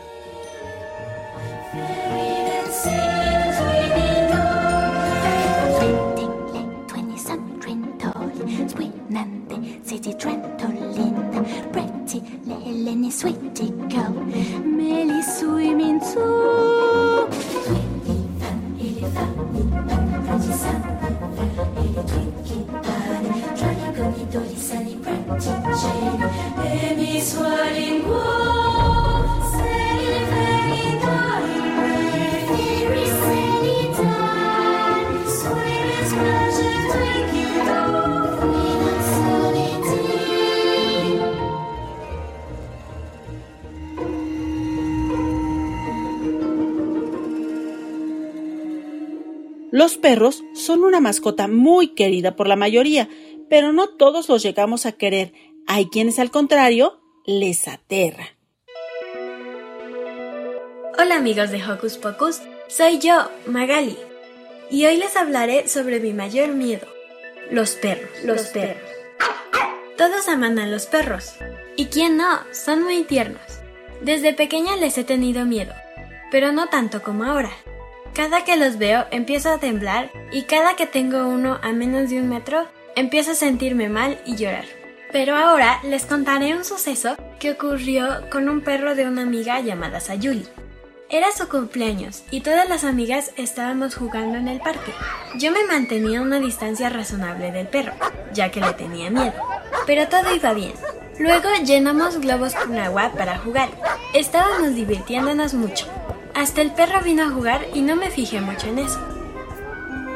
Pretty 11.73 12.21
Leleny, 12.47 13.11
sweetie 13.11 13.71
go. 13.89 14.09
Melly 14.65 15.23
swimming 15.23 16.01
too. 16.01 17.29
Pretty 20.27 20.53
femme, 20.53 21.02
Los 49.73 49.97
perros 49.97 50.45
son 50.53 50.85
una 50.85 51.01
mascota 51.01 51.49
muy 51.49 51.95
querida 51.95 52.37
por 52.37 52.47
la 52.47 52.57
mayoría, 52.57 53.09
pero 53.49 53.73
no 53.73 53.89
todos 53.89 54.29
los 54.29 54.43
llegamos 54.43 54.85
a 54.85 54.93
querer. 54.93 55.33
Hay 55.67 55.87
quienes 55.87 56.19
al 56.19 56.31
contrario 56.31 57.01
les 57.25 57.67
aterra. 57.69 58.37
Hola 60.99 61.17
amigos 61.17 61.51
de 61.51 61.65
Hocus 61.65 61.97
Pocus, 61.97 62.43
soy 62.69 62.99
yo, 62.99 63.31
Magali, 63.47 63.97
y 64.71 64.85
hoy 64.85 64.99
les 64.99 65.17
hablaré 65.17 65.67
sobre 65.69 66.01
mi 66.01 66.13
mayor 66.13 66.49
miedo, 66.49 66.87
los 67.51 67.71
perros, 67.71 68.11
los, 68.25 68.43
perros. 68.49 68.77
Todos 69.97 70.29
aman 70.29 70.59
a 70.59 70.67
los 70.67 70.85
perros, 70.85 71.37
y 71.77 71.87
quién 71.87 72.19
no, 72.19 72.41
son 72.53 72.83
muy 72.83 73.05
tiernos. 73.05 73.41
Desde 74.03 74.35
pequeña 74.35 74.77
les 74.77 74.99
he 74.99 75.05
tenido 75.05 75.47
miedo, 75.47 75.73
pero 76.31 76.53
no 76.53 76.69
tanto 76.69 77.03
como 77.03 77.25
ahora. 77.25 77.53
Cada 78.15 78.45
que 78.45 78.57
los 78.57 78.77
veo 78.77 79.07
empiezo 79.11 79.51
a 79.51 79.59
temblar 79.59 80.11
y 80.33 80.43
cada 80.43 80.77
que 80.77 80.87
tengo 80.87 81.27
uno 81.29 81.59
a 81.63 81.73
menos 81.73 82.11
de 82.11 82.21
un 82.21 82.29
metro 82.29 82.67
empiezo 82.95 83.31
a 83.31 83.35
sentirme 83.35 83.89
mal 83.89 84.21
y 84.27 84.37
llorar. 84.37 84.67
Pero 85.13 85.35
ahora 85.35 85.81
les 85.83 86.05
contaré 86.05 86.55
un 86.55 86.65
suceso 86.65 87.17
que 87.41 87.53
ocurrió 87.53 88.29
con 88.31 88.51
un 88.51 88.61
perro 88.61 88.95
de 88.95 89.07
una 89.07 89.23
amiga 89.23 89.61
llamada 89.61 90.01
Sayuli. 90.01 90.47
Era 91.09 91.33
su 91.33 91.49
cumpleaños 91.49 92.23
y 92.31 92.43
todas 92.43 92.69
las 92.69 92.85
amigas 92.85 93.33
estábamos 93.37 93.95
jugando 93.95 94.37
en 94.37 94.49
el 94.49 94.61
parque. 94.61 94.93
Yo 95.39 95.51
me 95.51 95.65
mantenía 95.65 96.21
a 96.21 96.23
una 96.23 96.39
distancia 96.39 96.91
razonable 96.91 97.51
del 97.51 97.67
perro, 97.67 97.93
ya 98.35 98.51
que 98.51 98.61
le 98.61 98.73
tenía 98.75 99.11
miedo. 99.11 99.35
Pero 99.87 100.09
todo 100.09 100.35
iba 100.35 100.53
bien. 100.53 100.73
Luego 101.19 101.49
llenamos 101.65 102.19
globos 102.19 102.55
con 102.55 102.79
agua 102.79 103.13
para 103.17 103.39
jugar. 103.39 103.69
Estábamos 104.15 104.75
divirtiéndonos 104.75 105.55
mucho. 105.55 105.87
Hasta 106.43 106.61
el 106.61 106.73
perro 106.73 107.01
vino 107.05 107.23
a 107.23 107.31
jugar 107.31 107.65
y 107.73 107.83
no 107.83 107.95
me 107.95 108.11
fijé 108.11 108.41
mucho 108.41 108.67
en 108.67 108.81
eso. 108.81 108.99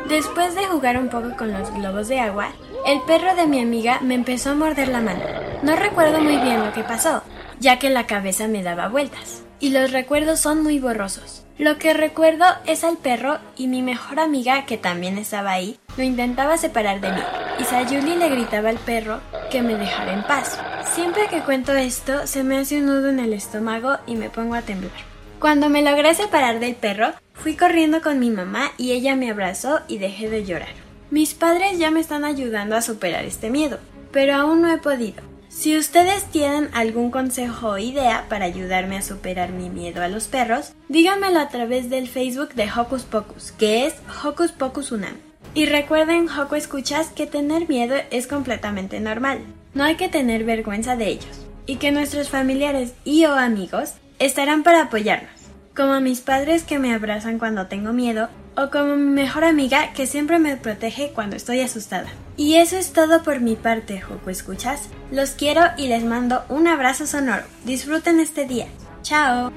Después 0.09 0.57
de 0.57 0.66
jugar 0.66 0.99
un 0.99 1.09
poco 1.09 1.37
con 1.37 1.53
los 1.53 1.72
globos 1.72 2.09
de 2.09 2.18
agua, 2.18 2.49
el 2.85 3.01
perro 3.03 3.37
de 3.37 3.47
mi 3.47 3.61
amiga 3.61 4.01
me 4.03 4.16
empezó 4.16 4.51
a 4.51 4.55
morder 4.57 4.89
la 4.89 5.01
mano. 5.01 5.22
No 5.62 5.77
recuerdo 5.77 6.20
muy 6.20 6.37
bien 6.39 6.64
lo 6.64 6.72
que 6.72 6.83
pasó, 6.83 7.22
ya 7.61 7.79
que 7.79 7.91
la 7.91 8.09
cabeza 8.09 8.49
me 8.49 8.64
daba 8.64 8.89
vueltas, 8.89 9.45
y 9.61 9.70
los 9.70 9.93
recuerdos 9.93 10.41
son 10.41 10.64
muy 10.64 10.81
borrosos. 10.81 11.45
Lo 11.59 11.79
que 11.79 11.95
recuerdo 11.95 12.45
es 12.66 12.83
al 12.83 12.97
perro 12.97 13.39
y 13.57 13.68
mi 13.68 13.83
mejor 13.83 14.18
amiga, 14.18 14.66
que 14.66 14.79
también 14.79 15.18
estaba 15.18 15.53
ahí, 15.53 15.79
lo 15.97 16.03
intentaba 16.03 16.59
separar 16.59 17.01
de 17.01 17.12
mí, 17.12 17.22
y 17.61 17.64
Sayuli 17.64 18.16
le 18.16 18.31
gritaba 18.31 18.70
al 18.70 18.79
perro 18.79 19.20
que 19.49 19.62
me 19.62 19.77
dejara 19.77 20.12
en 20.12 20.24
paz. 20.24 20.59
Siempre 20.93 21.29
que 21.29 21.43
cuento 21.43 21.72
esto, 21.74 22.27
se 22.27 22.43
me 22.43 22.59
hace 22.59 22.81
un 22.81 22.87
nudo 22.87 23.11
en 23.11 23.20
el 23.20 23.33
estómago 23.33 23.99
y 24.09 24.16
me 24.16 24.29
pongo 24.29 24.57
a 24.57 24.62
temblar. 24.62 25.16
Cuando 25.39 25.68
me 25.68 25.82
logré 25.82 26.14
separar 26.14 26.61
del 26.61 26.74
perro, 26.74 27.12
fui 27.34 27.57
corriendo 27.57 28.01
con 28.01 28.18
mi 28.18 28.30
mamá 28.30 28.72
y 28.78 28.93
ella 28.93 29.16
me 29.16 29.30
abrazó 29.30 29.80
y 29.87 29.99
dejé 29.99 30.30
de 30.30 30.47
llorar. 30.47 30.74
Mis 31.11 31.34
padres 31.34 31.78
ya 31.78 31.91
me 31.91 32.01
están 32.01 32.24
ayudando 32.24 32.74
a 32.74 32.80
superar 32.80 33.24
este 33.26 33.51
miedo, 33.51 33.78
pero 34.12 34.34
aún 34.34 34.62
no 34.62 34.72
he 34.72 34.78
podido. 34.78 35.22
Si 35.49 35.76
ustedes 35.76 36.24
tienen 36.24 36.70
algún 36.72 37.11
consejo 37.11 37.68
o 37.70 37.78
idea 37.78 38.24
para 38.28 38.47
ayudarme 38.47 38.97
a 38.97 39.03
superar 39.03 39.53
mi 39.53 39.68
miedo 39.68 40.03
a 40.03 40.09
los 40.09 40.26
perros, 40.26 40.72
díganmelo 40.89 41.39
a 41.39 41.49
través 41.49 41.91
del 41.91 42.09
Facebook 42.09 42.55
de 42.55 42.70
Hocus 42.70 43.03
Pocus, 43.03 43.53
que 43.53 43.87
es 43.87 43.95
Hocus 44.24 44.53
Pocus 44.53 44.91
Unam. 44.91 45.16
Y 45.55 45.66
recuerden, 45.66 46.28
Hoco 46.28 46.57
Escuchas, 46.57 47.09
que 47.09 47.26
tener 47.26 47.68
miedo 47.68 47.95
es 48.11 48.26
completamente 48.26 49.01
normal. 49.01 49.41
No 49.74 49.84
hay 49.84 49.97
que 49.97 50.09
tener 50.09 50.45
vergüenza 50.45 50.97
de 50.97 51.09
ellos. 51.09 51.47
Y 51.66 51.76
que 51.76 51.93
nuestros 51.93 52.28
familiares 52.28 52.93
y 53.05 53.24
o 53.24 53.34
amigos 53.34 53.95
estarán 54.19 54.62
para 54.62 54.83
apoyarnos, 54.83 55.31
como 55.75 56.01
mis 56.01 56.21
padres 56.21 56.62
que 56.62 56.79
me 56.79 56.95
abrazan 56.95 57.39
cuando 57.39 57.67
tengo 57.67 57.93
miedo 57.93 58.29
o 58.57 58.71
como 58.71 58.97
mi 58.97 59.11
mejor 59.11 59.45
amiga 59.45 59.93
que 59.93 60.07
siempre 60.07 60.39
me 60.39 60.57
protege 60.57 61.12
cuando 61.14 61.37
estoy 61.37 61.61
asustada. 61.61 62.09
Y 62.37 62.57
eso 62.57 62.77
es 62.77 62.93
todo 62.93 63.23
por 63.23 63.41
mi 63.41 63.57
parte, 63.57 64.01
Joco 64.01 64.31
Escuchas. 64.31 64.89
Los 65.11 65.31
quiero 65.31 65.62
y 65.77 65.89
les 65.89 66.05
mando 66.05 66.45
un 66.49 66.67
abrazo 66.67 67.07
sonoro. 67.07 67.45
Disfruten 67.64 68.21
este 68.21 68.47
día. 68.47 68.67
Chao. 69.03 69.53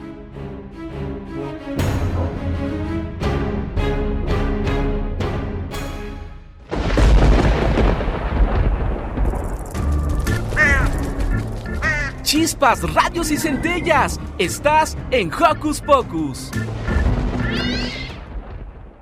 Chispas, 12.29 12.83
radios 12.93 13.31
y 13.31 13.37
centellas. 13.37 14.19
Estás 14.37 14.95
en 15.09 15.33
Hocus 15.33 15.81
Pocus. 15.81 16.51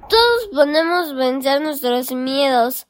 Todos 0.08 0.48
podemos 0.54 1.14
vencer 1.14 1.60
nuestros 1.62 2.14
miedos, 2.14 2.88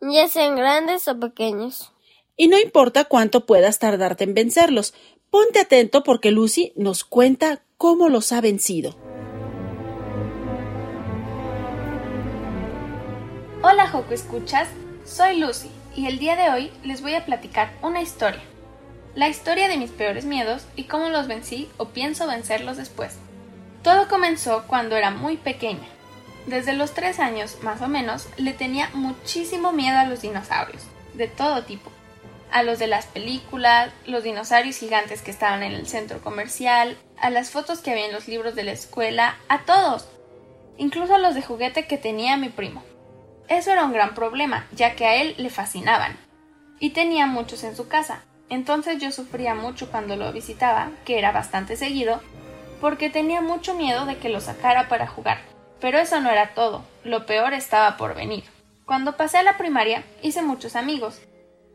ya 0.00 0.26
sean 0.28 0.56
grandes 0.56 1.06
o 1.06 1.20
pequeños. 1.20 1.92
Y 2.34 2.48
no 2.48 2.58
importa 2.58 3.04
cuánto 3.04 3.44
puedas 3.44 3.78
tardarte 3.78 4.24
en 4.24 4.32
vencerlos, 4.32 4.94
ponte 5.28 5.60
atento 5.60 6.02
porque 6.02 6.30
Lucy 6.30 6.72
nos 6.76 7.04
cuenta 7.04 7.60
cómo 7.76 8.08
los 8.08 8.32
ha 8.32 8.40
vencido. 8.40 8.96
Hola 13.60 13.86
Joco 13.88 14.14
Escuchas, 14.14 14.66
soy 15.04 15.40
Lucy 15.40 15.68
y 15.94 16.06
el 16.06 16.18
día 16.18 16.36
de 16.36 16.48
hoy 16.48 16.70
les 16.84 17.02
voy 17.02 17.16
a 17.16 17.26
platicar 17.26 17.70
una 17.82 18.00
historia. 18.00 18.40
La 19.14 19.28
historia 19.28 19.68
de 19.68 19.76
mis 19.76 19.92
peores 19.92 20.24
miedos 20.24 20.66
y 20.74 20.84
cómo 20.84 21.08
los 21.08 21.28
vencí 21.28 21.70
o 21.76 21.90
pienso 21.90 22.26
vencerlos 22.26 22.76
después. 22.76 23.16
Todo 23.84 24.08
comenzó 24.08 24.64
cuando 24.66 24.96
era 24.96 25.10
muy 25.10 25.36
pequeña. 25.36 25.86
Desde 26.46 26.72
los 26.72 26.94
tres 26.94 27.20
años, 27.20 27.58
más 27.62 27.80
o 27.80 27.86
menos, 27.86 28.28
le 28.38 28.52
tenía 28.54 28.90
muchísimo 28.92 29.72
miedo 29.72 29.98
a 29.98 30.06
los 30.06 30.22
dinosaurios, 30.22 30.82
de 31.14 31.28
todo 31.28 31.62
tipo. 31.62 31.92
A 32.50 32.64
los 32.64 32.80
de 32.80 32.88
las 32.88 33.06
películas, 33.06 33.92
los 34.04 34.24
dinosaurios 34.24 34.78
gigantes 34.78 35.22
que 35.22 35.30
estaban 35.30 35.62
en 35.62 35.72
el 35.72 35.86
centro 35.86 36.20
comercial, 36.20 36.98
a 37.16 37.30
las 37.30 37.50
fotos 37.50 37.80
que 37.80 37.92
había 37.92 38.06
en 38.06 38.12
los 38.12 38.26
libros 38.26 38.56
de 38.56 38.64
la 38.64 38.72
escuela, 38.72 39.36
a 39.48 39.60
todos. 39.60 40.08
Incluso 40.76 41.14
a 41.14 41.18
los 41.18 41.36
de 41.36 41.42
juguete 41.42 41.86
que 41.86 41.98
tenía 41.98 42.36
mi 42.36 42.48
primo. 42.48 42.82
Eso 43.48 43.70
era 43.70 43.84
un 43.84 43.92
gran 43.92 44.14
problema, 44.14 44.66
ya 44.72 44.96
que 44.96 45.06
a 45.06 45.16
él 45.22 45.36
le 45.38 45.50
fascinaban. 45.50 46.18
Y 46.80 46.90
tenía 46.90 47.26
muchos 47.26 47.62
en 47.62 47.76
su 47.76 47.86
casa. 47.86 48.24
Entonces 48.48 49.00
yo 49.00 49.10
sufría 49.10 49.54
mucho 49.54 49.90
cuando 49.90 50.16
lo 50.16 50.32
visitaba, 50.32 50.90
que 51.04 51.18
era 51.18 51.32
bastante 51.32 51.76
seguido, 51.76 52.20
porque 52.80 53.10
tenía 53.10 53.40
mucho 53.40 53.74
miedo 53.74 54.06
de 54.06 54.18
que 54.18 54.28
lo 54.28 54.40
sacara 54.40 54.88
para 54.88 55.06
jugar. 55.06 55.38
Pero 55.80 55.98
eso 55.98 56.20
no 56.20 56.30
era 56.30 56.54
todo, 56.54 56.84
lo 57.02 57.26
peor 57.26 57.54
estaba 57.54 57.96
por 57.96 58.14
venir. 58.14 58.44
Cuando 58.84 59.16
pasé 59.16 59.38
a 59.38 59.42
la 59.42 59.56
primaria 59.56 60.04
hice 60.22 60.42
muchos 60.42 60.76
amigos, 60.76 61.20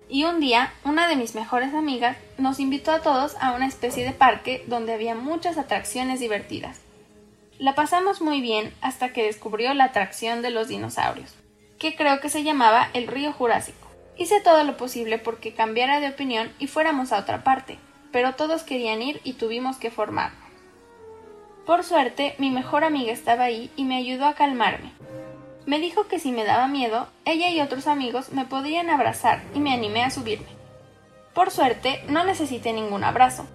y 0.10 0.24
un 0.24 0.40
día 0.40 0.74
una 0.84 1.08
de 1.08 1.16
mis 1.16 1.36
mejores 1.36 1.74
amigas 1.74 2.18
nos 2.38 2.60
invitó 2.60 2.92
a 2.92 3.02
todos 3.02 3.36
a 3.40 3.52
una 3.54 3.68
especie 3.68 4.04
de 4.04 4.12
parque 4.12 4.64
donde 4.68 4.94
había 4.94 5.16
muchas 5.16 5.58
atracciones 5.58 6.20
divertidas. 6.20 6.80
La 7.60 7.76
pasamos 7.76 8.22
muy 8.22 8.42
bien 8.42 8.74
hasta 8.82 9.14
que 9.14 9.24
descubrió 9.24 9.74
la 9.74 9.86
atracción 9.86 10.42
de 10.42 10.50
los 10.50 10.68
dinosaurios, 10.68 11.36
que 11.78 11.96
creo 11.96 12.20
que 12.20 12.30
se 12.30 12.44
llamaba 12.44 12.90
el 12.94 13.08
río 13.08 13.34
Jurásico. 13.34 13.89
Hice 14.20 14.42
todo 14.42 14.66
lo 14.66 14.76
posible 14.76 15.18
porque 15.18 15.54
cambiara 15.54 16.02
de 16.02 16.10
opinión 16.10 16.52
y 16.60 16.68
fuéramos 16.68 17.14
a 17.14 17.20
otra 17.20 17.46
parte, 17.46 17.80
pero 18.12 18.36
todos 18.36 18.64
querían 18.64 19.02
ir 19.02 19.22
y 19.24 19.34
tuvimos 19.34 19.78
que 19.78 19.92
formarnos. 19.92 20.44
Por 21.66 21.86
suerte, 21.86 22.36
mi 22.38 22.50
mejor 22.52 22.84
amiga 22.84 23.14
estaba 23.14 23.46
ahí 23.46 23.72
y 23.78 23.86
me 23.86 23.96
ayudó 23.96 24.26
a 24.26 24.34
calmarme. 24.34 24.92
Me 25.66 25.80
dijo 25.80 26.08
que 26.08 26.20
si 26.20 26.34
me 26.34 26.44
daba 26.44 26.68
miedo, 26.68 27.08
ella 27.24 27.50
y 27.50 27.62
otros 27.62 27.88
amigos 27.88 28.34
me 28.34 28.44
podrían 28.44 28.90
abrazar 28.90 29.42
y 29.56 29.62
me 29.62 29.74
animé 29.74 30.04
a 30.04 30.10
subirme. 30.10 30.48
Por 31.34 31.50
suerte, 31.50 32.04
no 32.10 32.26
necesité 32.26 32.74
ningún 32.74 33.06
abrazo. 33.06 33.48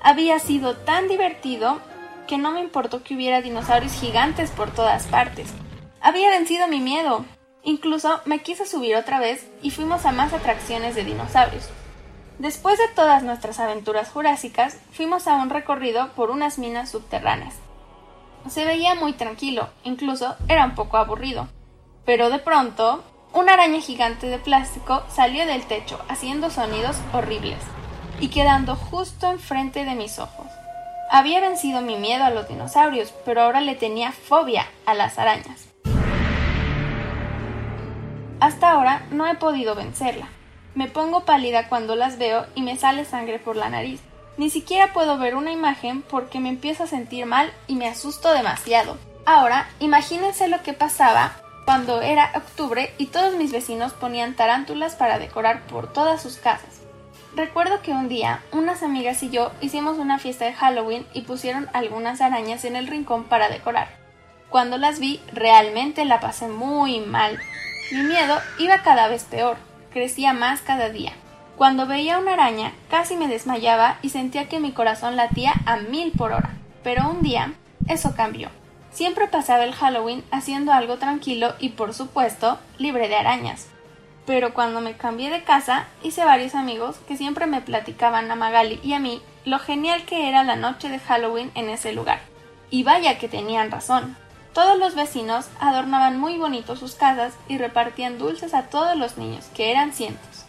Había 0.00 0.38
sido 0.38 0.74
tan 0.74 1.08
divertido 1.08 1.80
que 2.26 2.38
no 2.38 2.52
me 2.52 2.60
importó 2.60 3.02
que 3.02 3.14
hubiera 3.14 3.42
dinosaurios 3.42 3.92
gigantes 3.92 4.52
por 4.52 4.70
todas 4.70 5.06
partes. 5.06 5.52
Había 6.00 6.30
vencido 6.30 6.66
mi 6.66 6.80
miedo. 6.80 7.26
Incluso 7.62 8.20
me 8.24 8.40
quise 8.40 8.66
subir 8.66 8.96
otra 8.96 9.20
vez 9.20 9.46
y 9.62 9.70
fuimos 9.70 10.06
a 10.06 10.12
más 10.12 10.32
atracciones 10.32 10.94
de 10.94 11.04
dinosaurios. 11.04 11.68
Después 12.38 12.78
de 12.78 12.88
todas 12.94 13.24
nuestras 13.24 13.58
aventuras 13.58 14.10
jurásicas, 14.10 14.78
fuimos 14.92 15.26
a 15.26 15.34
un 15.34 15.50
recorrido 15.50 16.10
por 16.14 16.30
unas 16.30 16.58
minas 16.58 16.90
subterráneas. 16.90 17.54
Se 18.48 18.64
veía 18.64 18.94
muy 18.94 19.12
tranquilo, 19.12 19.68
incluso 19.82 20.36
era 20.46 20.64
un 20.64 20.74
poco 20.74 20.96
aburrido. 20.96 21.48
Pero 22.04 22.30
de 22.30 22.38
pronto, 22.38 23.02
una 23.34 23.54
araña 23.54 23.80
gigante 23.80 24.28
de 24.28 24.38
plástico 24.38 25.02
salió 25.10 25.44
del 25.46 25.66
techo 25.66 26.00
haciendo 26.08 26.50
sonidos 26.50 26.96
horribles 27.12 27.58
y 28.20 28.28
quedando 28.28 28.76
justo 28.76 29.30
enfrente 29.30 29.84
de 29.84 29.94
mis 29.94 30.18
ojos. 30.18 30.46
Había 31.10 31.40
vencido 31.40 31.80
mi 31.80 31.96
miedo 31.96 32.24
a 32.24 32.30
los 32.30 32.48
dinosaurios, 32.48 33.12
pero 33.24 33.42
ahora 33.42 33.60
le 33.60 33.74
tenía 33.74 34.12
fobia 34.12 34.66
a 34.86 34.94
las 34.94 35.18
arañas. 35.18 35.67
Hasta 38.40 38.70
ahora 38.70 39.06
no 39.10 39.26
he 39.26 39.34
podido 39.34 39.74
vencerla. 39.74 40.28
Me 40.74 40.88
pongo 40.88 41.24
pálida 41.24 41.68
cuando 41.68 41.96
las 41.96 42.18
veo 42.18 42.46
y 42.54 42.62
me 42.62 42.76
sale 42.76 43.04
sangre 43.04 43.38
por 43.38 43.56
la 43.56 43.68
nariz. 43.68 44.00
Ni 44.36 44.50
siquiera 44.50 44.92
puedo 44.92 45.18
ver 45.18 45.34
una 45.34 45.50
imagen 45.50 46.02
porque 46.02 46.38
me 46.38 46.48
empiezo 46.48 46.84
a 46.84 46.86
sentir 46.86 47.26
mal 47.26 47.52
y 47.66 47.74
me 47.74 47.88
asusto 47.88 48.32
demasiado. 48.32 48.96
Ahora, 49.26 49.68
imagínense 49.80 50.46
lo 50.46 50.62
que 50.62 50.72
pasaba 50.72 51.32
cuando 51.64 52.00
era 52.00 52.30
octubre 52.36 52.94
y 52.96 53.06
todos 53.06 53.34
mis 53.34 53.52
vecinos 53.52 53.92
ponían 53.92 54.34
tarántulas 54.36 54.94
para 54.94 55.18
decorar 55.18 55.66
por 55.66 55.92
todas 55.92 56.22
sus 56.22 56.36
casas. 56.36 56.80
Recuerdo 57.34 57.82
que 57.82 57.90
un 57.90 58.08
día 58.08 58.42
unas 58.52 58.82
amigas 58.82 59.22
y 59.22 59.30
yo 59.30 59.50
hicimos 59.60 59.98
una 59.98 60.18
fiesta 60.18 60.44
de 60.44 60.54
Halloween 60.54 61.06
y 61.12 61.22
pusieron 61.22 61.68
algunas 61.72 62.20
arañas 62.20 62.64
en 62.64 62.76
el 62.76 62.86
rincón 62.86 63.24
para 63.24 63.48
decorar. 63.48 63.88
Cuando 64.48 64.78
las 64.78 64.98
vi 64.98 65.20
realmente 65.32 66.04
la 66.04 66.20
pasé 66.20 66.48
muy 66.48 67.00
mal. 67.00 67.38
Mi 67.90 68.02
miedo 68.02 68.38
iba 68.58 68.82
cada 68.82 69.08
vez 69.08 69.24
peor, 69.24 69.56
crecía 69.90 70.34
más 70.34 70.60
cada 70.60 70.90
día. 70.90 71.12
Cuando 71.56 71.86
veía 71.86 72.18
una 72.18 72.34
araña 72.34 72.72
casi 72.90 73.16
me 73.16 73.28
desmayaba 73.28 73.98
y 74.02 74.10
sentía 74.10 74.46
que 74.46 74.60
mi 74.60 74.72
corazón 74.72 75.16
latía 75.16 75.54
a 75.64 75.78
mil 75.78 76.12
por 76.12 76.32
hora. 76.32 76.50
Pero 76.84 77.08
un 77.08 77.22
día 77.22 77.54
eso 77.88 78.14
cambió. 78.14 78.50
Siempre 78.92 79.26
pasaba 79.26 79.64
el 79.64 79.72
Halloween 79.72 80.22
haciendo 80.30 80.72
algo 80.72 80.98
tranquilo 80.98 81.54
y 81.60 81.70
por 81.70 81.94
supuesto 81.94 82.58
libre 82.76 83.08
de 83.08 83.16
arañas. 83.16 83.68
Pero 84.26 84.52
cuando 84.52 84.82
me 84.82 84.92
cambié 84.92 85.30
de 85.30 85.42
casa 85.42 85.86
hice 86.02 86.26
varios 86.26 86.54
amigos 86.54 86.96
que 87.08 87.16
siempre 87.16 87.46
me 87.46 87.62
platicaban 87.62 88.30
a 88.30 88.36
Magali 88.36 88.80
y 88.82 88.92
a 88.92 88.98
mí 88.98 89.22
lo 89.46 89.58
genial 89.58 90.04
que 90.04 90.28
era 90.28 90.44
la 90.44 90.56
noche 90.56 90.90
de 90.90 90.98
Halloween 90.98 91.50
en 91.54 91.70
ese 91.70 91.94
lugar. 91.94 92.20
Y 92.70 92.82
vaya 92.82 93.18
que 93.18 93.28
tenían 93.28 93.70
razón. 93.70 94.14
Todos 94.58 94.76
los 94.76 94.96
vecinos 94.96 95.46
adornaban 95.60 96.18
muy 96.18 96.36
bonito 96.36 96.74
sus 96.74 96.96
casas 96.96 97.32
y 97.46 97.58
repartían 97.58 98.18
dulces 98.18 98.54
a 98.54 98.64
todos 98.64 98.96
los 98.96 99.16
niños, 99.16 99.44
que 99.54 99.70
eran 99.70 99.92
cientos. 99.92 100.46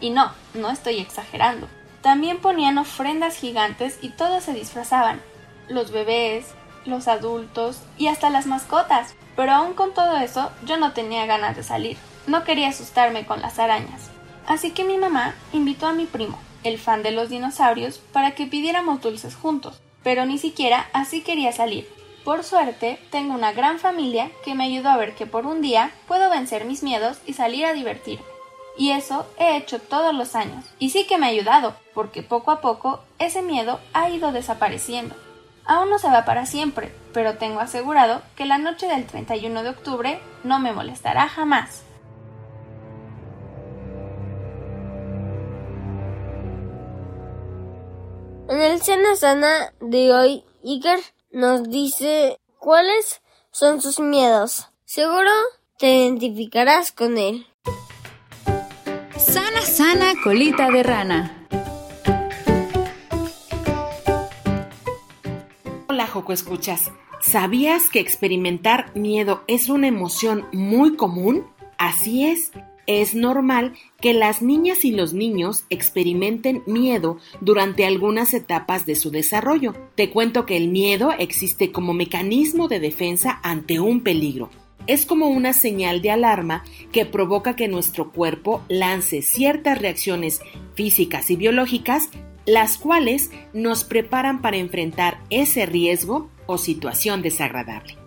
Y 0.00 0.10
no, 0.10 0.32
no 0.52 0.68
estoy 0.68 0.98
exagerando. 0.98 1.68
También 2.00 2.40
ponían 2.40 2.76
ofrendas 2.76 3.36
gigantes 3.36 4.00
y 4.02 4.08
todos 4.08 4.42
se 4.42 4.52
disfrazaban. 4.52 5.22
Los 5.68 5.92
bebés, 5.92 6.46
los 6.86 7.06
adultos 7.06 7.78
y 7.98 8.08
hasta 8.08 8.30
las 8.30 8.46
mascotas. 8.46 9.14
Pero 9.36 9.52
aún 9.52 9.74
con 9.74 9.94
todo 9.94 10.16
eso, 10.16 10.50
yo 10.64 10.76
no 10.76 10.90
tenía 10.90 11.26
ganas 11.26 11.54
de 11.54 11.62
salir. 11.62 11.96
No 12.26 12.42
quería 12.42 12.70
asustarme 12.70 13.26
con 13.26 13.40
las 13.40 13.60
arañas. 13.60 14.10
Así 14.44 14.72
que 14.72 14.82
mi 14.82 14.98
mamá 14.98 15.36
invitó 15.52 15.86
a 15.86 15.92
mi 15.92 16.06
primo, 16.06 16.36
el 16.64 16.80
fan 16.80 17.04
de 17.04 17.12
los 17.12 17.28
dinosaurios, 17.28 17.98
para 18.12 18.32
que 18.32 18.48
pidiéramos 18.48 19.00
dulces 19.00 19.36
juntos. 19.36 19.80
Pero 20.02 20.26
ni 20.26 20.38
siquiera 20.38 20.88
así 20.92 21.20
quería 21.20 21.52
salir, 21.52 21.88
por 22.24 22.44
suerte, 22.44 22.98
tengo 23.10 23.34
una 23.34 23.52
gran 23.52 23.78
familia 23.78 24.30
que 24.44 24.54
me 24.54 24.64
ayudó 24.64 24.90
a 24.90 24.96
ver 24.96 25.14
que 25.14 25.26
por 25.26 25.46
un 25.46 25.60
día 25.60 25.90
puedo 26.06 26.30
vencer 26.30 26.64
mis 26.64 26.82
miedos 26.82 27.18
y 27.26 27.34
salir 27.34 27.64
a 27.64 27.72
divertirme. 27.72 28.24
Y 28.76 28.90
eso 28.90 29.26
he 29.38 29.56
hecho 29.56 29.78
todos 29.78 30.14
los 30.14 30.34
años. 30.34 30.64
Y 30.78 30.90
sí 30.90 31.06
que 31.06 31.18
me 31.18 31.26
ha 31.26 31.30
ayudado, 31.30 31.74
porque 31.94 32.22
poco 32.22 32.50
a 32.50 32.60
poco 32.60 33.00
ese 33.18 33.42
miedo 33.42 33.80
ha 33.92 34.08
ido 34.08 34.32
desapareciendo. 34.32 35.14
Aún 35.64 35.90
no 35.90 35.98
se 35.98 36.08
va 36.08 36.24
para 36.24 36.46
siempre, 36.46 36.92
pero 37.12 37.36
tengo 37.36 37.60
asegurado 37.60 38.22
que 38.36 38.46
la 38.46 38.58
noche 38.58 38.88
del 38.88 39.06
31 39.06 39.62
de 39.62 39.70
octubre 39.70 40.20
no 40.42 40.58
me 40.58 40.72
molestará 40.72 41.28
jamás. 41.28 41.84
En 48.48 48.60
el 48.60 48.82
Cena 48.82 49.16
Sana 49.16 49.72
de 49.80 50.12
hoy, 50.12 50.44
Iker 50.64 51.00
nos 51.32 51.68
dice 51.70 52.38
cuáles 52.58 53.22
son 53.50 53.80
sus 53.80 53.98
miedos. 53.98 54.68
Seguro 54.84 55.30
te 55.78 55.96
identificarás 55.96 56.92
con 56.92 57.18
él. 57.18 57.46
Sana, 59.16 59.62
sana, 59.62 60.12
colita 60.22 60.70
de 60.70 60.82
rana. 60.82 61.46
Hola, 65.88 66.06
Joco 66.06 66.32
Escuchas. 66.32 66.90
¿Sabías 67.20 67.88
que 67.88 68.00
experimentar 68.00 68.94
miedo 68.96 69.44
es 69.46 69.68
una 69.68 69.86
emoción 69.86 70.46
muy 70.52 70.96
común? 70.96 71.46
Así 71.78 72.26
es, 72.26 72.50
es 72.86 73.14
normal 73.14 73.74
que 74.00 74.12
las 74.12 74.42
niñas 74.42 74.84
y 74.84 74.90
los 74.92 75.12
niños 75.12 75.64
experimenten 75.70 76.62
miedo 76.66 77.18
durante 77.40 77.86
algunas 77.86 78.34
etapas 78.34 78.86
de 78.86 78.96
su 78.96 79.10
desarrollo. 79.10 79.74
Te 79.94 80.10
cuento 80.10 80.46
que 80.46 80.56
el 80.56 80.68
miedo 80.68 81.12
existe 81.18 81.70
como 81.70 81.94
mecanismo 81.94 82.68
de 82.68 82.80
defensa 82.80 83.40
ante 83.42 83.80
un 83.80 84.02
peligro. 84.02 84.50
Es 84.86 85.06
como 85.06 85.28
una 85.28 85.52
señal 85.52 86.02
de 86.02 86.10
alarma 86.10 86.64
que 86.90 87.06
provoca 87.06 87.54
que 87.54 87.68
nuestro 87.68 88.10
cuerpo 88.10 88.62
lance 88.68 89.22
ciertas 89.22 89.80
reacciones 89.80 90.40
físicas 90.74 91.30
y 91.30 91.36
biológicas, 91.36 92.08
las 92.46 92.78
cuales 92.78 93.30
nos 93.52 93.84
preparan 93.84 94.42
para 94.42 94.56
enfrentar 94.56 95.20
ese 95.30 95.66
riesgo 95.66 96.30
o 96.46 96.58
situación 96.58 97.22
desagradable. 97.22 98.01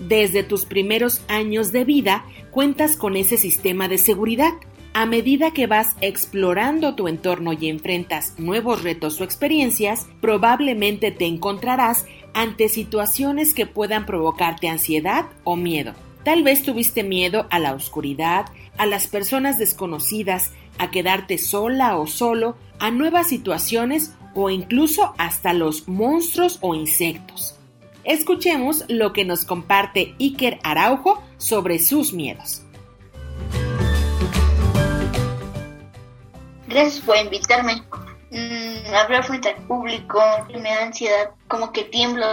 Desde 0.00 0.42
tus 0.42 0.64
primeros 0.64 1.22
años 1.28 1.72
de 1.72 1.84
vida 1.84 2.24
cuentas 2.50 2.96
con 2.96 3.16
ese 3.16 3.36
sistema 3.36 3.88
de 3.88 3.98
seguridad. 3.98 4.52
A 4.94 5.06
medida 5.06 5.52
que 5.52 5.66
vas 5.66 5.96
explorando 6.00 6.94
tu 6.94 7.08
entorno 7.08 7.52
y 7.52 7.68
enfrentas 7.68 8.34
nuevos 8.38 8.82
retos 8.82 9.20
o 9.20 9.24
experiencias, 9.24 10.06
probablemente 10.20 11.10
te 11.10 11.26
encontrarás 11.26 12.06
ante 12.34 12.68
situaciones 12.68 13.54
que 13.54 13.66
puedan 13.66 14.06
provocarte 14.06 14.68
ansiedad 14.68 15.26
o 15.44 15.56
miedo. 15.56 15.94
Tal 16.24 16.42
vez 16.42 16.62
tuviste 16.62 17.02
miedo 17.02 17.46
a 17.50 17.58
la 17.58 17.74
oscuridad, 17.74 18.46
a 18.76 18.86
las 18.86 19.06
personas 19.06 19.58
desconocidas, 19.58 20.52
a 20.78 20.90
quedarte 20.90 21.38
sola 21.38 21.96
o 21.96 22.06
solo, 22.06 22.56
a 22.78 22.90
nuevas 22.90 23.28
situaciones 23.28 24.14
o 24.34 24.50
incluso 24.50 25.14
hasta 25.18 25.52
los 25.52 25.88
monstruos 25.88 26.58
o 26.60 26.74
insectos. 26.74 27.57
Escuchemos 28.08 28.86
lo 28.88 29.12
que 29.12 29.26
nos 29.26 29.44
comparte 29.44 30.14
Iker 30.18 30.60
Araujo 30.62 31.22
sobre 31.36 31.78
sus 31.78 32.14
miedos. 32.14 32.62
Gracias 36.66 37.04
por 37.04 37.18
invitarme. 37.18 37.82
Mm, 38.30 38.94
hablar 38.94 39.24
frente 39.24 39.50
al 39.50 39.62
público 39.66 40.22
me 40.54 40.70
da 40.70 40.84
ansiedad, 40.84 41.32
como 41.48 41.70
que 41.70 41.84
tiemblo, 41.84 42.26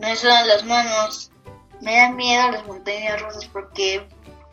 me 0.00 0.14
sudan 0.14 0.46
las 0.46 0.64
manos, 0.64 1.32
me 1.82 1.96
da 1.96 2.12
miedo 2.12 2.52
las 2.52 2.64
montañas 2.68 3.20
rusas 3.20 3.46
porque 3.46 4.06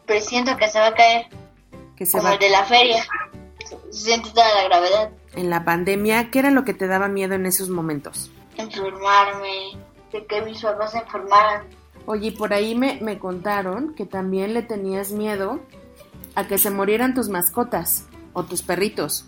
presiento 0.08 0.58
que 0.58 0.68
se 0.68 0.80
va 0.80 0.88
a 0.88 0.96
caer, 0.96 1.28
que 1.96 2.08
se 2.08 2.14
como 2.14 2.24
va... 2.24 2.34
el 2.34 2.40
de 2.40 2.50
la 2.50 2.66
feria. 2.66 3.06
Se 3.64 3.78
siente 3.94 4.32
toda 4.32 4.52
la 4.56 4.64
gravedad. 4.64 5.12
En 5.36 5.52
la 5.52 5.64
pandemia, 5.64 6.32
¿qué 6.32 6.40
era 6.40 6.50
lo 6.50 6.66
que 6.66 6.74
te 6.74 6.88
daba 6.88 7.08
miedo 7.08 7.36
en 7.36 7.46
esos 7.46 7.70
momentos? 7.70 8.32
Enfermarme, 8.58 9.78
de 10.12 10.26
que 10.26 10.42
mis 10.42 10.62
papás 10.62 10.92
se 10.92 11.00
enfermaran. 11.00 11.68
Oye, 12.06 12.32
por 12.32 12.54
ahí 12.54 12.76
me, 12.76 13.00
me 13.02 13.18
contaron 13.18 13.96
que 13.96 14.06
también 14.06 14.54
le 14.54 14.62
tenías 14.62 15.12
miedo 15.12 15.60
a 16.36 16.48
que 16.48 16.58
se 16.58 16.70
murieran 16.70 17.14
tus 17.14 17.30
mascotas 17.30 18.08
o 18.34 18.44
tus 18.44 18.62
perritos. 18.62 19.26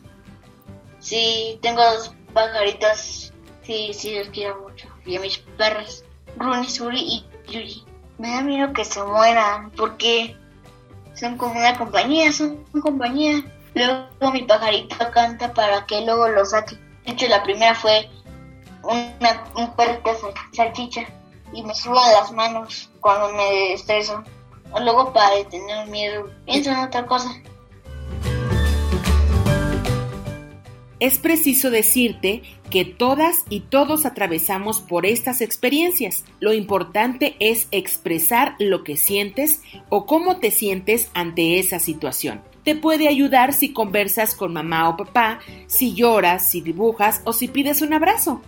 Sí, 1.00 1.58
tengo 1.62 1.82
dos 1.82 2.14
pajaritos. 2.34 3.34
Sí, 3.64 3.92
sí, 3.94 4.18
los 4.18 4.30
quiero 4.30 4.62
mucho. 4.62 4.88
Y 5.06 5.16
a 5.16 5.22
mis 5.22 5.38
perros, 5.58 6.04
Runi, 6.38 6.70
Suri 6.70 7.00
y 7.00 7.26
Yuri. 7.52 7.84
Me 8.18 8.32
da 8.32 8.42
miedo 8.42 8.74
que 8.74 8.86
se 8.86 9.04
mueran 9.04 9.72
porque 9.72 10.36
son 11.14 11.38
como 11.38 11.60
una 11.60 11.78
compañía, 11.78 12.32
son 12.32 12.64
una 12.74 12.84
compañía. 12.84 13.44
Luego 13.74 14.32
mi 14.34 14.44
pajarito 14.44 14.96
canta 15.12 15.54
para 15.54 15.86
que 15.86 16.06
luego 16.06 16.28
lo 16.30 16.46
saque. 16.46 16.76
De 17.06 17.14
hecho, 17.14 17.28
la 17.28 17.44
primera 17.44 17.74
fue 17.76 18.10
una, 18.84 19.44
un 19.56 19.72
perrito 19.76 20.12
salchicha 20.52 21.06
y 21.54 21.64
me 21.64 21.74
suban 21.74 22.12
las 22.14 22.32
manos 22.32 22.90
cuando 23.00 23.34
me 23.34 23.74
estreso. 23.74 24.24
Luego 24.82 25.14
para 25.14 25.44
tener 25.50 25.88
miedo, 25.88 26.30
pienso 26.46 26.72
en 26.72 26.78
otra 26.80 27.06
cosa. 27.06 27.30
Es 31.00 31.20
preciso 31.20 31.70
decirte 31.70 32.42
que 32.72 32.84
todas 32.84 33.44
y 33.50 33.62
todos 33.62 34.06
atravesamos 34.06 34.82
por 34.82 35.06
estas 35.06 35.42
experiencias. 35.42 36.26
Lo 36.40 36.54
importante 36.54 37.36
es 37.40 37.68
expresar 37.72 38.56
lo 38.58 38.84
que 38.84 38.98
sientes 38.98 39.62
o 39.90 40.08
cómo 40.08 40.38
te 40.38 40.50
sientes 40.50 41.12
ante 41.14 41.60
esa 41.60 41.80
situación. 41.80 42.42
Te 42.64 42.76
puede 42.76 43.08
ayudar 43.08 43.54
si 43.54 43.74
conversas 43.74 44.36
con 44.36 44.54
mamá 44.54 44.90
o 44.90 44.98
papá, 44.98 45.40
si 45.68 45.94
lloras, 45.94 46.50
si 46.50 46.62
dibujas 46.62 47.22
o 47.26 47.32
si 47.32 47.48
pides 47.48 47.82
un 47.82 47.94
abrazo. 47.94 48.42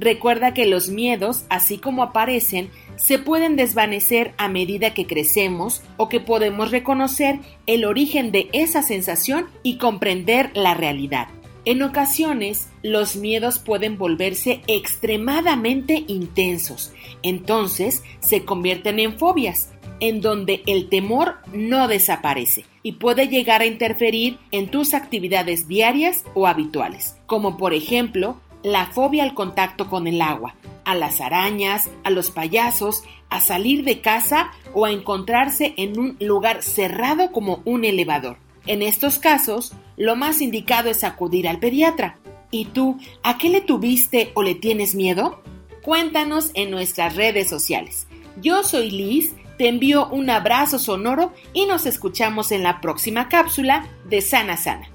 Recuerda 0.00 0.54
que 0.54 0.66
los 0.66 0.90
miedos, 0.90 1.44
así 1.50 1.78
como 1.78 2.04
aparecen, 2.04 2.70
se 2.94 3.18
pueden 3.18 3.56
desvanecer 3.56 4.32
a 4.38 4.48
medida 4.48 4.94
que 4.94 5.06
crecemos 5.06 5.82
o 5.96 6.08
que 6.08 6.20
podemos 6.20 6.70
reconocer 6.70 7.40
el 7.66 7.84
origen 7.84 8.30
de 8.30 8.48
esa 8.52 8.82
sensación 8.82 9.46
y 9.64 9.76
comprender 9.76 10.52
la 10.54 10.74
realidad. 10.74 11.26
En 11.64 11.82
ocasiones, 11.82 12.68
los 12.84 13.16
miedos 13.16 13.58
pueden 13.58 13.98
volverse 13.98 14.62
extremadamente 14.68 16.04
intensos, 16.06 16.92
entonces 17.24 18.04
se 18.20 18.44
convierten 18.44 19.00
en 19.00 19.18
fobias, 19.18 19.72
en 19.98 20.20
donde 20.20 20.62
el 20.66 20.88
temor 20.88 21.38
no 21.52 21.88
desaparece 21.88 22.64
y 22.84 22.92
puede 22.92 23.26
llegar 23.26 23.62
a 23.62 23.66
interferir 23.66 24.38
en 24.52 24.68
tus 24.68 24.94
actividades 24.94 25.66
diarias 25.66 26.24
o 26.34 26.46
habituales, 26.46 27.16
como 27.26 27.56
por 27.56 27.74
ejemplo 27.74 28.40
la 28.62 28.86
fobia 28.86 29.22
al 29.22 29.34
contacto 29.34 29.88
con 29.88 30.06
el 30.06 30.20
agua, 30.20 30.54
a 30.84 30.94
las 30.94 31.20
arañas, 31.20 31.88
a 32.04 32.10
los 32.10 32.30
payasos, 32.30 33.02
a 33.30 33.40
salir 33.40 33.84
de 33.84 34.00
casa 34.00 34.50
o 34.74 34.84
a 34.84 34.90
encontrarse 34.90 35.74
en 35.76 35.98
un 35.98 36.16
lugar 36.20 36.62
cerrado 36.62 37.32
como 37.32 37.60
un 37.64 37.84
elevador. 37.84 38.38
En 38.66 38.82
estos 38.82 39.18
casos, 39.18 39.72
lo 39.96 40.16
más 40.16 40.40
indicado 40.40 40.90
es 40.90 41.04
acudir 41.04 41.48
al 41.48 41.58
pediatra. 41.58 42.18
¿Y 42.50 42.66
tú, 42.66 42.98
a 43.22 43.38
qué 43.38 43.48
le 43.50 43.60
tuviste 43.60 44.32
o 44.34 44.42
le 44.42 44.54
tienes 44.54 44.94
miedo? 44.94 45.42
Cuéntanos 45.82 46.50
en 46.54 46.70
nuestras 46.70 47.16
redes 47.16 47.48
sociales. 47.48 48.06
Yo 48.40 48.62
soy 48.62 48.90
Liz, 48.90 49.34
te 49.58 49.68
envío 49.68 50.08
un 50.08 50.30
abrazo 50.30 50.78
sonoro 50.78 51.32
y 51.52 51.66
nos 51.66 51.86
escuchamos 51.86 52.52
en 52.52 52.62
la 52.62 52.80
próxima 52.80 53.28
cápsula 53.28 53.86
de 54.08 54.20
Sana 54.20 54.56
Sana. 54.56 54.88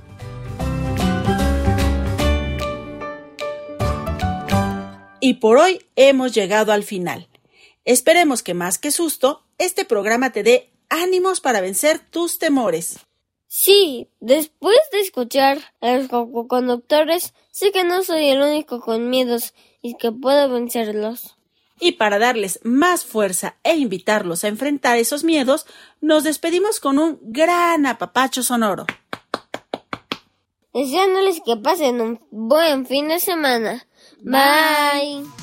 Y 5.25 5.35
por 5.35 5.57
hoy 5.57 5.79
hemos 5.95 6.33
llegado 6.33 6.73
al 6.73 6.83
final. 6.83 7.29
Esperemos 7.85 8.43
que 8.43 8.53
más 8.53 8.77
que 8.77 8.91
susto, 8.91 9.45
este 9.57 9.85
programa 9.85 10.33
te 10.33 10.43
dé 10.43 10.73
ánimos 10.89 11.39
para 11.39 11.61
vencer 11.61 11.99
tus 11.99 12.39
temores. 12.39 12.97
Sí, 13.47 14.09
después 14.19 14.75
de 14.91 14.99
escuchar 14.99 15.59
a 15.79 15.93
los 15.93 16.09
conductores, 16.49 17.33
sé 17.51 17.71
que 17.71 17.85
no 17.85 18.03
soy 18.03 18.31
el 18.31 18.41
único 18.41 18.81
con 18.81 19.09
miedos 19.09 19.53
y 19.81 19.95
que 19.95 20.11
puedo 20.11 20.49
vencerlos. 20.49 21.37
Y 21.79 21.93
para 21.93 22.19
darles 22.19 22.59
más 22.63 23.05
fuerza 23.05 23.55
e 23.63 23.77
invitarlos 23.77 24.43
a 24.43 24.49
enfrentar 24.49 24.97
esos 24.97 25.23
miedos, 25.23 25.65
nos 26.01 26.25
despedimos 26.25 26.81
con 26.81 26.99
un 26.99 27.17
gran 27.21 27.85
apapacho 27.85 28.43
sonoro. 28.43 28.85
Deseándoles 30.73 31.39
que 31.45 31.55
pasen 31.55 32.01
un 32.01 32.19
buen 32.29 32.85
fin 32.85 33.07
de 33.07 33.21
semana. 33.21 33.87
Bye. 34.23 35.25
Bye. 35.25 35.42